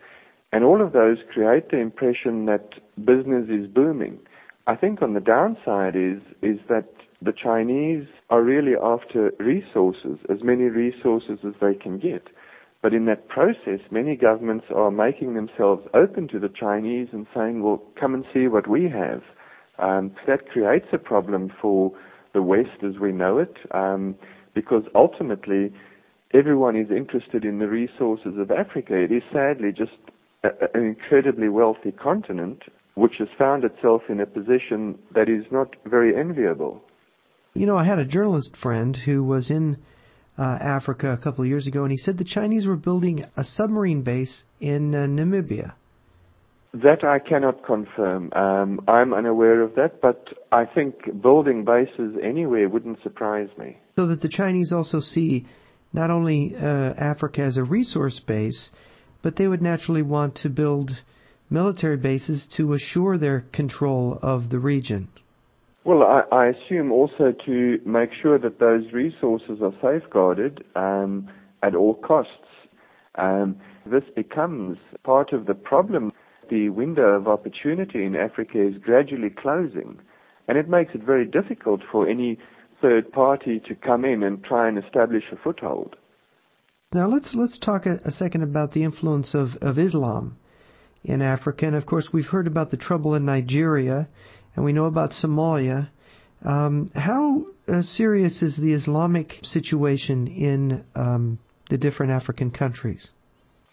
And 0.52 0.64
all 0.64 0.82
of 0.82 0.92
those 0.92 1.18
create 1.32 1.70
the 1.70 1.78
impression 1.78 2.46
that 2.46 2.70
business 3.04 3.48
is 3.48 3.66
booming. 3.68 4.18
I 4.66 4.76
think 4.76 5.02
on 5.02 5.14
the 5.14 5.20
downside 5.20 5.96
is, 5.96 6.20
is 6.42 6.58
that 6.68 6.88
the 7.22 7.32
Chinese 7.32 8.06
are 8.30 8.42
really 8.42 8.72
after 8.82 9.32
resources, 9.38 10.18
as 10.28 10.38
many 10.42 10.64
resources 10.64 11.38
as 11.46 11.54
they 11.60 11.74
can 11.74 11.98
get. 11.98 12.28
But 12.82 12.94
in 12.94 13.04
that 13.06 13.28
process, 13.28 13.80
many 13.90 14.16
governments 14.16 14.66
are 14.74 14.90
making 14.90 15.34
themselves 15.34 15.86
open 15.92 16.28
to 16.28 16.38
the 16.38 16.48
Chinese 16.48 17.08
and 17.12 17.26
saying, 17.34 17.62
well, 17.62 17.82
come 17.98 18.14
and 18.14 18.24
see 18.32 18.48
what 18.48 18.66
we 18.68 18.84
have. 18.84 19.22
Um, 19.78 20.12
that 20.26 20.48
creates 20.48 20.86
a 20.92 20.98
problem 20.98 21.52
for 21.60 21.92
the 22.32 22.42
West 22.42 22.82
as 22.82 22.98
we 23.00 23.12
know 23.12 23.38
it, 23.38 23.56
um, 23.72 24.14
because 24.54 24.84
ultimately 24.94 25.72
everyone 26.32 26.76
is 26.76 26.90
interested 26.90 27.44
in 27.44 27.58
the 27.58 27.68
resources 27.68 28.34
of 28.38 28.50
Africa. 28.50 28.94
It 28.94 29.12
is 29.12 29.22
sadly 29.32 29.72
just 29.76 29.96
a, 30.44 30.48
an 30.74 30.84
incredibly 30.84 31.48
wealthy 31.48 31.92
continent 31.92 32.62
which 32.94 33.14
has 33.18 33.28
found 33.38 33.64
itself 33.64 34.02
in 34.08 34.20
a 34.20 34.26
position 34.26 34.98
that 35.14 35.28
is 35.28 35.44
not 35.50 35.74
very 35.86 36.16
enviable. 36.16 36.82
You 37.54 37.66
know, 37.66 37.76
I 37.76 37.84
had 37.84 37.98
a 37.98 38.04
journalist 38.04 38.56
friend 38.56 38.96
who 38.96 39.24
was 39.24 39.50
in 39.50 39.78
uh, 40.38 40.42
Africa 40.42 41.12
a 41.12 41.16
couple 41.16 41.44
of 41.44 41.48
years 41.48 41.66
ago, 41.66 41.82
and 41.82 41.90
he 41.90 41.96
said 41.96 42.18
the 42.18 42.24
Chinese 42.24 42.66
were 42.66 42.76
building 42.76 43.24
a 43.36 43.44
submarine 43.44 44.02
base 44.02 44.44
in 44.60 44.94
uh, 44.94 44.98
Namibia. 45.00 45.72
That 46.72 47.02
I 47.02 47.18
cannot 47.18 47.64
confirm. 47.64 48.32
Um, 48.32 48.80
I'm 48.86 49.12
unaware 49.12 49.60
of 49.62 49.74
that, 49.74 50.00
but 50.00 50.28
I 50.52 50.66
think 50.66 51.20
building 51.20 51.64
bases 51.64 52.16
anywhere 52.22 52.68
wouldn't 52.68 53.02
surprise 53.02 53.48
me. 53.58 53.76
So 53.96 54.06
that 54.06 54.20
the 54.20 54.28
Chinese 54.28 54.70
also 54.70 55.00
see 55.00 55.46
not 55.92 56.10
only 56.10 56.54
uh, 56.54 56.60
Africa 56.62 57.42
as 57.42 57.56
a 57.56 57.64
resource 57.64 58.20
base, 58.20 58.70
but 59.22 59.36
they 59.36 59.48
would 59.48 59.62
naturally 59.62 60.02
want 60.02 60.36
to 60.36 60.48
build 60.48 60.92
military 61.50 61.96
bases 61.96 62.46
to 62.56 62.74
assure 62.74 63.18
their 63.18 63.40
control 63.52 64.18
of 64.22 64.50
the 64.50 64.58
region. 64.58 65.08
Well, 65.84 66.02
I, 66.30 66.46
assume 66.48 66.92
also 66.92 67.32
to 67.46 67.78
make 67.86 68.10
sure 68.12 68.38
that 68.38 68.58
those 68.60 68.92
resources 68.92 69.60
are 69.62 69.72
safeguarded 69.80 70.62
um, 70.76 71.28
at 71.62 71.74
all 71.74 71.94
costs. 71.94 72.32
Um, 73.14 73.56
this 73.86 74.04
becomes 74.14 74.76
part 75.04 75.32
of 75.32 75.46
the 75.46 75.54
problem. 75.54 76.12
The 76.50 76.68
window 76.68 77.14
of 77.14 77.28
opportunity 77.28 78.04
in 78.04 78.14
Africa 78.14 78.60
is 78.60 78.76
gradually 78.76 79.30
closing, 79.30 79.98
and 80.48 80.58
it 80.58 80.68
makes 80.68 80.94
it 80.94 81.02
very 81.02 81.24
difficult 81.24 81.80
for 81.90 82.06
any 82.06 82.38
third 82.82 83.10
party 83.10 83.60
to 83.66 83.74
come 83.74 84.04
in 84.04 84.22
and 84.22 84.44
try 84.44 84.68
and 84.68 84.78
establish 84.78 85.24
a 85.32 85.36
foothold. 85.36 85.96
Now 86.92 87.08
let's 87.08 87.34
let's 87.34 87.58
talk 87.58 87.86
a, 87.86 88.00
a 88.04 88.10
second 88.10 88.42
about 88.42 88.72
the 88.72 88.82
influence 88.82 89.34
of, 89.34 89.50
of 89.62 89.78
Islam 89.78 90.36
in 91.04 91.22
Africa, 91.22 91.66
and 91.66 91.76
of 91.76 91.86
course 91.86 92.08
we've 92.12 92.26
heard 92.26 92.46
about 92.46 92.70
the 92.70 92.76
trouble 92.76 93.14
in 93.14 93.24
Nigeria, 93.24 94.08
and 94.60 94.66
we 94.66 94.74
know 94.74 94.84
about 94.84 95.12
Somalia. 95.12 95.88
Um, 96.44 96.90
how 96.94 97.46
uh, 97.66 97.80
serious 97.80 98.42
is 98.42 98.58
the 98.58 98.74
Islamic 98.74 99.38
situation 99.42 100.26
in 100.26 100.84
um, 100.94 101.38
the 101.70 101.78
different 101.78 102.12
African 102.12 102.50
countries? 102.50 103.08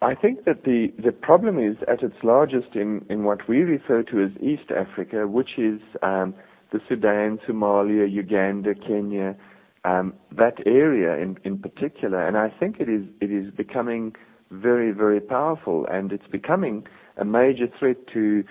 I 0.02 0.16
think 0.16 0.46
that 0.46 0.64
the, 0.64 0.94
the 0.98 1.12
problem 1.12 1.60
is 1.60 1.76
at 1.90 2.04
its 2.04 2.16
largest 2.24 2.74
in, 2.76 3.06
in 3.10 3.26
what 3.26 3.50
we 3.50 3.64
refer 3.64 4.02
to 4.04 4.24
as 4.24 4.32
East 4.42 4.72
Africa, 4.72 5.28
which 5.28 5.58
is 5.58 5.82
um, 6.02 6.34
the 6.72 6.80
Sudan, 6.88 7.38
Somalia, 7.46 8.10
Uganda, 8.10 8.74
Kenya, 8.74 9.36
um, 9.84 10.14
that 10.38 10.66
area 10.66 11.22
in, 11.22 11.38
in 11.44 11.58
particular. 11.58 12.26
And 12.26 12.38
I 12.38 12.48
think 12.62 12.80
it 12.80 12.88
is 12.88 13.04
it 13.20 13.30
is 13.30 13.54
becoming 13.54 14.16
very 14.52 14.94
very 14.94 15.20
powerful, 15.20 15.86
and 15.92 16.14
it's 16.14 16.28
becoming 16.32 16.88
a 17.18 17.26
major 17.26 17.68
threat 17.78 17.98
to 18.14 18.46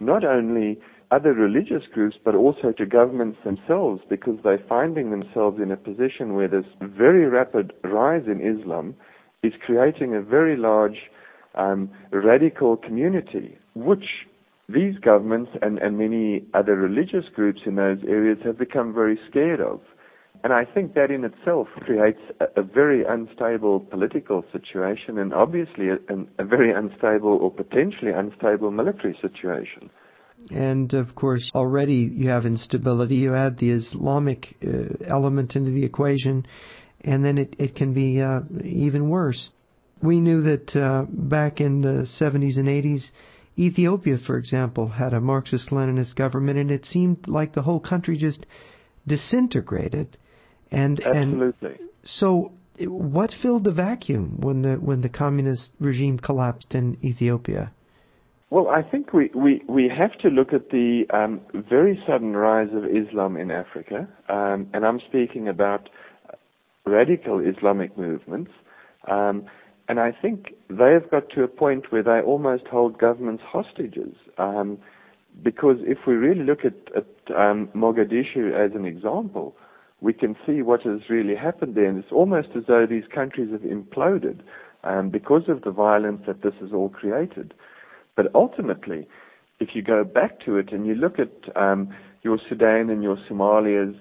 not 0.00 0.24
only 0.24 0.78
other 1.12 1.34
religious 1.34 1.84
groups 1.92 2.16
but 2.24 2.34
also 2.34 2.72
to 2.72 2.86
governments 2.86 3.38
themselves 3.44 4.00
because 4.08 4.38
they're 4.42 4.64
finding 4.66 5.10
themselves 5.10 5.60
in 5.60 5.70
a 5.70 5.76
position 5.76 6.34
where 6.34 6.48
this 6.48 6.64
very 6.80 7.26
rapid 7.26 7.72
rise 7.84 8.24
in 8.26 8.40
Islam 8.40 8.94
is 9.42 9.52
creating 9.64 10.14
a 10.14 10.22
very 10.22 10.56
large 10.56 11.10
um, 11.54 11.90
radical 12.12 12.78
community, 12.78 13.58
which 13.74 14.26
these 14.68 14.96
governments 14.98 15.50
and, 15.60 15.78
and 15.78 15.98
many 15.98 16.44
other 16.54 16.76
religious 16.76 17.26
groups 17.34 17.60
in 17.66 17.74
those 17.74 17.98
areas 18.08 18.38
have 18.42 18.58
become 18.58 18.94
very 18.94 19.18
scared 19.28 19.60
of. 19.60 19.80
And 20.44 20.52
I 20.52 20.64
think 20.64 20.94
that 20.94 21.10
in 21.10 21.24
itself 21.24 21.68
creates 21.80 22.20
a, 22.40 22.60
a 22.60 22.62
very 22.62 23.04
unstable 23.04 23.80
political 23.80 24.44
situation 24.50 25.18
and 25.18 25.34
obviously 25.34 25.88
a, 25.90 25.98
a, 26.38 26.44
very 26.44 26.72
unstable 26.72 27.38
or 27.40 27.50
potentially 27.50 28.12
unstable 28.12 28.70
military 28.70 29.16
situation. 29.20 29.90
And 30.50 30.92
of 30.94 31.14
course, 31.14 31.50
already 31.54 32.10
you 32.12 32.28
have 32.28 32.46
instability. 32.46 33.16
You 33.16 33.34
add 33.34 33.58
the 33.58 33.70
Islamic 33.70 34.56
uh, 34.66 35.04
element 35.06 35.56
into 35.56 35.70
the 35.70 35.84
equation, 35.84 36.46
and 37.00 37.24
then 37.24 37.38
it, 37.38 37.56
it 37.58 37.74
can 37.74 37.94
be 37.94 38.20
uh, 38.20 38.40
even 38.64 39.08
worse. 39.08 39.50
We 40.02 40.20
knew 40.20 40.42
that 40.42 40.74
uh, 40.74 41.06
back 41.08 41.60
in 41.60 41.82
the 41.82 42.08
70s 42.20 42.56
and 42.56 42.66
80s, 42.68 43.04
Ethiopia, 43.56 44.18
for 44.18 44.36
example, 44.36 44.88
had 44.88 45.12
a 45.12 45.20
Marxist 45.20 45.70
Leninist 45.70 46.16
government, 46.16 46.58
and 46.58 46.70
it 46.70 46.84
seemed 46.84 47.28
like 47.28 47.52
the 47.52 47.62
whole 47.62 47.80
country 47.80 48.16
just 48.16 48.44
disintegrated. 49.06 50.16
And 50.70 51.04
absolutely. 51.04 51.76
And 51.78 51.88
so, 52.02 52.52
what 52.80 53.30
filled 53.42 53.64
the 53.64 53.72
vacuum 53.72 54.38
when 54.40 54.62
the 54.62 54.74
when 54.76 55.02
the 55.02 55.08
communist 55.08 55.72
regime 55.78 56.18
collapsed 56.18 56.74
in 56.74 56.96
Ethiopia? 57.04 57.72
Well, 58.52 58.68
I 58.68 58.82
think 58.82 59.14
we, 59.14 59.30
we, 59.34 59.62
we 59.66 59.88
have 59.88 60.18
to 60.18 60.28
look 60.28 60.52
at 60.52 60.68
the 60.68 61.04
um, 61.08 61.40
very 61.54 61.98
sudden 62.06 62.36
rise 62.36 62.68
of 62.74 62.84
Islam 62.84 63.38
in 63.38 63.50
Africa, 63.50 64.06
um, 64.28 64.68
and 64.74 64.84
I'm 64.84 65.00
speaking 65.00 65.48
about 65.48 65.88
radical 66.84 67.40
Islamic 67.40 67.96
movements. 67.96 68.50
Um, 69.08 69.46
and 69.88 69.98
I 69.98 70.12
think 70.12 70.52
they 70.68 70.92
have 70.92 71.10
got 71.10 71.30
to 71.30 71.44
a 71.44 71.48
point 71.48 71.92
where 71.92 72.02
they 72.02 72.20
almost 72.20 72.66
hold 72.66 72.98
governments 72.98 73.42
hostages. 73.42 74.14
Um, 74.36 74.76
because 75.42 75.78
if 75.80 76.00
we 76.06 76.12
really 76.12 76.44
look 76.44 76.66
at, 76.66 76.74
at 76.94 77.06
um, 77.34 77.70
Mogadishu 77.74 78.52
as 78.52 78.74
an 78.74 78.84
example, 78.84 79.56
we 80.02 80.12
can 80.12 80.36
see 80.44 80.60
what 80.60 80.82
has 80.82 81.08
really 81.08 81.36
happened 81.36 81.74
there. 81.74 81.86
And 81.86 81.98
it's 82.04 82.12
almost 82.12 82.48
as 82.54 82.64
though 82.68 82.84
these 82.84 83.04
countries 83.14 83.50
have 83.50 83.62
imploded 83.62 84.40
um, 84.84 85.08
because 85.08 85.44
of 85.48 85.62
the 85.62 85.70
violence 85.70 86.20
that 86.26 86.42
this 86.42 86.52
has 86.60 86.74
all 86.74 86.90
created. 86.90 87.54
But 88.16 88.26
ultimately, 88.34 89.06
if 89.60 89.70
you 89.74 89.82
go 89.82 90.04
back 90.04 90.40
to 90.44 90.56
it 90.56 90.72
and 90.72 90.86
you 90.86 90.94
look 90.94 91.18
at 91.18 91.30
um, 91.56 91.94
your 92.22 92.38
Sudan 92.48 92.90
and 92.90 93.02
your 93.02 93.16
Somalias, 93.28 93.98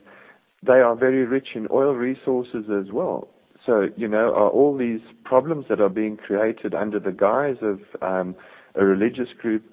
they 0.66 0.80
are 0.80 0.96
very 0.96 1.26
rich 1.26 1.50
in 1.56 1.68
oil 1.72 1.94
resources 1.94 2.66
as 2.70 2.92
well. 2.92 3.28
So, 3.66 3.90
you 3.96 4.08
know, 4.08 4.34
are 4.34 4.50
all 4.50 4.76
these 4.76 5.02
problems 5.24 5.66
that 5.70 5.80
are 5.80 5.90
being 5.90 6.18
created 6.18 6.74
under 6.74 7.00
the 7.00 7.12
guise 7.12 7.58
of 7.62 7.80
um, 8.02 8.36
a 8.76 8.84
religious 8.84 9.30
group 9.40 9.64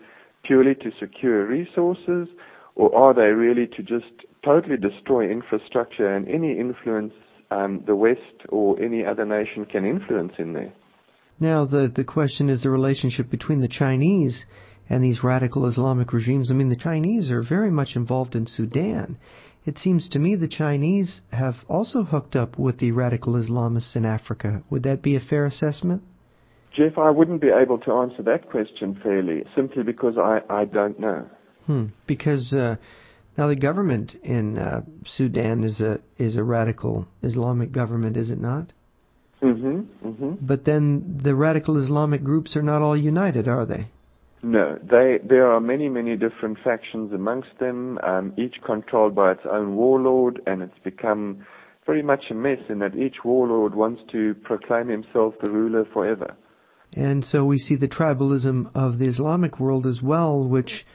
purely 0.45 0.75
to 0.77 0.91
secure 0.99 1.47
resources, 1.47 2.29
or 2.75 2.95
are 2.95 3.15
they 3.15 3.33
really 3.33 3.67
to 3.67 3.83
just 3.83 4.13
totally 4.45 4.77
destroy 4.77 5.29
infrastructure 5.31 6.15
and 6.15 6.29
any 6.29 6.59
influence 6.59 7.15
um, 7.51 7.83
the 7.87 7.97
West 7.97 8.47
or 8.51 8.81
any 8.81 9.05
other 9.05 9.25
nation 9.25 9.65
can 9.65 9.85
influence 9.85 10.35
in 10.39 10.53
there? 10.53 10.73
Now, 11.41 11.65
the, 11.65 11.91
the 11.95 12.05
question 12.05 12.51
is 12.51 12.63
the 12.63 12.71
relationship 12.71 13.31
between 13.31 13.61
the 13.61 13.69
Chinese 13.69 14.45
and 14.89 15.05
these 15.05 15.23
radical 15.23 15.67
Islamic 15.67 16.13
regimes. 16.13 16.51
I 16.51 16.55
mean, 16.55 16.69
the 16.69 16.77
Chinese 16.77 17.31
are 17.31 17.43
very 17.43 17.71
much 17.71 17.95
involved 17.95 18.35
in 18.35 18.47
Sudan. 18.47 19.19
It 19.65 19.79
seems 19.79 20.09
to 20.11 20.19
me 20.19 20.35
the 20.35 20.49
Chinese 20.49 21.21
have 21.31 21.57
also 21.69 22.03
hooked 22.03 22.35
up 22.35 22.59
with 22.59 22.79
the 22.79 22.93
radical 22.93 23.35
Islamists 23.35 23.95
in 23.97 24.05
Africa. 24.05 24.63
Would 24.71 24.85
that 24.85 25.03
be 25.03 25.15
a 25.15 25.21
fair 25.21 25.45
assessment? 25.45 26.03
Jeff, 26.75 26.97
I 26.97 27.11
wouldn't 27.11 27.41
be 27.41 27.51
able 27.51 27.79
to 27.79 27.93
answer 27.93 28.23
that 28.23 28.49
question 28.51 28.99
fairly, 29.03 29.45
simply 29.55 29.83
because 29.83 30.17
I, 30.17 30.41
I 30.49 30.65
don't 30.65 30.99
know. 30.99 31.29
Hmm. 31.67 31.87
Because 32.07 32.53
uh, 32.53 32.77
now 33.37 33.49
the 33.49 33.57
government 33.57 34.15
in 34.23 34.59
uh, 34.59 34.83
Sudan 35.05 35.65
is 35.65 35.81
a 35.81 36.01
is 36.19 36.37
a 36.37 36.45
radical 36.45 37.07
Islamic 37.23 37.73
government, 37.73 38.17
is 38.17 38.31
it 38.31 38.41
not? 38.41 38.73
Mm-hmm. 39.43 40.09
Mm-hmm. 40.09 40.35
But 40.41 40.65
then 40.65 41.21
the 41.23 41.35
radical 41.35 41.77
Islamic 41.77 42.25
groups 42.25 42.57
are 42.57 42.63
not 42.63 42.83
all 42.83 42.97
united, 42.97 43.49
are 43.49 43.67
they? 43.67 43.89
No, 44.43 44.79
they, 44.83 45.19
there 45.25 45.51
are 45.51 45.61
many, 45.61 45.89
many 45.89 46.17
different 46.17 46.59
factions 46.63 47.13
amongst 47.13 47.59
them, 47.59 47.99
um, 47.99 48.33
each 48.37 48.57
controlled 48.65 49.15
by 49.15 49.33
its 49.33 49.43
own 49.51 49.75
warlord, 49.75 50.41
and 50.47 50.63
it's 50.63 50.79
become 50.85 51.45
very 51.87 52.03
much 52.03 52.25
a 52.31 52.35
mess 52.35 52.61
in 52.69 52.79
that 52.81 52.95
each 52.95 53.25
warlord 53.25 53.75
wants 53.75 54.03
to 54.13 54.35
proclaim 54.45 54.89
himself 54.89 55.35
the 55.43 55.51
ruler 55.51 55.85
forever. 55.93 56.37
And 56.93 57.25
so 57.25 57.45
we 57.45 57.59
see 57.59 57.77
the 57.77 57.89
tribalism 57.89 58.71
of 58.75 58.99
the 58.99 59.07
Islamic 59.07 59.59
world 59.59 59.87
as 59.87 60.01
well, 60.03 60.47
which 60.47 60.87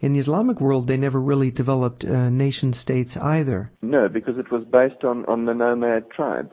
in 0.00 0.12
the 0.12 0.20
Islamic 0.20 0.60
world 0.60 0.86
they 0.86 0.96
never 0.96 1.20
really 1.20 1.50
developed 1.50 2.04
uh, 2.04 2.30
nation 2.30 2.72
states 2.72 3.16
either. 3.16 3.70
No, 3.82 4.08
because 4.08 4.38
it 4.38 4.50
was 4.50 4.64
based 4.64 5.04
on, 5.04 5.24
on 5.26 5.44
the 5.44 5.54
nomad 5.54 6.10
tribe. 6.10 6.52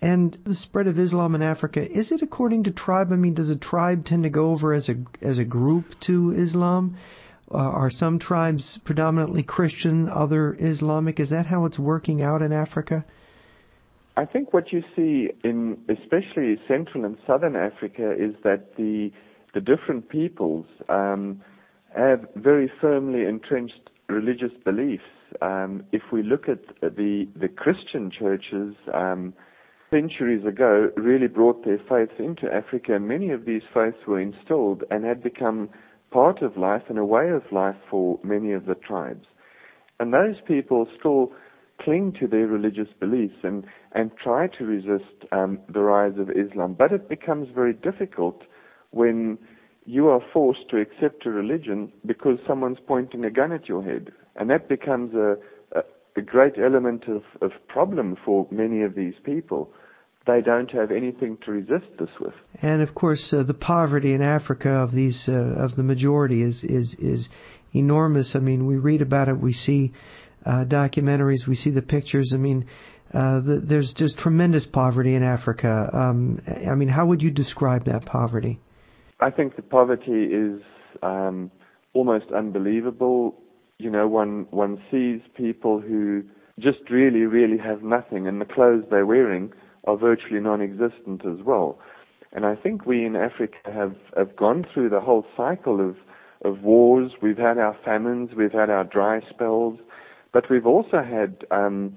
And 0.00 0.38
the 0.44 0.54
spread 0.54 0.86
of 0.86 0.98
Islam 0.98 1.34
in 1.34 1.42
Africa, 1.42 1.80
is 1.90 2.12
it 2.12 2.22
according 2.22 2.64
to 2.64 2.70
tribe? 2.70 3.12
I 3.12 3.16
mean, 3.16 3.34
does 3.34 3.50
a 3.50 3.56
tribe 3.56 4.04
tend 4.04 4.22
to 4.22 4.30
go 4.30 4.50
over 4.52 4.72
as 4.72 4.88
a 4.88 4.96
as 5.20 5.38
a 5.38 5.44
group 5.44 5.86
to 6.06 6.32
Islam, 6.32 6.96
Uh, 7.50 7.56
are 7.56 7.90
some 7.90 8.18
tribes 8.18 8.78
predominantly 8.84 9.42
Christian, 9.42 10.08
other 10.08 10.54
Islamic? 10.60 11.18
Is 11.18 11.30
that 11.30 11.46
how 11.46 11.64
it's 11.64 11.78
working 11.78 12.20
out 12.20 12.42
in 12.42 12.52
Africa? 12.52 13.04
I 14.18 14.26
think 14.26 14.52
what 14.52 14.70
you 14.72 14.82
see 14.94 15.30
in 15.44 15.78
especially 15.88 16.58
Central 16.68 17.04
and 17.06 17.16
Southern 17.26 17.56
Africa 17.56 18.12
is 18.12 18.34
that 18.44 18.76
the 18.76 19.10
the 19.54 19.60
different 19.60 20.10
peoples 20.10 20.66
um, 20.90 21.40
have 21.96 22.20
very 22.36 22.70
firmly 22.82 23.24
entrenched 23.24 23.84
religious 24.08 24.52
beliefs. 24.64 25.10
Um, 25.40 25.84
if 25.90 26.02
we 26.12 26.22
look 26.22 26.48
at 26.48 26.62
the 26.82 27.28
the 27.42 27.48
Christian 27.48 28.10
churches, 28.10 28.74
um, 28.92 29.32
centuries 29.90 30.44
ago, 30.44 30.90
really 30.96 31.28
brought 31.28 31.64
their 31.64 31.78
faith 31.88 32.18
into 32.18 32.52
Africa, 32.52 32.94
and 32.94 33.08
many 33.08 33.30
of 33.30 33.44
these 33.44 33.62
faiths 33.72 34.06
were 34.06 34.20
installed 34.20 34.84
and 34.90 35.04
had 35.04 35.22
become 35.22 35.70
part 36.10 36.42
of 36.42 36.56
life 36.56 36.82
and 36.88 36.98
a 36.98 37.04
way 37.04 37.28
of 37.30 37.42
life 37.52 37.76
for 37.90 38.18
many 38.22 38.52
of 38.52 38.66
the 38.66 38.74
tribes. 38.74 39.26
And 40.00 40.12
those 40.12 40.36
people 40.46 40.86
still 40.98 41.32
cling 41.80 42.12
to 42.20 42.26
their 42.26 42.46
religious 42.46 42.88
beliefs 42.98 43.36
and, 43.42 43.64
and 43.92 44.10
try 44.16 44.46
to 44.48 44.64
resist 44.64 45.26
um, 45.32 45.58
the 45.72 45.80
rise 45.80 46.18
of 46.18 46.30
Islam. 46.30 46.74
But 46.74 46.92
it 46.92 47.08
becomes 47.08 47.48
very 47.54 47.72
difficult 47.72 48.42
when 48.90 49.38
you 49.84 50.08
are 50.08 50.20
forced 50.32 50.68
to 50.70 50.80
accept 50.80 51.24
a 51.26 51.30
religion 51.30 51.92
because 52.04 52.38
someone's 52.46 52.78
pointing 52.86 53.24
a 53.24 53.30
gun 53.30 53.52
at 53.52 53.68
your 53.68 53.82
head. 53.82 54.12
And 54.36 54.50
that 54.50 54.68
becomes 54.68 55.14
a, 55.14 55.36
a, 55.72 55.82
a 56.18 56.22
great 56.22 56.58
element 56.58 57.04
of, 57.08 57.22
of 57.40 57.52
problem 57.68 58.16
for 58.24 58.46
many 58.50 58.82
of 58.82 58.94
these 58.94 59.14
people 59.24 59.72
they 60.28 60.42
don't 60.42 60.70
have 60.70 60.90
anything 60.90 61.38
to 61.44 61.50
resist 61.50 61.86
this 61.98 62.10
with. 62.20 62.34
And 62.60 62.82
of 62.82 62.94
course, 62.94 63.32
uh, 63.32 63.42
the 63.42 63.54
poverty 63.54 64.12
in 64.12 64.22
Africa 64.22 64.68
of 64.68 64.92
these 64.92 65.24
uh, 65.26 65.32
of 65.32 65.74
the 65.74 65.82
majority 65.82 66.42
is 66.42 66.62
is 66.62 66.94
is 67.00 67.28
enormous. 67.72 68.36
I 68.36 68.38
mean, 68.38 68.66
we 68.66 68.76
read 68.76 69.02
about 69.02 69.28
it, 69.28 69.40
we 69.40 69.52
see 69.54 69.92
uh, 70.44 70.64
documentaries, 70.68 71.48
we 71.48 71.54
see 71.54 71.70
the 71.70 71.82
pictures. 71.82 72.32
I 72.34 72.36
mean, 72.36 72.66
uh, 73.12 73.40
the, 73.40 73.62
there's 73.64 73.94
just 73.94 74.18
tremendous 74.18 74.66
poverty 74.66 75.14
in 75.14 75.22
Africa. 75.22 75.88
Um, 75.92 76.40
I 76.46 76.74
mean, 76.74 76.88
how 76.88 77.06
would 77.06 77.22
you 77.22 77.30
describe 77.30 77.86
that 77.86 78.04
poverty? 78.04 78.60
I 79.20 79.30
think 79.30 79.56
the 79.56 79.62
poverty 79.62 80.24
is 80.24 80.60
um, 81.02 81.50
almost 81.94 82.26
unbelievable. 82.36 83.34
You 83.80 83.90
know, 83.90 84.08
one 84.08 84.46
one 84.50 84.82
sees 84.90 85.20
people 85.36 85.80
who 85.80 86.24
just 86.58 86.90
really, 86.90 87.20
really 87.20 87.58
have 87.58 87.82
nothing, 87.84 88.26
and 88.26 88.40
the 88.40 88.44
clothes 88.44 88.84
they're 88.90 89.06
wearing 89.06 89.52
are 89.86 89.96
virtually 89.96 90.40
non-existent 90.40 91.24
as 91.24 91.44
well. 91.44 91.78
And 92.32 92.44
I 92.44 92.56
think 92.56 92.86
we 92.86 93.04
in 93.04 93.14
Africa 93.14 93.56
have, 93.72 93.94
have 94.16 94.34
gone 94.34 94.66
through 94.74 94.90
the 94.90 95.00
whole 95.00 95.24
cycle 95.36 95.80
of, 95.80 95.96
of 96.44 96.62
wars. 96.62 97.12
We've 97.22 97.38
had 97.38 97.56
our 97.56 97.76
famines, 97.84 98.30
we've 98.36 98.52
had 98.52 98.68
our 98.68 98.84
dry 98.84 99.20
spells, 99.30 99.78
but 100.32 100.50
we've 100.50 100.66
also 100.66 101.02
had 101.02 101.44
um, 101.50 101.96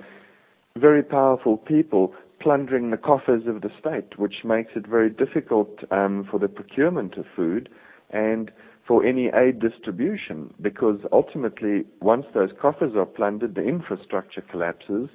very 0.77 1.03
powerful 1.03 1.57
people 1.57 2.13
plundering 2.39 2.91
the 2.91 2.97
coffers 2.97 3.47
of 3.47 3.61
the 3.61 3.71
state, 3.79 4.17
which 4.17 4.43
makes 4.43 4.71
it 4.75 4.87
very 4.87 5.09
difficult 5.09 5.79
um, 5.91 6.27
for 6.29 6.39
the 6.39 6.47
procurement 6.47 7.17
of 7.17 7.25
food 7.35 7.69
and 8.11 8.51
for 8.87 9.05
any 9.05 9.27
aid 9.27 9.59
distribution, 9.59 10.53
because 10.61 10.99
ultimately, 11.11 11.85
once 12.01 12.25
those 12.33 12.49
coffers 12.59 12.95
are 12.95 13.05
plundered, 13.05 13.55
the 13.55 13.63
infrastructure 13.63 14.41
collapses, 14.41 15.09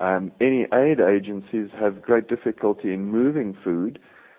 um, 0.00 0.32
any 0.40 0.66
aid 0.72 0.98
agencies 1.00 1.68
have 1.78 2.00
great 2.00 2.28
difficulty 2.28 2.92
in 2.92 3.04
moving 3.04 3.56
food. 3.62 3.98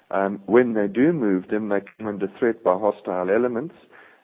Um, 0.10 0.42
when 0.48 0.74
they 0.74 0.88
do 0.88 1.14
move 1.14 1.48
them, 1.50 1.70
they 1.70 1.82
come 1.98 2.08
under 2.08 2.28
threat 2.40 2.64
by 2.64 2.74
hostile 2.74 3.30
elements. 3.30 3.76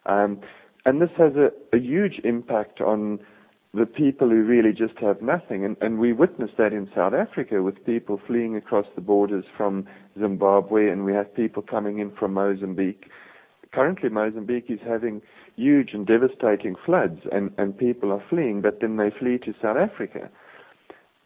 Um, 0.05 0.41
and 0.86 1.01
this 1.01 1.12
has 1.18 1.34
a, 1.36 1.51
a, 1.76 1.80
huge 1.80 2.20
impact 2.24 2.82
on 2.82 3.20
the 3.74 3.86
people 3.86 4.30
who 4.30 4.43
really 4.43 4.72
just 4.72 4.97
have 4.99 5.22
nothing. 5.22 5.64
And, 5.64 5.78
and 5.82 5.99
we 5.99 6.14
witnessed 6.14 6.58
that 6.58 6.74
in 6.74 6.89
South 6.95 7.14
Africa 7.14 7.62
with 7.62 7.86
people 7.86 8.20
fleeing 8.26 8.55
across 8.55 8.88
the 8.95 9.01
borders 9.01 9.45
from 9.55 9.86
Zimbabwe, 10.20 10.89
and 10.89 11.05
we 11.05 11.14
have 11.14 11.34
people 11.36 11.62
coming 11.62 11.99
in 11.99 12.12
from 12.12 12.34
Mozambique. 12.34 13.05
Currently, 13.74 14.09
Mozambique 14.09 14.70
is 14.70 14.80
having 14.86 15.22
huge 15.55 15.93
and 15.93 16.05
devastating 16.05 16.76
floods, 16.86 17.22
and, 17.32 17.51
and 17.57 17.78
people 17.78 18.11
are 18.11 18.24
fleeing, 18.30 18.61
but 18.61 18.80
then 18.82 18.97
they 18.97 19.11
flee 19.20 19.38
to 19.39 19.53
South 19.61 19.78
Africa 19.78 20.30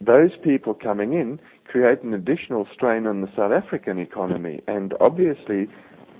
those 0.05 0.31
people 0.43 0.73
coming 0.73 1.13
in 1.13 1.39
create 1.67 2.01
an 2.01 2.13
additional 2.13 2.67
strain 2.73 3.07
on 3.07 3.21
the 3.21 3.29
South 3.35 3.51
African 3.51 3.99
economy 3.99 4.61
and 4.67 4.93
obviously 4.99 5.67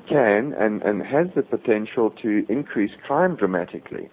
can 0.08 0.54
and, 0.58 0.82
and 0.84 1.02
has 1.02 1.28
the 1.36 1.42
potential 1.42 2.12
to 2.22 2.46
increase 2.50 2.92
crime 3.06 3.36
dramatically. 3.36 4.10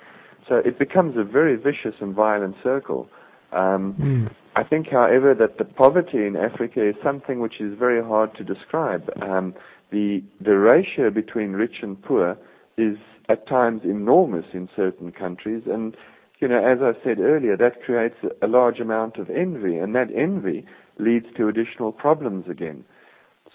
So 0.49 0.57
it 0.57 0.79
becomes 0.79 1.17
a 1.17 1.25
very 1.25 1.57
vicious 1.57 1.95
and 2.01 2.15
violent 2.15 2.57
circle. 2.63 3.09
Um, 3.53 3.95
mm. 3.99 4.35
I 4.57 4.65
think, 4.65 4.89
however, 4.89 5.35
that 5.35 5.59
the 5.59 5.65
poverty 5.65 6.27
in 6.27 6.37
Africa 6.37 6.87
is 6.87 6.97
something 7.03 7.41
which 7.41 7.61
is 7.61 7.79
very 7.79 8.03
hard 8.03 8.35
to 8.37 8.45
describe. 8.45 9.11
Um, 9.23 9.55
the 9.91 10.23
ratio 10.41 11.11
between 11.11 11.53
rich 11.53 11.77
and 11.83 12.01
poor 12.01 12.37
is 12.77 12.97
at 13.29 13.47
times 13.47 13.83
enormous 13.85 14.47
in 14.53 14.69
certain 14.75 15.13
countries, 15.13 15.63
and 15.67 15.97
you 16.41 16.47
know, 16.47 16.65
as 16.65 16.79
I 16.81 16.93
said 17.03 17.19
earlier, 17.19 17.57
that 17.57 17.83
creates 17.83 18.17
a 18.41 18.47
large 18.47 18.79
amount 18.79 19.17
of 19.17 19.29
envy, 19.29 19.77
and 19.77 19.95
that 19.95 20.09
envy 20.15 20.65
leads 20.99 21.27
to 21.37 21.49
additional 21.49 21.91
problems 21.91 22.45
again. 22.49 22.85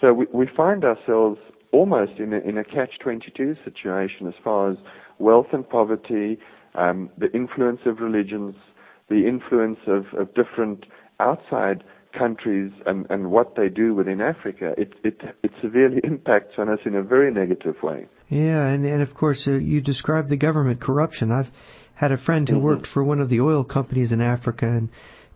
So 0.00 0.12
we, 0.12 0.26
we 0.32 0.46
find 0.46 0.84
ourselves 0.84 1.38
almost 1.72 2.18
in 2.18 2.32
a, 2.32 2.38
in 2.38 2.58
a 2.58 2.64
catch-22 2.64 3.64
situation 3.64 4.26
as 4.26 4.34
far 4.42 4.70
as 4.70 4.76
wealth 5.18 5.46
and 5.52 5.68
poverty, 5.68 6.38
um, 6.74 7.10
the 7.16 7.32
influence 7.32 7.80
of 7.86 8.00
religions, 8.00 8.54
the 9.08 9.26
influence 9.26 9.78
of 9.86 10.34
different 10.34 10.86
outside 11.20 11.84
countries 12.18 12.72
and, 12.86 13.06
and 13.10 13.30
what 13.30 13.56
they 13.56 13.68
do 13.68 13.94
within 13.94 14.20
Africa, 14.20 14.74
it, 14.78 14.92
it, 15.02 15.20
it 15.42 15.50
severely 15.62 16.00
impacts 16.04 16.54
on 16.58 16.68
us 16.68 16.80
in 16.84 16.94
a 16.94 17.02
very 17.02 17.32
negative 17.32 17.76
way. 17.82 18.06
Yeah, 18.28 18.66
and, 18.66 18.84
and 18.86 19.02
of 19.02 19.14
course, 19.14 19.46
uh, 19.46 19.52
you 19.52 19.80
described 19.80 20.30
the 20.30 20.36
government 20.36 20.80
corruption. 20.80 21.30
I've 21.30 21.52
had 21.94 22.12
a 22.12 22.18
friend 22.18 22.48
who 22.48 22.56
mm-hmm. 22.56 22.64
worked 22.64 22.86
for 22.86 23.04
one 23.04 23.20
of 23.20 23.28
the 23.28 23.40
oil 23.40 23.64
companies 23.64 24.12
in 24.12 24.20
Africa 24.20 24.66
and 24.66 24.90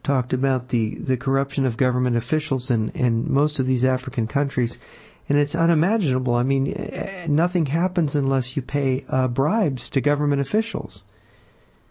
talked 0.05 0.33
about 0.33 0.69
the, 0.71 0.97
the 0.97 1.17
corruption 1.17 1.67
of 1.67 1.77
government 1.77 2.17
officials 2.17 2.71
in, 2.71 2.91
in 2.91 3.33
most 3.33 3.61
of 3.61 3.67
these 3.67 3.85
African 3.85 4.27
countries. 4.27 4.77
And 5.29 5.39
it's 5.39 5.55
unimaginable. 5.55 6.35
I 6.35 6.43
mean, 6.43 6.73
eh, 6.73 7.27
nothing 7.29 7.67
happens 7.67 8.15
unless 8.15 8.57
you 8.57 8.63
pay 8.63 9.05
uh, 9.09 9.29
bribes 9.29 9.91
to 9.91 10.01
government 10.01 10.41
officials. 10.41 11.03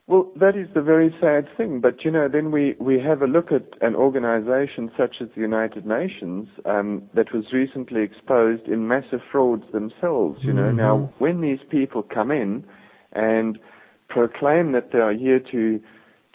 Well, 0.08 0.32
that 0.39 0.55
is 0.55 0.68
the 0.74 0.82
very 0.82 1.14
sad 1.20 1.49
thing. 1.58 1.82
But 1.82 2.05
you 2.05 2.12
know, 2.12 2.30
then 2.30 2.51
we, 2.51 2.76
we 2.80 2.97
have 2.99 3.22
a 3.22 3.28
look 3.28 3.51
at 3.51 3.66
an 3.82 3.93
organization 3.93 4.89
such 4.97 5.18
as 5.22 5.28
the 5.36 5.41
United 5.41 5.86
Nations 5.86 6.47
um, 6.66 7.03
that 7.14 7.34
was 7.34 7.51
recently 7.51 8.03
exposed 8.03 8.68
in 8.68 8.88
massive 8.88 9.20
frauds 9.30 9.66
themselves. 9.74 10.39
You 10.43 10.53
know, 10.53 10.64
mm-hmm. 10.64 10.78
now 10.78 11.14
when 11.18 11.41
these 11.41 11.60
people 11.70 12.03
come 12.03 12.32
in 12.32 12.66
and 13.12 13.60
proclaim 14.08 14.72
that 14.72 14.93
they 14.93 14.99
are 14.99 15.14
here 15.14 15.39
to 15.51 15.80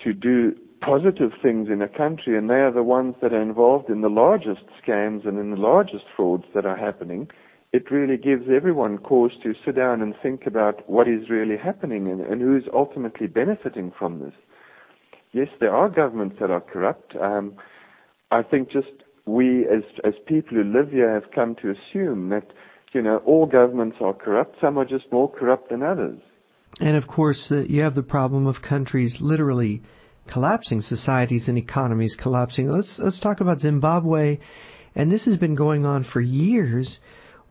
to 0.04 0.12
do 0.12 0.54
positive 0.82 1.30
things 1.40 1.68
in 1.68 1.80
a 1.80 1.88
country, 1.88 2.36
and 2.36 2.50
they 2.50 2.54
are 2.54 2.72
the 2.72 2.82
ones 2.82 3.14
that 3.22 3.32
are 3.32 3.40
involved 3.40 3.88
in 3.88 4.00
the 4.02 4.10
largest 4.10 4.64
scams 4.84 5.26
and 5.26 5.38
in 5.38 5.50
the 5.50 5.56
largest 5.56 6.04
frauds 6.14 6.44
that 6.54 6.66
are 6.66 6.76
happening. 6.76 7.28
It 7.72 7.90
really 7.90 8.18
gives 8.18 8.44
everyone 8.54 8.98
cause 8.98 9.32
to 9.42 9.54
sit 9.64 9.76
down 9.76 10.02
and 10.02 10.14
think 10.22 10.46
about 10.46 10.88
what 10.88 11.08
is 11.08 11.30
really 11.30 11.56
happening 11.56 12.08
and, 12.08 12.20
and 12.20 12.40
who's 12.42 12.64
ultimately 12.72 13.26
benefiting 13.26 13.92
from 13.98 14.20
this. 14.20 14.34
Yes, 15.32 15.48
there 15.58 15.74
are 15.74 15.88
governments 15.88 16.36
that 16.40 16.50
are 16.50 16.60
corrupt. 16.60 17.16
Um, 17.16 17.54
I 18.30 18.42
think 18.42 18.70
just 18.70 18.92
we, 19.24 19.66
as 19.66 19.82
as 20.04 20.14
people 20.26 20.58
who 20.58 20.64
live 20.64 20.90
here, 20.90 21.12
have 21.12 21.30
come 21.34 21.54
to 21.62 21.70
assume 21.70 22.28
that 22.28 22.52
you 22.92 23.00
know 23.00 23.18
all 23.24 23.46
governments 23.46 23.96
are 24.00 24.12
corrupt. 24.12 24.56
Some 24.60 24.76
are 24.78 24.84
just 24.84 25.10
more 25.10 25.30
corrupt 25.30 25.70
than 25.70 25.82
others. 25.82 26.18
And 26.80 26.96
of 26.96 27.06
course, 27.06 27.50
uh, 27.50 27.64
you 27.68 27.82
have 27.82 27.94
the 27.94 28.02
problem 28.02 28.46
of 28.46 28.56
countries 28.60 29.18
literally 29.20 29.82
collapsing, 30.30 30.80
societies 30.80 31.48
and 31.48 31.58
economies 31.58 32.16
collapsing. 32.20 32.68
Let's 32.68 33.00
let's 33.02 33.20
talk 33.20 33.40
about 33.40 33.60
Zimbabwe, 33.60 34.38
and 34.94 35.10
this 35.10 35.24
has 35.26 35.36
been 35.36 35.54
going 35.54 35.86
on 35.86 36.04
for 36.04 36.20
years, 36.20 36.98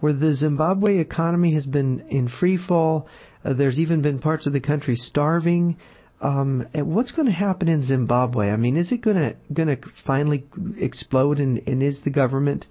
where 0.01 0.13
the 0.13 0.33
Zimbabwe 0.33 0.97
economy 0.97 1.53
has 1.53 1.65
been 1.65 2.05
in 2.09 2.27
free 2.27 2.57
fall. 2.57 3.07
Uh, 3.45 3.53
there's 3.53 3.79
even 3.79 4.01
been 4.01 4.19
parts 4.19 4.45
of 4.45 4.53
the 4.53 4.59
country 4.59 4.95
starving. 4.95 5.77
Um, 6.19 6.67
what's 6.73 7.11
going 7.11 7.27
to 7.27 7.33
happen 7.33 7.67
in 7.67 7.83
Zimbabwe? 7.83 8.49
I 8.49 8.57
mean, 8.57 8.77
is 8.77 8.91
it 8.91 9.01
going 9.01 9.17
to 9.17 9.35
going 9.51 9.69
to 9.69 9.77
finally 10.05 10.43
explode, 10.77 11.39
and, 11.39 11.61
and 11.65 11.81
is 11.81 12.01
the 12.03 12.11
government 12.11 12.67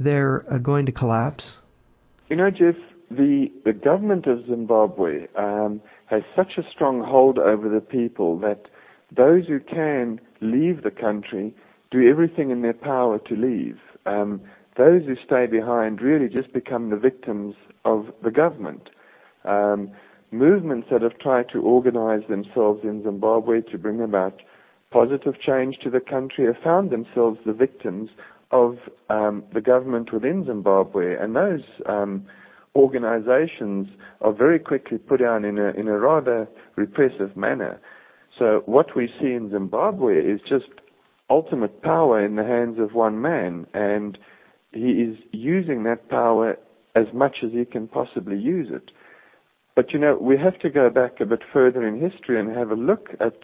there 0.00 0.44
uh, 0.50 0.58
going 0.58 0.86
to 0.86 0.92
collapse? 0.92 1.58
You 2.28 2.36
know, 2.36 2.50
Jeff, 2.50 2.74
the, 3.10 3.52
the 3.64 3.72
government 3.72 4.26
of 4.26 4.46
Zimbabwe 4.46 5.28
um, 5.36 5.80
has 6.06 6.22
such 6.34 6.58
a 6.58 6.68
strong 6.70 7.02
hold 7.02 7.38
over 7.38 7.68
the 7.68 7.80
people 7.80 8.38
that 8.40 8.66
those 9.16 9.46
who 9.46 9.60
can 9.60 10.20
leave 10.40 10.82
the 10.82 10.90
country 10.90 11.54
do 11.90 12.08
everything 12.08 12.50
in 12.50 12.62
their 12.62 12.74
power 12.74 13.18
to 13.18 13.34
leave. 13.34 13.78
Um, 14.04 14.42
those 14.78 15.04
who 15.04 15.16
stay 15.26 15.46
behind 15.46 16.00
really 16.00 16.28
just 16.28 16.52
become 16.52 16.88
the 16.88 16.96
victims 16.96 17.54
of 17.84 18.06
the 18.22 18.30
government. 18.30 18.88
Um, 19.44 19.90
movements 20.30 20.88
that 20.90 21.02
have 21.02 21.18
tried 21.18 21.48
to 21.50 21.60
organize 21.60 22.22
themselves 22.28 22.80
in 22.84 23.02
Zimbabwe 23.02 23.60
to 23.62 23.76
bring 23.76 24.00
about 24.00 24.40
positive 24.90 25.40
change 25.40 25.78
to 25.82 25.90
the 25.90 26.00
country 26.00 26.46
have 26.46 26.62
found 26.62 26.90
themselves 26.90 27.38
the 27.44 27.52
victims 27.52 28.10
of 28.50 28.78
um, 29.10 29.44
the 29.52 29.60
government 29.60 30.12
within 30.12 30.46
Zimbabwe, 30.46 31.16
and 31.16 31.36
those 31.36 31.62
um, 31.86 32.24
organizations 32.74 33.88
are 34.20 34.32
very 34.32 34.58
quickly 34.58 34.96
put 34.96 35.20
down 35.20 35.44
in 35.44 35.58
a 35.58 35.70
in 35.70 35.88
a 35.88 35.98
rather 35.98 36.48
repressive 36.76 37.36
manner. 37.36 37.78
So 38.38 38.62
what 38.64 38.96
we 38.96 39.08
see 39.20 39.32
in 39.32 39.50
Zimbabwe 39.50 40.20
is 40.20 40.40
just 40.48 40.68
ultimate 41.28 41.82
power 41.82 42.24
in 42.24 42.36
the 42.36 42.44
hands 42.44 42.78
of 42.78 42.94
one 42.94 43.20
man, 43.20 43.66
and 43.74 44.16
he 44.72 44.90
is 44.90 45.16
using 45.32 45.84
that 45.84 46.08
power 46.08 46.58
as 46.94 47.06
much 47.12 47.38
as 47.44 47.52
he 47.52 47.64
can 47.64 47.88
possibly 47.88 48.38
use 48.38 48.68
it. 48.70 48.90
But 49.74 49.92
you 49.92 49.98
know, 49.98 50.18
we 50.20 50.36
have 50.36 50.58
to 50.60 50.70
go 50.70 50.90
back 50.90 51.20
a 51.20 51.26
bit 51.26 51.42
further 51.52 51.86
in 51.86 52.00
history 52.00 52.40
and 52.40 52.54
have 52.56 52.70
a 52.70 52.74
look 52.74 53.10
at 53.20 53.34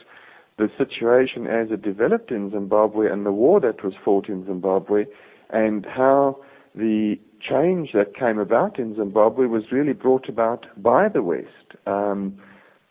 the 0.58 0.68
situation 0.78 1.46
as 1.46 1.68
it 1.70 1.82
developed 1.82 2.30
in 2.30 2.50
Zimbabwe 2.50 3.10
and 3.10 3.24
the 3.24 3.32
war 3.32 3.60
that 3.60 3.84
was 3.84 3.94
fought 4.04 4.28
in 4.28 4.44
Zimbabwe 4.44 5.04
and 5.50 5.86
how 5.86 6.38
the 6.74 7.16
change 7.40 7.90
that 7.92 8.16
came 8.16 8.38
about 8.38 8.78
in 8.78 8.96
Zimbabwe 8.96 9.46
was 9.46 9.64
really 9.70 9.92
brought 9.92 10.28
about 10.28 10.66
by 10.76 11.08
the 11.08 11.22
West. 11.22 11.76
Um, 11.86 12.38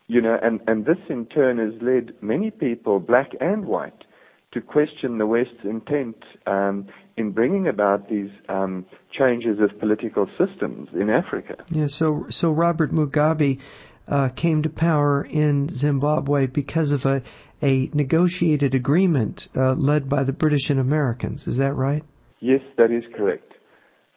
you 0.08 0.22
know, 0.22 0.38
and, 0.42 0.62
and 0.68 0.86
this 0.86 0.98
in 1.10 1.26
turn 1.26 1.58
has 1.58 1.82
led 1.82 2.14
many 2.22 2.52
people, 2.52 3.00
black 3.00 3.32
and 3.40 3.66
white, 3.66 4.04
to 4.52 4.62
question 4.62 5.18
the 5.18 5.26
West's 5.26 5.64
intent 5.64 6.18
um, 6.46 6.88
in 7.18 7.32
bringing 7.32 7.68
about 7.68 8.10
these 8.10 8.30
um, 8.50 8.86
changes 9.12 9.60
of 9.60 9.78
political 9.80 10.28
systems 10.38 10.90
in 10.94 11.10
Africa. 11.10 11.56
Yeah, 11.70 11.86
so 11.88 12.26
so 12.30 12.52
Robert 12.52 12.92
Mugabe 12.92 13.60
uh, 14.08 14.30
came 14.30 14.64
to 14.64 14.70
power 14.70 15.24
in 15.24 15.70
Zimbabwe 15.70 16.48
because 16.48 16.92
of 16.92 17.06
a 17.06 17.22
a 17.62 17.90
negotiated 17.94 18.76
agreement 18.76 19.48
uh, 19.56 19.74
led 19.74 20.10
by 20.10 20.24
the 20.24 20.34
British 20.34 20.70
and 20.70 20.80
Americans. 20.80 21.48
Is 21.48 21.58
that 21.60 21.74
right? 21.74 22.04
Yes, 22.42 22.60
that 22.78 22.92
is 22.92 23.04
correct. 23.16 23.54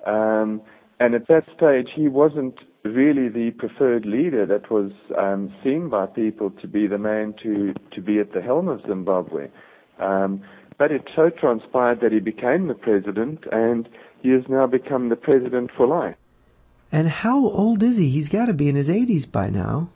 Um, 0.04 0.62
and 0.98 1.14
at 1.14 1.28
that 1.28 1.44
stage, 1.56 1.88
he 1.94 2.08
wasn't 2.08 2.58
really 2.84 3.28
the 3.28 3.52
preferred 3.56 4.04
leader 4.04 4.46
that 4.46 4.70
was 4.70 4.90
um, 5.16 5.54
seen 5.62 5.88
by 5.88 6.06
people 6.06 6.50
to 6.60 6.66
be 6.66 6.88
the 6.88 6.98
man 6.98 7.34
to, 7.42 7.72
to 7.94 8.00
be 8.00 8.18
at 8.18 8.32
the 8.32 8.42
helm 8.42 8.68
of 8.68 8.80
Zimbabwe. 8.86 9.48
Um, 10.00 10.42
but 10.78 10.90
it 10.90 11.08
so 11.14 11.30
transpired 11.30 12.00
that 12.00 12.12
he 12.12 12.20
became 12.20 12.68
the 12.68 12.74
president, 12.74 13.44
and 13.50 13.88
he 14.22 14.30
has 14.30 14.42
now 14.48 14.66
become 14.66 15.08
the 15.08 15.16
president 15.16 15.70
for 15.76 15.86
life. 15.86 16.16
And 16.92 17.08
how 17.08 17.44
old 17.44 17.82
is 17.82 17.96
he? 17.96 18.10
He's 18.10 18.28
got 18.28 18.46
to 18.46 18.52
be 18.52 18.68
in 18.68 18.76
his 18.76 18.88
80s 18.88 19.30
by 19.30 19.48
now. 19.48 19.90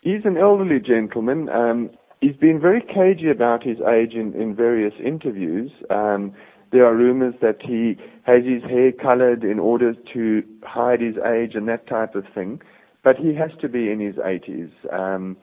He's 0.00 0.24
an 0.24 0.36
elderly 0.36 0.80
gentleman. 0.80 1.48
Um, 1.48 1.90
he's 2.20 2.36
been 2.36 2.60
very 2.60 2.80
cagey 2.80 3.30
about 3.30 3.62
his 3.62 3.78
age 3.80 4.14
in, 4.14 4.32
in 4.34 4.54
various 4.54 4.94
interviews. 5.04 5.70
Um, 5.90 6.34
there 6.70 6.86
are 6.86 6.94
rumors 6.94 7.34
that 7.40 7.62
he 7.62 7.96
has 8.22 8.44
his 8.44 8.62
hair 8.62 8.92
colored 8.92 9.42
in 9.42 9.58
order 9.58 9.94
to 10.14 10.42
hide 10.62 11.00
his 11.00 11.16
age 11.16 11.54
and 11.54 11.68
that 11.68 11.86
type 11.86 12.14
of 12.14 12.24
thing. 12.34 12.60
But 13.02 13.16
he 13.16 13.34
has 13.34 13.50
to 13.60 13.68
be 13.68 13.90
in 13.90 14.00
his 14.00 14.16
80s. 14.16 14.70
Um, 14.92 15.36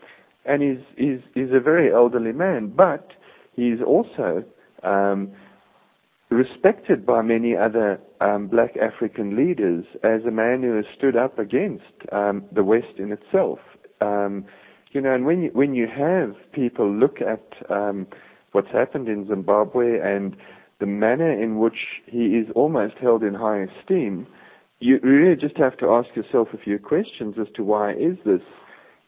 and 0.46 0.62
he's, 0.62 0.86
he's, 0.98 1.20
he's 1.34 1.52
a 1.52 1.60
very 1.60 1.92
elderly 1.92 2.32
man. 2.32 2.68
But 2.68 3.12
he's 3.56 3.82
also 3.86 4.44
um, 4.84 5.32
respected 6.30 7.06
by 7.06 7.22
many 7.22 7.56
other 7.56 8.00
um, 8.22 8.48
black 8.48 8.76
African 8.78 9.36
leaders 9.36 9.86
as 10.04 10.22
a 10.26 10.32
man 10.32 10.62
who 10.64 10.76
has 10.76 10.86
stood 10.98 11.16
up 11.16 11.40
against 11.40 11.84
um, 12.12 12.44
the 12.52 12.64
West 12.64 12.98
in 12.98 13.12
itself. 13.12 13.60
Um, 14.02 14.46
you 14.92 15.02
know, 15.02 15.14
and 15.14 15.26
when 15.26 15.44
you, 15.44 15.50
when 15.54 15.76
you 15.76 15.88
have 15.88 16.36
people 16.54 16.90
look 16.90 17.18
at 17.22 17.44
um, 17.70 18.08
what's 18.54 18.72
happened 18.72 19.08
in 19.08 19.28
Zimbabwe 19.28 20.00
and 20.00 20.36
the 20.80 20.86
manner 20.86 21.32
in 21.32 21.60
which 21.60 22.02
he 22.06 22.38
is 22.38 22.48
almost 22.56 22.96
held 23.02 23.24
in 23.24 23.34
high 23.34 23.64
esteem, 23.64 24.28
you 24.80 25.00
really 25.04 25.36
just 25.36 25.58
have 25.58 25.78
to 25.78 25.90
ask 25.90 26.16
yourself 26.16 26.50
a 26.54 26.58
few 26.58 26.80
questions 26.80 27.36
as 27.40 27.48
to 27.56 27.64
why 27.64 27.92
is 27.94 28.18
this. 28.26 28.42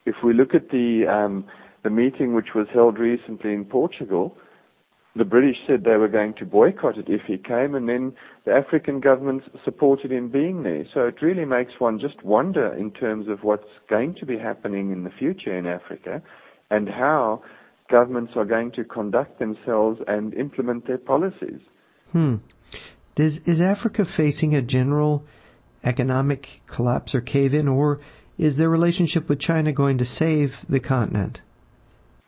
If 0.06 0.16
we 0.24 0.32
look 0.32 0.54
at 0.54 0.70
the 0.70 1.04
um, 1.06 1.44
the 1.88 1.94
meeting 1.94 2.34
which 2.34 2.54
was 2.54 2.66
held 2.74 2.98
recently 2.98 3.54
in 3.54 3.64
Portugal, 3.64 4.36
the 5.16 5.24
British 5.24 5.56
said 5.66 5.84
they 5.84 5.96
were 5.96 6.06
going 6.08 6.34
to 6.34 6.44
boycott 6.44 6.98
it 6.98 7.06
if 7.08 7.22
he 7.26 7.38
came, 7.38 7.74
and 7.74 7.88
then 7.88 8.12
the 8.44 8.52
African 8.52 9.00
governments 9.00 9.46
supported 9.64 10.12
him 10.12 10.28
being 10.28 10.62
there. 10.64 10.84
So 10.92 11.06
it 11.06 11.22
really 11.22 11.46
makes 11.46 11.72
one 11.78 11.98
just 11.98 12.22
wonder 12.22 12.74
in 12.74 12.90
terms 12.90 13.26
of 13.26 13.42
what's 13.42 13.70
going 13.88 14.16
to 14.16 14.26
be 14.26 14.36
happening 14.36 14.92
in 14.92 15.04
the 15.04 15.10
future 15.18 15.56
in 15.56 15.64
Africa 15.64 16.22
and 16.70 16.90
how 16.90 17.42
governments 17.90 18.32
are 18.36 18.44
going 18.44 18.70
to 18.72 18.84
conduct 18.84 19.38
themselves 19.38 19.98
and 20.06 20.34
implement 20.34 20.86
their 20.86 20.98
policies. 20.98 21.60
Hmm. 22.12 22.36
Is, 23.16 23.40
is 23.46 23.62
Africa 23.62 24.04
facing 24.04 24.54
a 24.54 24.60
general 24.60 25.24
economic 25.82 26.46
collapse 26.66 27.14
or 27.14 27.22
cave 27.22 27.54
in, 27.54 27.66
or 27.66 28.00
is 28.36 28.58
their 28.58 28.68
relationship 28.68 29.26
with 29.26 29.40
China 29.40 29.72
going 29.72 29.96
to 29.98 30.04
save 30.04 30.50
the 30.68 30.80
continent? 30.80 31.40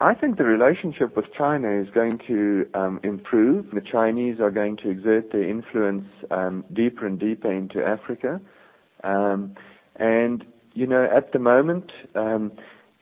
I 0.03 0.15
think 0.15 0.39
the 0.39 0.45
relationship 0.45 1.15
with 1.15 1.27
China 1.37 1.79
is 1.79 1.89
going 1.91 2.21
to 2.27 2.67
um, 2.73 3.01
improve. 3.03 3.67
The 3.73 3.83
Chinese 3.83 4.41
are 4.41 4.51
going 4.51 4.79
to 4.79 4.89
exert 4.89 5.31
their 5.31 5.47
influence 5.47 6.07
um, 6.31 6.65
deeper 6.73 7.07
and 7.07 7.19
deeper 7.19 7.53
into 7.53 7.85
Africa. 7.85 8.41
Um, 9.05 9.57
and, 9.97 10.45
you 10.73 10.87
know, 10.87 11.07
at 11.15 11.33
the 11.33 11.39
moment, 11.39 11.93
um, 12.15 12.53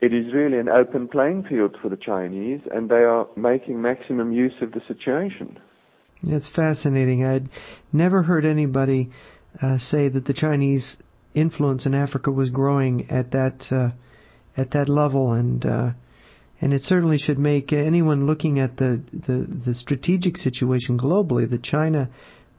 it 0.00 0.12
is 0.12 0.34
really 0.34 0.58
an 0.58 0.68
open 0.68 1.06
playing 1.06 1.44
field 1.44 1.76
for 1.80 1.88
the 1.88 1.96
Chinese, 1.96 2.60
and 2.72 2.88
they 2.88 2.96
are 2.96 3.28
making 3.36 3.80
maximum 3.80 4.32
use 4.32 4.54
of 4.60 4.72
the 4.72 4.80
situation. 4.88 5.58
It's 6.24 6.48
fascinating. 6.48 7.24
I'd 7.24 7.48
never 7.92 8.24
heard 8.24 8.44
anybody 8.44 9.10
uh, 9.62 9.78
say 9.78 10.08
that 10.08 10.24
the 10.24 10.34
Chinese 10.34 10.96
influence 11.32 11.86
in 11.86 11.94
Africa 11.94 12.32
was 12.32 12.50
growing 12.50 13.08
at 13.08 13.30
that 13.30 13.66
uh, 13.70 13.90
at 14.56 14.72
that 14.72 14.88
level, 14.88 15.32
and 15.32 15.64
uh, 15.64 15.90
and 16.60 16.72
it 16.72 16.82
certainly 16.82 17.18
should 17.18 17.38
make 17.38 17.72
anyone 17.72 18.26
looking 18.26 18.58
at 18.58 18.76
the, 18.76 19.00
the, 19.12 19.46
the 19.66 19.74
strategic 19.74 20.36
situation 20.36 20.98
globally 20.98 21.48
that 21.48 21.62
China, 21.62 22.10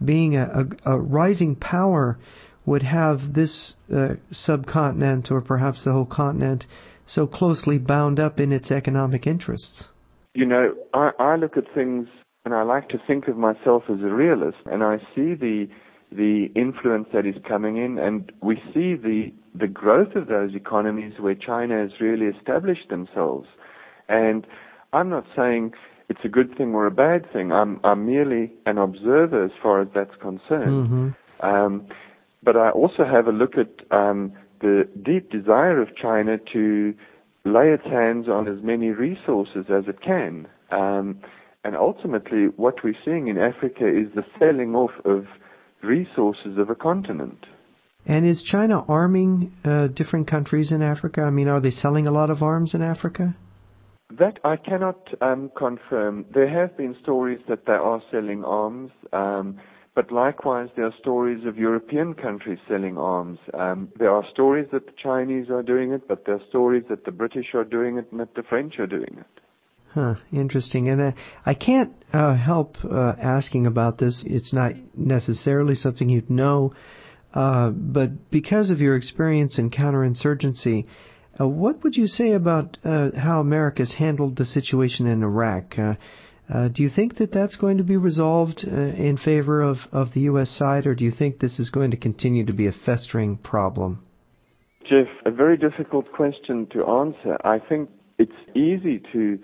being 0.03 0.37
a, 0.37 0.65
a, 0.85 0.93
a 0.93 0.99
rising 0.99 1.55
power, 1.55 2.17
would 2.65 2.83
have 2.83 3.33
this 3.33 3.75
uh, 3.93 4.09
subcontinent 4.31 5.31
or 5.31 5.41
perhaps 5.41 5.83
the 5.83 5.91
whole 5.91 6.05
continent 6.05 6.65
so 7.05 7.25
closely 7.25 7.77
bound 7.77 8.19
up 8.19 8.39
in 8.39 8.53
its 8.53 8.71
economic 8.71 9.25
interests. 9.25 9.87
You 10.33 10.45
know, 10.45 10.75
I, 10.93 11.09
I 11.19 11.35
look 11.35 11.57
at 11.57 11.63
things 11.73 12.07
and 12.45 12.53
I 12.53 12.61
like 12.63 12.89
to 12.89 13.01
think 13.05 13.27
of 13.27 13.35
myself 13.35 13.83
as 13.89 13.99
a 14.01 14.13
realist, 14.13 14.59
and 14.65 14.83
I 14.83 14.97
see 15.15 15.33
the 15.35 15.67
the 16.11 16.49
influence 16.55 17.07
that 17.13 17.27
is 17.27 17.35
coming 17.47 17.77
in, 17.77 17.99
and 17.99 18.31
we 18.41 18.55
see 18.73 18.95
the 18.95 19.31
the 19.53 19.67
growth 19.67 20.15
of 20.15 20.27
those 20.27 20.55
economies 20.55 21.13
where 21.19 21.35
China 21.35 21.77
has 21.77 21.91
really 21.99 22.25
established 22.27 22.89
themselves. 22.89 23.47
And 24.09 24.45
I'm 24.91 25.09
not 25.09 25.25
saying 25.35 25.73
it's 26.09 26.19
a 26.25 26.29
good 26.29 26.57
thing 26.57 26.73
or 26.73 26.85
a 26.85 26.91
bad 26.91 27.31
thing. 27.31 27.51
I'm, 27.51 27.79
I'm 27.83 28.05
merely 28.05 28.51
an 28.65 28.77
observer 28.77 29.45
as 29.45 29.51
far 29.61 29.81
as 29.81 29.87
that's 29.93 30.15
concerned. 30.19 30.89
Mm-hmm. 30.89 31.45
Um, 31.45 31.87
but 32.43 32.57
I 32.57 32.71
also 32.71 33.05
have 33.05 33.27
a 33.27 33.31
look 33.31 33.53
at 33.57 33.69
um, 33.95 34.33
the 34.61 34.87
deep 35.03 35.29
desire 35.29 35.81
of 35.81 35.95
China 35.95 36.37
to 36.53 36.93
lay 37.45 37.69
its 37.69 37.85
hands 37.85 38.27
on 38.27 38.47
as 38.47 38.63
many 38.63 38.89
resources 38.89 39.65
as 39.69 39.85
it 39.87 40.01
can. 40.01 40.47
Um, 40.71 41.19
and 41.63 41.75
ultimately, 41.75 42.47
what 42.55 42.83
we're 42.83 42.95
seeing 43.05 43.27
in 43.27 43.37
Africa 43.37 43.87
is 43.87 44.13
the 44.15 44.23
selling 44.39 44.75
off 44.75 44.91
of 45.05 45.25
resources 45.83 46.57
of 46.57 46.69
a 46.69 46.75
continent. 46.75 47.45
And 48.05 48.25
is 48.25 48.41
China 48.41 48.83
arming 48.87 49.53
uh, 49.63 49.87
different 49.87 50.27
countries 50.27 50.71
in 50.71 50.81
Africa? 50.81 51.21
I 51.21 51.29
mean, 51.29 51.47
are 51.47 51.59
they 51.59 51.71
selling 51.71 52.07
a 52.07 52.11
lot 52.11 52.29
of 52.29 52.41
arms 52.41 52.73
in 52.73 52.81
Africa? 52.81 53.35
That 54.17 54.39
I 54.43 54.55
cannot 54.55 55.07
um, 55.21 55.51
confirm. 55.55 56.25
There 56.33 56.49
have 56.49 56.75
been 56.75 56.95
stories 57.01 57.39
that 57.47 57.65
they 57.67 57.73
are 57.73 58.01
selling 58.09 58.43
arms, 58.43 58.91
um, 59.13 59.59
but 59.93 60.11
likewise 60.11 60.69
there 60.75 60.85
are 60.85 60.93
stories 60.99 61.45
of 61.45 61.57
European 61.57 62.15
countries 62.15 62.57
selling 62.67 62.97
arms. 62.97 63.37
Um, 63.53 63.89
there 63.99 64.09
are 64.09 64.23
stories 64.31 64.67
that 64.71 64.87
the 64.87 64.93
Chinese 65.01 65.51
are 65.51 65.61
doing 65.61 65.91
it, 65.91 66.07
but 66.07 66.25
there 66.25 66.35
are 66.35 66.47
stories 66.49 66.85
that 66.89 67.05
the 67.05 67.11
British 67.11 67.53
are 67.53 67.63
doing 67.63 67.97
it 67.97 68.07
and 68.09 68.19
that 68.19 68.33
the 68.33 68.41
French 68.41 68.79
are 68.79 68.87
doing 68.87 69.15
it. 69.19 69.41
Huh, 69.93 70.15
interesting. 70.31 70.87
And 70.89 71.01
uh, 71.01 71.11
I 71.45 71.53
can't 71.53 71.93
uh, 72.11 72.35
help 72.35 72.77
uh, 72.83 73.13
asking 73.19 73.67
about 73.67 73.99
this. 73.99 74.23
It's 74.25 74.53
not 74.53 74.73
necessarily 74.95 75.75
something 75.75 76.09
you'd 76.09 76.29
know, 76.29 76.73
uh, 77.33 77.69
but 77.69 78.31
because 78.31 78.69
of 78.69 78.79
your 78.79 78.95
experience 78.95 79.59
in 79.59 79.69
counterinsurgency, 79.69 80.85
uh, 81.39 81.47
what 81.47 81.83
would 81.83 81.95
you 81.95 82.07
say 82.07 82.33
about 82.33 82.77
uh, 82.83 83.09
how 83.15 83.39
America's 83.39 83.93
handled 83.93 84.37
the 84.37 84.45
situation 84.45 85.07
in 85.07 85.23
Iraq? 85.23 85.77
Uh, 85.77 85.93
uh 86.53 86.67
do 86.67 86.83
you 86.83 86.89
think 86.89 87.17
that 87.17 87.31
that's 87.31 87.55
going 87.55 87.77
to 87.77 87.83
be 87.83 87.97
resolved 87.97 88.65
uh, 88.67 88.71
in 88.75 89.17
favor 89.17 89.61
of, 89.61 89.77
of 89.91 90.13
the 90.13 90.21
U.S. 90.21 90.49
side, 90.49 90.85
or 90.85 90.95
do 90.95 91.05
you 91.05 91.11
think 91.11 91.39
this 91.39 91.59
is 91.59 91.69
going 91.69 91.91
to 91.91 91.97
continue 91.97 92.45
to 92.45 92.53
be 92.53 92.67
a 92.67 92.71
festering 92.71 93.37
problem? 93.37 94.03
Jeff, 94.89 95.07
a 95.25 95.31
very 95.31 95.57
difficult 95.57 96.11
question 96.11 96.67
to 96.73 96.85
answer. 96.85 97.37
I 97.43 97.59
think 97.59 97.89
it's 98.17 98.31
easy 98.55 99.01
to 99.13 99.37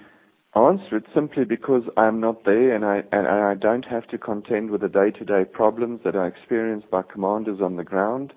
answer 0.56 0.98
it 0.98 1.06
simply 1.14 1.44
because 1.44 1.84
I'm 1.98 2.20
not 2.20 2.46
there 2.46 2.74
and 2.74 2.86
I 2.86 3.04
and 3.12 3.28
I 3.28 3.54
don't 3.56 3.86
have 3.86 4.08
to 4.08 4.18
contend 4.18 4.72
with 4.72 4.82
the 4.82 4.88
day-to-day 4.88 5.46
problems 5.52 6.00
that 6.04 6.16
are 6.16 6.26
experienced 6.26 6.90
by 6.90 7.02
commanders 7.02 7.60
on 7.62 7.76
the 7.76 7.84
ground. 7.84 8.34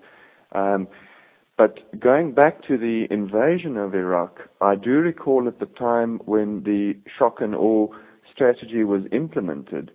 Um, 0.51 0.87
but 1.59 1.99
going 1.99 2.31
back 2.31 2.65
to 2.67 2.77
the 2.77 3.05
invasion 3.11 3.75
of 3.75 3.93
Iraq, 3.93 4.39
I 4.61 4.75
do 4.75 4.91
recall 4.91 5.45
at 5.45 5.59
the 5.59 5.65
time 5.65 6.21
when 6.23 6.63
the 6.63 6.95
shock 7.17 7.41
and 7.41 7.53
awe 7.53 7.89
strategy 8.33 8.85
was 8.85 9.01
implemented, 9.11 9.91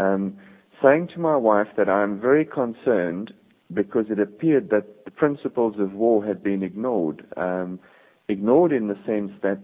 um, 0.00 0.38
saying 0.80 1.08
to 1.08 1.18
my 1.18 1.34
wife 1.34 1.66
that 1.76 1.88
I'm 1.88 2.20
very 2.20 2.44
concerned 2.44 3.34
because 3.74 4.06
it 4.10 4.20
appeared 4.20 4.70
that 4.70 5.04
the 5.04 5.10
principles 5.10 5.74
of 5.80 5.92
war 5.92 6.24
had 6.24 6.40
been 6.40 6.62
ignored. 6.62 7.26
Um, 7.36 7.80
ignored 8.28 8.70
in 8.72 8.86
the 8.86 8.98
sense 9.04 9.32
that 9.42 9.58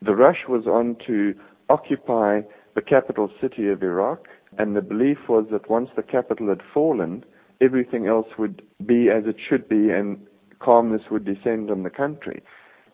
the 0.00 0.14
rush 0.14 0.48
was 0.48 0.66
on 0.66 0.96
to 1.06 1.34
occupy 1.68 2.40
the 2.74 2.80
capital 2.80 3.30
city 3.38 3.68
of 3.68 3.82
Iraq, 3.82 4.28
and 4.56 4.74
the 4.74 4.80
belief 4.80 5.18
was 5.28 5.44
that 5.52 5.68
once 5.68 5.90
the 5.94 6.02
capital 6.02 6.48
had 6.48 6.62
fallen, 6.72 7.22
everything 7.60 8.06
else 8.06 8.28
would 8.38 8.62
be 8.86 9.10
as 9.10 9.24
it 9.26 9.36
should 9.46 9.68
be 9.68 9.90
and 9.90 10.18
calmness 10.60 11.02
would 11.10 11.24
descend 11.24 11.70
on 11.70 11.82
the 11.82 11.90
country. 11.90 12.42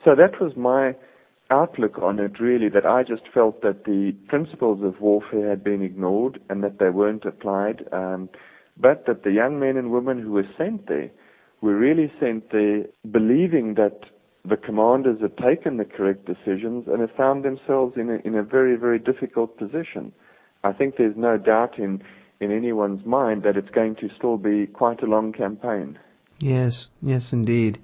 So 0.04 0.14
that 0.14 0.40
was 0.40 0.56
my 0.56 0.94
outlook 1.50 1.98
on 2.00 2.18
it 2.18 2.40
really, 2.40 2.68
that 2.68 2.86
I 2.86 3.02
just 3.02 3.22
felt 3.32 3.62
that 3.62 3.84
the 3.84 4.12
principles 4.28 4.82
of 4.82 5.00
warfare 5.00 5.48
had 5.50 5.62
been 5.62 5.82
ignored 5.82 6.40
and 6.48 6.62
that 6.64 6.78
they 6.78 6.90
weren't 6.90 7.24
applied, 7.24 7.84
um, 7.92 8.28
but 8.76 9.06
that 9.06 9.22
the 9.22 9.32
young 9.32 9.60
men 9.60 9.76
and 9.76 9.90
women 9.90 10.20
who 10.20 10.32
were 10.32 10.48
sent 10.58 10.88
there 10.88 11.10
were 11.60 11.76
really 11.76 12.12
sent 12.20 12.50
there 12.50 12.84
believing 13.10 13.74
that 13.74 14.00
the 14.44 14.56
commanders 14.56 15.20
had 15.20 15.36
taken 15.38 15.76
the 15.76 15.84
correct 15.84 16.26
decisions 16.26 16.84
and 16.86 17.00
have 17.00 17.16
found 17.16 17.44
themselves 17.44 17.94
in 17.96 18.10
a, 18.10 18.26
in 18.26 18.34
a 18.34 18.42
very, 18.42 18.76
very 18.76 18.98
difficult 18.98 19.56
position. 19.56 20.12
I 20.62 20.72
think 20.72 20.96
there's 20.96 21.16
no 21.16 21.36
doubt 21.36 21.78
in, 21.78 22.02
in 22.40 22.52
anyone's 22.52 23.04
mind 23.04 23.42
that 23.42 23.56
it's 23.56 23.70
going 23.70 23.96
to 23.96 24.08
still 24.16 24.36
be 24.36 24.66
quite 24.66 25.02
a 25.02 25.06
long 25.06 25.32
campaign. 25.32 25.98
Yes, 26.38 26.88
yes, 27.02 27.32
indeed. 27.32 27.80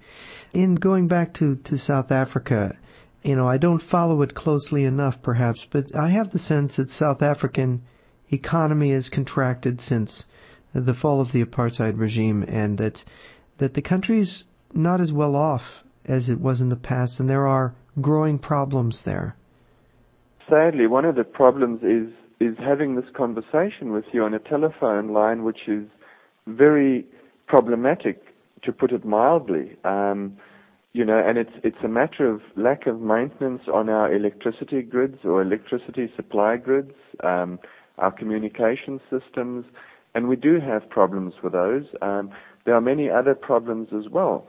In 0.52 0.74
going 0.74 1.08
back 1.08 1.34
to, 1.34 1.56
to 1.56 1.78
South 1.78 2.10
Africa, 2.10 2.76
you 3.22 3.36
know, 3.36 3.48
I 3.48 3.56
don't 3.56 3.82
follow 3.82 4.22
it 4.22 4.34
closely 4.34 4.84
enough, 4.84 5.22
perhaps, 5.22 5.66
but 5.70 5.94
I 5.96 6.10
have 6.10 6.30
the 6.30 6.38
sense 6.38 6.76
that 6.76 6.90
South 6.90 7.22
African 7.22 7.82
economy 8.30 8.92
has 8.92 9.08
contracted 9.08 9.80
since 9.80 10.24
the 10.74 10.94
fall 10.94 11.20
of 11.20 11.32
the 11.32 11.44
apartheid 11.44 11.98
regime, 11.98 12.42
and 12.42 12.78
that 12.78 13.02
that 13.58 13.74
the 13.74 13.82
country's 13.82 14.44
not 14.74 15.00
as 15.00 15.12
well 15.12 15.36
off 15.36 15.62
as 16.04 16.28
it 16.28 16.40
was 16.40 16.60
in 16.60 16.68
the 16.68 16.76
past, 16.76 17.20
and 17.20 17.28
there 17.28 17.46
are 17.46 17.74
growing 18.00 18.38
problems 18.38 19.02
there. 19.04 19.36
Sadly, 20.48 20.86
one 20.86 21.04
of 21.04 21.14
the 21.14 21.24
problems 21.24 21.82
is 21.82 22.12
is 22.40 22.56
having 22.58 22.96
this 22.96 23.04
conversation 23.16 23.92
with 23.92 24.04
you 24.12 24.24
on 24.24 24.34
a 24.34 24.38
telephone 24.38 25.12
line, 25.12 25.44
which 25.44 25.68
is 25.68 25.86
very 26.46 27.06
problematic, 27.46 28.20
to 28.62 28.72
put 28.72 28.92
it 28.92 29.04
mildly. 29.04 29.76
Um, 29.84 30.36
you 30.92 31.04
know, 31.04 31.18
and 31.18 31.38
it's 31.38 31.52
it's 31.64 31.82
a 31.82 31.88
matter 31.88 32.26
of 32.26 32.42
lack 32.56 32.86
of 32.86 33.00
maintenance 33.00 33.62
on 33.72 33.88
our 33.88 34.12
electricity 34.12 34.82
grids 34.82 35.18
or 35.24 35.40
electricity 35.40 36.12
supply 36.14 36.56
grids, 36.56 36.94
um, 37.24 37.58
our 37.98 38.10
communication 38.10 39.00
systems, 39.10 39.64
and 40.14 40.28
we 40.28 40.36
do 40.36 40.60
have 40.60 40.88
problems 40.90 41.34
with 41.42 41.54
those. 41.54 41.84
Um, 42.02 42.30
there 42.66 42.74
are 42.74 42.80
many 42.80 43.08
other 43.08 43.34
problems 43.34 43.88
as 43.92 44.10
well 44.10 44.46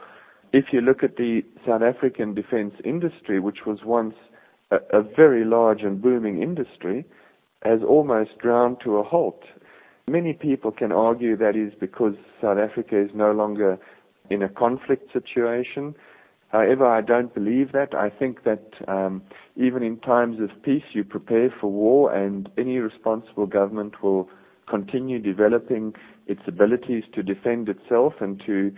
if 0.53 0.65
you 0.71 0.79
look 0.79 1.03
at 1.03 1.17
the 1.17 1.41
South 1.65 1.81
African 1.81 2.35
defense 2.35 2.75
industry, 2.85 3.39
which 3.39 3.65
was 3.65 3.79
once 3.83 4.13
a, 4.71 4.77
a 4.97 5.01
very 5.01 5.43
large 5.43 5.81
and 5.81 6.01
booming 6.01 6.41
industry, 6.41 7.03
has 7.63 7.79
almost 7.81 8.37
ground 8.37 8.77
to 8.83 8.97
a 8.97 9.03
halt. 9.03 9.43
Many 10.07 10.33
people 10.33 10.71
can 10.71 10.91
argue 10.91 11.35
that 11.37 11.55
is 11.55 11.73
because 11.79 12.13
South 12.39 12.59
Africa 12.59 13.01
is 13.01 13.09
no 13.15 13.31
longer 13.31 13.79
in 14.29 14.41
a 14.41 14.49
conflict 14.49 15.11
situation. 15.11 15.95
However, 16.49 16.85
I 16.85 17.01
don't 17.01 17.33
believe 17.33 17.71
that. 17.71 17.95
I 17.95 18.09
think 18.09 18.43
that 18.43 18.73
um, 18.87 19.23
even 19.55 19.81
in 19.83 19.97
times 19.99 20.39
of 20.39 20.49
peace, 20.63 20.83
you 20.93 21.03
prepare 21.03 21.53
for 21.59 21.71
war, 21.71 22.13
and 22.13 22.49
any 22.57 22.77
responsible 22.77 23.47
government 23.47 24.03
will 24.03 24.29
continue 24.69 25.19
developing 25.19 25.93
its 26.27 26.41
abilities 26.47 27.03
to 27.13 27.23
defend 27.23 27.69
itself 27.69 28.13
and 28.21 28.41
to 28.45 28.71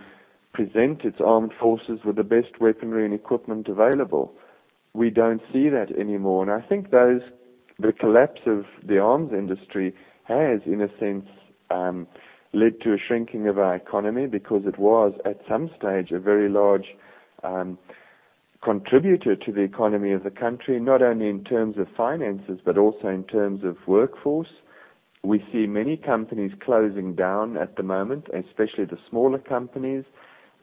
present 0.54 1.04
its 1.04 1.18
armed 1.24 1.52
forces 1.60 2.00
with 2.06 2.16
the 2.16 2.24
best 2.24 2.60
weaponry 2.62 3.04
and 3.06 3.14
equipment 3.14 3.68
available. 3.68 4.34
We 4.94 5.10
don't 5.10 5.42
see 5.52 5.68
that 5.70 5.92
anymore, 6.00 6.44
and 6.44 6.52
I 6.52 6.66
think 6.66 6.92
those 6.92 7.22
the 7.78 7.92
collapse 7.92 8.40
of 8.46 8.64
the 8.88 9.00
arms 9.00 9.34
industry 9.34 9.94
has, 10.24 10.62
in 10.66 10.82
a 10.82 10.88
sense, 10.98 11.26
um, 11.70 12.08
led 12.56 12.82
to 12.82 12.94
a 12.94 12.98
shrinking 12.98 13.48
of 13.48 13.60
our 13.60 13.76
economy 13.76 14.28
because 14.28 14.64
it 14.66 14.80
was 14.80 15.14
at 15.26 15.40
some 15.48 15.70
stage 15.78 16.12
a 16.12 16.20
very 16.20 16.50
large 16.50 16.96
um, 17.44 17.78
contributor 18.64 19.36
to 19.36 19.52
the 19.52 19.62
economy 19.62 20.12
of 20.12 20.24
the 20.24 20.32
country, 20.32 20.80
not 20.80 21.02
only 21.02 21.30
in 21.30 21.44
terms 21.44 21.78
of 21.78 21.88
finances 21.96 22.60
but 22.64 22.78
also 22.78 23.08
in 23.08 23.24
terms 23.26 23.64
of 23.64 23.78
workforce. 23.86 24.54
We 25.24 25.44
see 25.52 25.68
many 25.68 25.98
companies 25.98 26.52
closing 26.64 27.16
down 27.16 27.58
at 27.58 27.76
the 27.76 27.84
moment, 27.84 28.28
especially 28.34 28.86
the 28.86 29.00
smaller 29.10 29.40
companies 29.40 30.06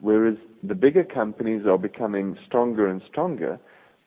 whereas 0.03 0.37
the 0.65 0.75
bigger 0.75 1.05
companies 1.05 1.65
are 1.65 1.79
becoming 1.79 2.37
stronger 2.45 2.89
and 2.89 3.01
stronger, 3.09 3.59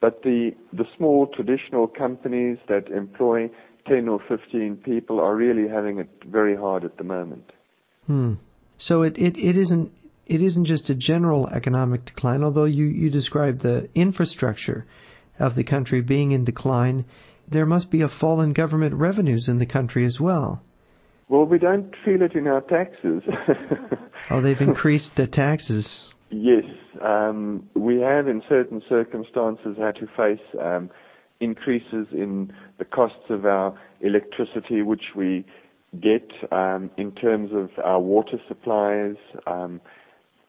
but 0.01 0.21
the, 0.23 0.51
the 0.73 0.85
small 0.95 1.25
traditional 1.25 1.87
companies 1.87 2.57
that 2.67 2.89
employ 2.89 3.49
10 3.87 4.09
or 4.09 4.19
15 4.27 4.75
people 4.77 5.19
are 5.19 5.35
really 5.35 5.67
having 5.67 5.99
it 5.99 6.09
very 6.27 6.55
hard 6.55 6.83
at 6.83 6.97
the 6.97 7.03
moment. 7.03 7.51
Hmm. 8.07 8.33
So 8.77 9.03
it, 9.03 9.17
it, 9.17 9.37
it 9.37 9.57
isn't 9.57 9.91
it 10.25 10.41
isn't 10.41 10.65
just 10.65 10.89
a 10.89 10.95
general 10.95 11.47
economic 11.47 12.05
decline, 12.05 12.43
although 12.43 12.65
you, 12.65 12.85
you 12.85 13.09
describe 13.09 13.59
the 13.59 13.89
infrastructure 13.93 14.85
of 15.37 15.55
the 15.55 15.63
country 15.63 16.01
being 16.01 16.31
in 16.31 16.43
decline, 16.43 17.05
there 17.47 17.65
must 17.65 17.91
be 17.91 18.01
a 18.01 18.09
fall 18.09 18.41
in 18.41 18.53
government 18.53 18.95
revenues 18.95 19.47
in 19.47 19.59
the 19.59 19.65
country 19.65 20.05
as 20.05 20.19
well. 20.19 20.63
Well, 21.29 21.45
we 21.45 21.59
don't 21.59 21.93
feel 22.03 22.21
it 22.21 22.33
in 22.33 22.47
our 22.47 22.61
taxes. 22.61 23.23
oh, 24.31 24.41
they've 24.41 24.59
increased 24.59 25.11
the 25.15 25.27
taxes. 25.27 26.09
Yes, 26.29 26.63
um, 27.01 27.69
we 27.75 27.99
have 28.01 28.27
in 28.27 28.41
certain 28.49 28.81
circumstances 28.89 29.77
had 29.77 29.95
to 29.95 30.07
face 30.17 30.45
um, 30.59 30.89
increases 31.39 32.07
in 32.11 32.53
the 32.77 32.85
costs 32.85 33.29
of 33.29 33.45
our 33.45 33.79
electricity, 34.01 34.81
which 34.81 35.13
we 35.15 35.45
get 35.95 36.31
um, 36.51 36.89
in 36.97 37.11
terms 37.11 37.51
of 37.53 37.69
our 37.83 37.99
water 37.99 38.39
supplies. 38.47 39.15
Um, 39.47 39.81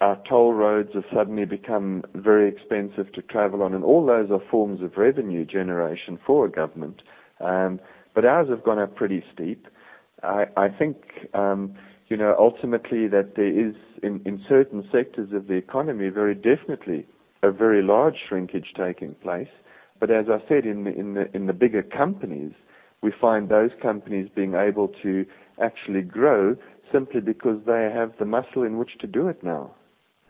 our 0.00 0.20
toll 0.28 0.52
roads 0.52 0.90
have 0.94 1.04
suddenly 1.14 1.46
become 1.46 2.04
very 2.14 2.48
expensive 2.48 3.12
to 3.14 3.22
travel 3.22 3.62
on, 3.62 3.72
and 3.72 3.82
all 3.82 4.04
those 4.04 4.30
are 4.30 4.40
forms 4.50 4.82
of 4.82 4.96
revenue 4.96 5.44
generation 5.44 6.18
for 6.26 6.44
a 6.44 6.50
government. 6.50 7.02
Um, 7.40 7.80
but 8.14 8.24
ours 8.24 8.48
have 8.50 8.62
gone 8.62 8.78
up 8.78 8.94
pretty 8.94 9.24
steep. 9.32 9.66
I, 10.22 10.68
think, 10.68 10.96
you 11.34 12.16
know, 12.16 12.34
ultimately 12.38 13.06
that 13.08 13.36
there 13.36 13.68
is, 13.68 13.74
in, 14.02 14.20
in 14.24 14.42
certain 14.48 14.88
sectors 14.90 15.32
of 15.32 15.46
the 15.46 15.54
economy, 15.54 16.08
very 16.08 16.34
definitely 16.34 17.06
a 17.42 17.52
very 17.52 17.82
large 17.82 18.16
shrinkage 18.26 18.72
taking 18.76 19.14
place. 19.16 19.48
But 20.00 20.10
as 20.10 20.26
I 20.28 20.46
said, 20.48 20.66
in 20.66 21.46
the 21.46 21.52
bigger 21.52 21.82
companies, 21.82 22.52
we 23.02 23.12
find 23.20 23.48
those 23.48 23.70
companies 23.82 24.28
being 24.34 24.54
able 24.54 24.88
to 25.02 25.24
actually 25.62 26.02
grow 26.02 26.56
simply 26.92 27.20
because 27.20 27.58
they 27.66 27.90
have 27.92 28.12
the 28.18 28.24
muscle 28.24 28.62
in 28.62 28.78
which 28.78 28.98
to 29.00 29.06
do 29.06 29.28
it 29.28 29.42
now. 29.42 29.74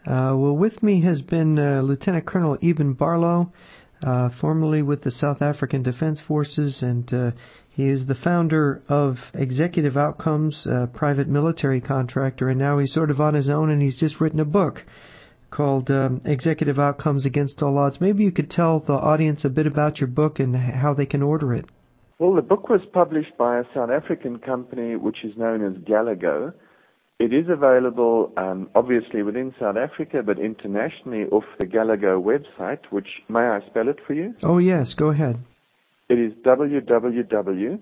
Uh, 0.07 0.35
well, 0.37 0.57
with 0.57 0.83
me 0.83 1.03
has 1.03 1.21
been 1.23 1.59
uh, 1.59 1.81
Lieutenant 1.83 2.27
Colonel 2.27 2.57
Eeben 2.59 2.97
Barlow, 2.97 3.53
uh, 4.03 4.31
formerly 4.41 4.83
with 4.83 5.03
the 5.03 5.11
South 5.11 5.43
African 5.43 5.83
Defense 5.83 6.21
Forces, 6.21 6.83
and 6.83 7.13
uh, 7.13 7.31
he 7.71 7.89
is 7.89 8.07
the 8.07 8.15
founder 8.15 8.83
of 8.89 9.17
Executive 9.35 9.97
Outcomes, 9.97 10.67
a 10.67 10.87
private 10.87 11.29
military 11.29 11.81
contractor, 11.81 12.49
and 12.49 12.59
now 12.59 12.79
he's 12.79 12.93
sort 12.93 13.11
of 13.11 13.21
on 13.21 13.35
his 13.35 13.51
own 13.51 13.71
and 13.71 13.83
he's 13.83 13.97
just 13.97 14.21
written 14.21 14.41
a 14.41 14.45
book 14.45 14.85
called 15.51 15.91
um, 15.91 16.21
Executive 16.25 16.79
Outcomes 16.79 17.27
Against 17.27 17.63
All 17.63 17.79
Odds. 17.79 18.01
Maybe 18.01 18.25
you 18.25 18.33
could 18.33 18.51
tell 18.51 18.81
the 18.81 18.93
audience 18.93 19.45
a 19.45 19.49
bit 19.49 19.67
about 19.67 19.99
your 20.01 20.09
book 20.09 20.39
and 20.39 20.55
how 20.57 20.95
they 20.95 21.07
can 21.07 21.23
order 21.23 21.53
it. 21.55 21.67
Well, 22.19 22.35
the 22.35 22.43
book 22.43 22.71
was 22.71 22.81
published 22.93 23.37
by 23.37 23.59
a 23.59 23.65
South 23.75 23.91
African 23.91 24.39
company 24.39 24.97
which 24.97 25.23
is 25.23 25.37
known 25.37 25.63
as 25.65 25.75
Galago. 25.83 26.55
It 27.19 27.35
is 27.35 27.47
available, 27.49 28.33
um, 28.37 28.69
obviously, 28.75 29.23
within 29.23 29.55
South 29.61 29.77
Africa, 29.77 30.23
but 30.25 30.39
internationally 30.39 31.25
off 31.31 31.45
the 31.59 31.67
Galago 31.67 32.23
website, 32.23 32.81
which, 32.91 33.09
may 33.29 33.41
I 33.41 33.61
spell 33.67 33.89
it 33.89 33.99
for 34.07 34.15
you? 34.15 34.35
Oh, 34.43 34.59
yes, 34.59 34.95
go 34.95 35.09
ahead. 35.09 35.39
It 36.09 36.19
is 36.19 36.33
www.galago 36.45 37.81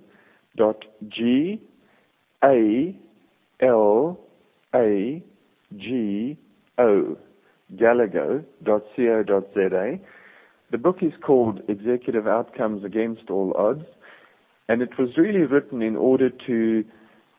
gallagher.co.za. 7.77 9.99
The 10.71 10.79
book 10.79 11.03
is 11.03 11.13
called 11.25 11.61
Executive 11.69 12.27
Outcomes 12.27 12.85
Against 12.85 13.31
All 13.31 13.55
Odds, 13.57 13.85
it 14.83 14.99
was 14.99 15.17
really 15.17 15.43
written 15.43 15.83
in 15.83 15.97
order 15.97 16.31
to 16.47 16.85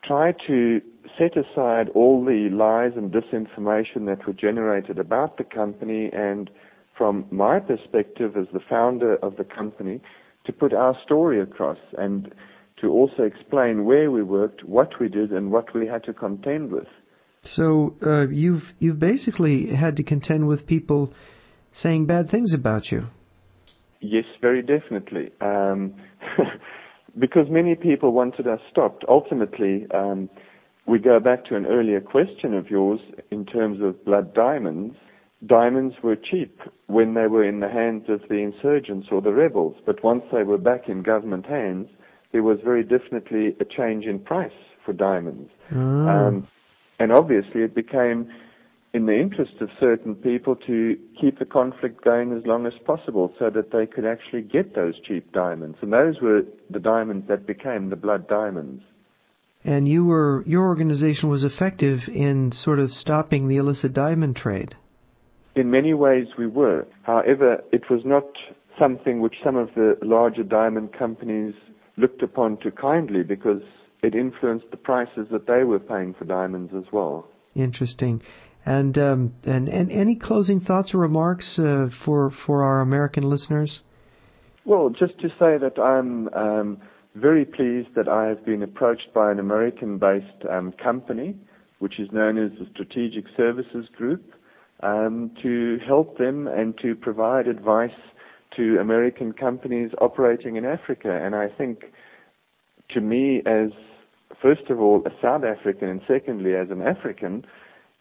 try 0.03 0.34
to 0.47 0.82
set 1.17 1.36
aside 1.38 1.89
all 1.95 2.23
the 2.23 2.49
lies 2.51 2.91
and 2.95 3.11
disinformation 3.11 4.05
that 4.05 4.26
were 4.28 4.34
generated 4.34 4.99
about 4.99 5.38
the 5.38 5.43
company 5.43 6.09
and 6.13 6.49
from 6.97 7.26
my 7.32 7.59
perspective 7.59 8.38
as 8.38 8.47
the 8.53 8.59
founder 8.69 9.15
of 9.17 9.36
the 9.38 9.43
company 9.43 10.01
to 10.45 10.53
put 10.53 10.73
our 10.73 10.95
story 11.03 11.41
across 11.41 11.80
and 11.97 12.34
to 12.82 12.89
also 12.89 13.23
explain 13.23 13.86
where 13.86 14.11
we 14.11 14.21
worked, 14.21 14.63
what 14.63 14.99
we 14.99 15.07
did, 15.07 15.32
and 15.32 15.51
what 15.51 15.73
we 15.73 15.88
had 15.88 16.03
to 16.03 16.13
contend 16.13 16.71
with. 16.71 16.88
So 17.41 17.95
uh, 18.05 18.28
you've 18.28 18.73
you've 18.80 18.99
basically 18.99 19.67
had 19.67 19.97
to 19.97 20.03
contend 20.03 20.47
with 20.47 20.65
people 20.65 21.13
saying 21.71 22.05
bad 22.05 22.30
things 22.30 22.53
about 22.53 22.91
you. 22.91 23.07
Yes, 24.01 24.26
very 24.41 24.61
definitely. 24.61 25.32
Um, 25.41 25.93
because 27.18 27.47
many 27.49 27.76
people 27.76 28.11
wanted 28.11 28.47
us 28.47 28.59
stopped. 28.70 29.05
Ultimately, 29.07 29.88
um, 29.93 30.30
we 30.86 30.99
go 30.99 31.20
back 31.20 31.45
to 31.45 31.55
an 31.55 31.66
earlier 31.66 32.01
question 32.01 32.53
of 32.53 32.70
yours 32.70 32.99
in 33.32 33.45
terms 33.45 33.82
of 33.82 34.03
blood 34.05 34.34
diamonds. 34.34 34.95
Diamonds 35.45 35.95
were 36.03 36.16
cheap 36.16 36.59
when 36.88 37.13
they 37.13 37.28
were 37.28 37.43
in 37.43 37.59
the 37.59 37.70
hands 37.70 38.05
of 38.09 38.22
the 38.30 38.36
insurgents 38.36 39.07
or 39.11 39.22
the 39.22 39.34
rebels, 39.34 39.76
but 39.86 40.03
once 40.03 40.24
they 40.32 40.43
were 40.43 40.57
back 40.57 40.88
in 40.88 41.03
government 41.03 41.45
hands, 41.45 41.88
there 42.32 42.43
was 42.43 42.59
very 42.63 42.84
definitely 42.84 43.55
a 43.59 43.66
change 43.66 44.05
in 44.05 44.20
price 44.20 44.51
for 44.86 44.93
diamonds. 44.93 45.49
Mm. 45.72 46.07
Um, 46.07 46.47
and 46.99 47.11
obviously, 47.11 47.61
it 47.61 47.76
became 47.76 48.30
in 48.96 49.08
the 49.08 49.20
interest 49.20 49.56
of 49.60 49.68
certain 49.78 50.16
people 50.16 50.56
to 50.56 50.98
keep 51.20 51.38
the 51.38 51.43
conflict 51.43 52.02
going 52.02 52.32
as 52.32 52.46
long 52.46 52.66
as 52.66 52.72
possible 52.86 53.34
so 53.38 53.50
that 53.50 53.70
they 53.74 53.86
could 53.86 54.06
actually 54.06 54.41
get 54.41 54.74
those 54.74 54.93
cheap 55.06 55.34
diamonds. 55.34 55.78
And 55.82 55.91
those 55.91 56.22
were 56.22 56.43
the 56.70 56.80
diamonds 56.80 57.28
that 57.28 57.46
became 57.46 57.89
the 57.89 57.98
blood 57.98 58.26
diamonds. 58.30 58.82
And 59.66 59.86
you 59.86 60.06
were 60.06 60.43
your 60.48 60.66
organization 60.68 61.28
was 61.28 61.43
effective 61.43 62.08
in 62.08 62.54
sort 62.54 62.80
of 62.80 62.89
stopping 62.89 63.50
the 63.50 63.58
illicit 63.58 63.91
diamond 63.91 64.38
trade. 64.38 64.76
In 65.56 65.70
many 65.70 65.93
ways 65.93 66.28
we 66.38 66.48
were. 66.48 66.88
However, 67.04 67.62
it 67.74 67.89
was 67.89 68.02
not 68.06 68.28
something 68.80 69.20
which 69.20 69.36
some 69.43 69.58
of 69.58 69.74
the 69.76 69.98
larger 70.04 70.43
diamond 70.43 70.93
companies 70.93 71.54
looked 71.98 72.24
upon 72.24 72.60
too 72.64 72.72
kindly 72.72 73.24
because 73.24 73.62
it 74.02 74.16
influenced 74.16 74.72
the 74.72 74.78
prices 74.78 75.28
that 75.32 75.48
they 75.48 75.66
were 75.66 75.80
paying 75.80 76.14
for 76.14 76.24
diamonds 76.24 76.72
as 76.74 76.86
well. 76.93 77.28
Interesting. 77.56 78.22
And 78.66 78.97
um, 78.97 79.36
and 79.43 79.70
and 79.70 79.91
any 79.91 80.16
closing 80.16 80.59
thoughts 80.59 80.93
or 80.95 80.97
remarks 80.97 81.59
uh, 81.59 81.89
for 82.03 82.32
for 82.45 82.63
our 82.63 82.82
American 82.82 83.24
listeners? 83.30 83.82
Well, 84.66 84.89
just 84.89 85.20
to 85.20 85.30
say 85.30 85.59
that 85.59 85.78
I'm 85.80 86.28
um, 86.30 86.82
very 87.13 87.45
pleased 87.45 87.89
that 87.95 88.07
I 88.07 88.26
have 88.26 88.43
been 88.43 88.63
approached 88.63 89.13
by 89.13 89.32
an 89.32 89.39
American-based 89.39 90.45
um, 90.49 90.72
company, 90.72 91.36
which 91.78 91.99
is 91.99 92.11
known 92.11 92.38
as 92.43 92.51
the 92.57 92.66
Strategic 92.74 93.26
Services 93.38 93.88
Group, 93.95 94.34
um, 94.82 95.30
to 95.43 95.78
help 95.86 96.18
them 96.18 96.47
and 96.47 96.76
to 96.80 96.95
provide 96.95 97.47
advice 97.47 97.91
to 98.57 98.80
American 98.80 99.32
companies 99.34 99.91
operating 100.01 100.55
in 100.55 100.66
Africa. 100.66 101.11
And 101.24 101.36
I 101.36 101.47
think, 101.47 101.86
to 102.89 103.01
me, 103.01 103.43
as 103.45 103.70
first 104.41 104.70
of 104.70 104.80
all 104.80 105.03
a 105.05 105.11
South 105.22 105.43
African, 105.43 105.89
and 105.89 106.01
secondly 106.07 106.55
as 106.55 106.72
an 106.72 106.82
African 106.82 107.45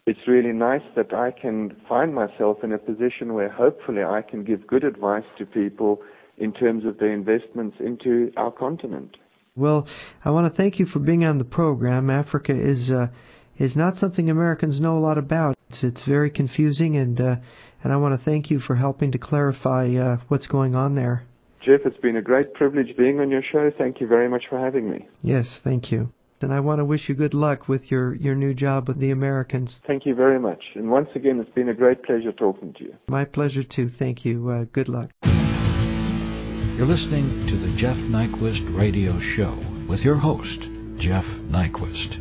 it's 0.05 0.27
really 0.27 0.51
nice 0.51 0.83
that 0.95 1.13
I 1.13 1.31
can 1.31 1.75
find 1.89 2.13
myself 2.13 2.63
in 2.63 2.71
a 2.71 2.77
position 2.77 3.33
where 3.33 3.49
hopefully 3.49 4.03
I 4.03 4.21
can 4.21 4.43
give 4.43 4.67
good 4.67 4.83
advice 4.83 5.23
to 5.39 5.45
people 5.45 6.01
in 6.37 6.53
terms 6.53 6.85
of 6.85 6.99
their 6.99 7.11
investments 7.11 7.77
into 7.79 8.31
our 8.37 8.51
continent. 8.51 9.17
Well, 9.55 9.87
I 10.23 10.31
want 10.31 10.51
to 10.51 10.55
thank 10.55 10.79
you 10.79 10.85
for 10.85 10.99
being 10.99 11.23
on 11.23 11.37
the 11.37 11.45
program. 11.45 12.09
Africa 12.09 12.51
is 12.53 12.91
uh, 12.91 13.07
is 13.57 13.75
not 13.75 13.95
something 13.95 14.29
Americans 14.29 14.81
know 14.81 14.97
a 14.97 14.99
lot 14.99 15.17
about. 15.17 15.55
It's, 15.69 15.83
it's 15.83 16.05
very 16.05 16.29
confusing, 16.29 16.97
and 16.97 17.19
uh, 17.19 17.35
and 17.81 17.93
I 17.93 17.97
want 17.97 18.19
to 18.19 18.23
thank 18.23 18.51
you 18.51 18.59
for 18.59 18.75
helping 18.75 19.13
to 19.13 19.17
clarify 19.17 19.87
uh, 19.95 20.17
what's 20.27 20.47
going 20.47 20.75
on 20.75 20.95
there. 20.95 21.23
Jeff, 21.61 21.81
it's 21.85 21.97
been 21.97 22.17
a 22.17 22.21
great 22.21 22.53
privilege 22.53 22.95
being 22.97 23.21
on 23.21 23.31
your 23.31 23.41
show. 23.41 23.71
Thank 23.75 24.01
you 24.01 24.07
very 24.07 24.29
much 24.29 24.43
for 24.49 24.59
having 24.59 24.91
me. 24.91 25.07
Yes, 25.23 25.59
thank 25.63 25.91
you 25.91 26.11
and 26.41 26.53
I 26.53 26.59
want 26.59 26.79
to 26.79 26.85
wish 26.85 27.09
you 27.09 27.15
good 27.15 27.33
luck 27.33 27.67
with 27.67 27.91
your, 27.91 28.15
your 28.15 28.35
new 28.35 28.53
job 28.53 28.87
with 28.87 28.99
the 28.99 29.11
Americans. 29.11 29.79
Thank 29.87 30.05
you 30.05 30.15
very 30.15 30.39
much. 30.39 30.63
And 30.75 30.89
once 30.91 31.09
again, 31.15 31.39
it's 31.39 31.49
been 31.51 31.69
a 31.69 31.73
great 31.73 32.03
pleasure 32.03 32.31
talking 32.31 32.73
to 32.73 32.83
you. 32.83 32.95
My 33.07 33.25
pleasure 33.25 33.63
too. 33.63 33.89
Thank 33.89 34.25
you. 34.25 34.49
Uh, 34.49 34.65
good 34.71 34.89
luck. 34.89 35.11
You're 35.23 36.87
listening 36.87 37.47
to 37.47 37.57
the 37.57 37.73
Jeff 37.77 37.95
Nyquist 37.95 38.77
Radio 38.77 39.17
Show 39.19 39.55
with 39.89 40.01
your 40.01 40.17
host, 40.17 40.59
Jeff 40.99 41.23
Nyquist. 41.47 42.19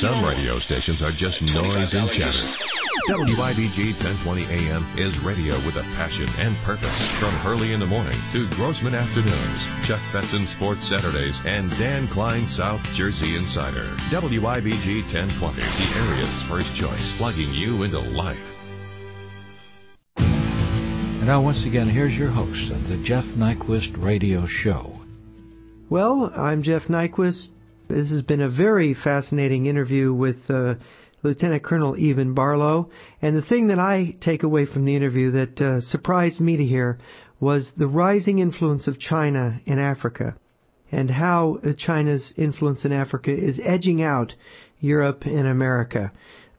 Some 0.00 0.22
radio 0.22 0.58
stations 0.60 1.00
are 1.00 1.12
just 1.16 1.40
noise 1.40 1.94
and 1.94 2.10
chatter. 2.10 2.75
WIBG 3.06 4.02
1020 4.02 4.50
AM 4.50 4.82
is 4.98 5.14
radio 5.22 5.54
with 5.62 5.78
a 5.78 5.86
passion 5.94 6.26
and 6.42 6.58
purpose. 6.66 6.98
From 7.22 7.38
Hurley 7.38 7.70
in 7.70 7.78
the 7.78 7.86
morning 7.86 8.18
to 8.34 8.50
Grossman 8.58 8.98
afternoons, 8.98 9.62
Chuck 9.86 10.02
Betson 10.10 10.42
Sports 10.58 10.90
Saturdays, 10.90 11.38
and 11.46 11.70
Dan 11.78 12.10
Klein 12.10 12.48
South 12.48 12.82
Jersey 12.98 13.38
Insider. 13.38 13.86
WIBG 14.10 15.06
1020, 15.06 15.38
the 15.38 15.88
area's 15.94 16.34
first 16.50 16.66
choice, 16.74 17.06
plugging 17.16 17.54
you 17.54 17.86
into 17.86 18.02
life. 18.02 18.42
And 20.18 21.30
now, 21.30 21.44
once 21.44 21.64
again, 21.64 21.88
here's 21.88 22.14
your 22.14 22.32
host 22.32 22.72
of 22.72 22.90
the 22.90 23.00
Jeff 23.06 23.24
Nyquist 23.38 24.02
Radio 24.02 24.46
Show. 24.48 24.98
Well, 25.88 26.32
I'm 26.34 26.64
Jeff 26.64 26.90
Nyquist. 26.90 27.50
This 27.86 28.10
has 28.10 28.22
been 28.22 28.42
a 28.42 28.50
very 28.50 28.94
fascinating 28.94 29.66
interview 29.66 30.12
with 30.12 30.50
uh, 30.50 30.74
Lieutenant 31.26 31.62
Colonel 31.62 31.94
Eeben 31.94 32.34
Barlow. 32.34 32.90
And 33.20 33.36
the 33.36 33.42
thing 33.42 33.66
that 33.68 33.78
I 33.78 34.14
take 34.20 34.42
away 34.42 34.64
from 34.64 34.84
the 34.84 34.96
interview 34.96 35.32
that 35.32 35.60
uh, 35.60 35.80
surprised 35.80 36.40
me 36.40 36.56
to 36.56 36.64
hear 36.64 36.98
was 37.40 37.72
the 37.76 37.88
rising 37.88 38.38
influence 38.38 38.86
of 38.86 38.98
China 38.98 39.60
in 39.66 39.78
Africa 39.78 40.36
and 40.90 41.10
how 41.10 41.58
uh, 41.64 41.72
China's 41.76 42.32
influence 42.36 42.84
in 42.84 42.92
Africa 42.92 43.32
is 43.32 43.60
edging 43.62 44.02
out 44.02 44.34
Europe 44.80 45.24
and 45.24 45.46
America. 45.46 46.12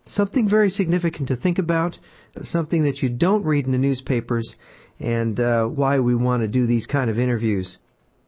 Something 0.05 0.49
very 0.49 0.69
significant 0.69 1.29
to 1.29 1.35
think 1.35 1.59
about, 1.59 1.97
something 2.43 2.83
that 2.83 3.01
you 3.01 3.09
don't 3.09 3.43
read 3.43 3.65
in 3.65 3.71
the 3.71 3.77
newspapers, 3.77 4.55
and 4.99 5.39
uh, 5.39 5.65
why 5.65 5.99
we 5.99 6.15
want 6.15 6.41
to 6.41 6.47
do 6.47 6.65
these 6.65 6.87
kind 6.87 7.09
of 7.09 7.19
interviews. 7.19 7.77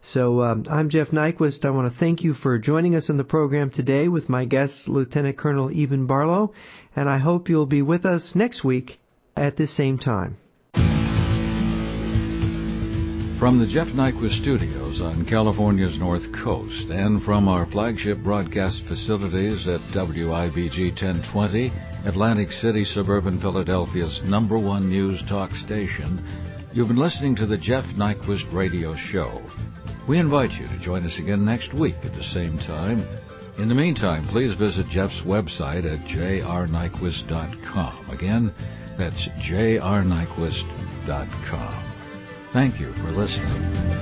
So 0.01 0.41
um, 0.41 0.65
I'm 0.69 0.89
Jeff 0.89 1.09
Nyquist. 1.09 1.65
I 1.65 1.71
want 1.71 1.91
to 1.91 1.99
thank 1.99 2.23
you 2.23 2.33
for 2.33 2.57
joining 2.57 2.95
us 2.95 3.09
on 3.09 3.17
the 3.17 3.23
program 3.23 3.69
today 3.69 4.07
with 4.07 4.29
my 4.29 4.45
guest, 4.45 4.87
Lieutenant 4.87 5.37
Colonel 5.37 5.69
Eeben 5.69 6.07
Barlow, 6.07 6.53
and 6.95 7.09
I 7.09 7.17
hope 7.17 7.49
you'll 7.49 7.65
be 7.65 7.81
with 7.81 8.05
us 8.05 8.33
next 8.33 8.63
week 8.63 8.99
at 9.35 9.57
this 9.57 9.75
same 9.75 9.97
time. 9.97 10.37
From 13.39 13.59
the 13.59 13.67
Jeff 13.67 13.87
Nyquist 13.87 14.41
Studios 14.41 14.99
on 15.01 15.25
California's 15.25 15.97
North 15.97 16.25
Coast 16.43 16.89
and 16.89 17.23
from 17.23 17.47
our 17.47 17.65
flagship 17.65 18.17
broadcast 18.21 18.83
facilities 18.87 19.65
at 19.67 19.79
WIBG 19.95 20.89
1020, 20.91 21.71
Atlantic 22.05 22.51
City, 22.51 22.83
suburban 22.83 23.39
Philadelphia's 23.39 24.19
number 24.25 24.59
one 24.59 24.89
news 24.89 25.23
talk 25.29 25.51
station, 25.51 26.19
you've 26.73 26.89
been 26.89 26.97
listening 26.97 27.35
to 27.37 27.45
the 27.45 27.57
Jeff 27.57 27.85
Nyquist 27.95 28.53
Radio 28.53 28.93
Show. 28.95 29.41
We 30.09 30.17
invite 30.17 30.51
you 30.53 30.67
to 30.67 30.79
join 30.79 31.05
us 31.05 31.19
again 31.19 31.45
next 31.45 31.71
week 31.71 31.93
at 32.01 32.13
the 32.13 32.23
same 32.23 32.57
time. 32.57 33.07
In 33.59 33.69
the 33.69 33.75
meantime, 33.75 34.27
please 34.29 34.57
visit 34.57 34.87
Jeff's 34.89 35.21
website 35.21 35.85
at 35.85 35.99
jrnyquist.com. 36.07 38.09
Again, 38.09 38.51
that's 38.97 39.29
jrnyquist.com. 39.47 41.93
Thank 42.53 42.79
you 42.79 42.91
for 42.93 43.11
listening. 43.11 43.99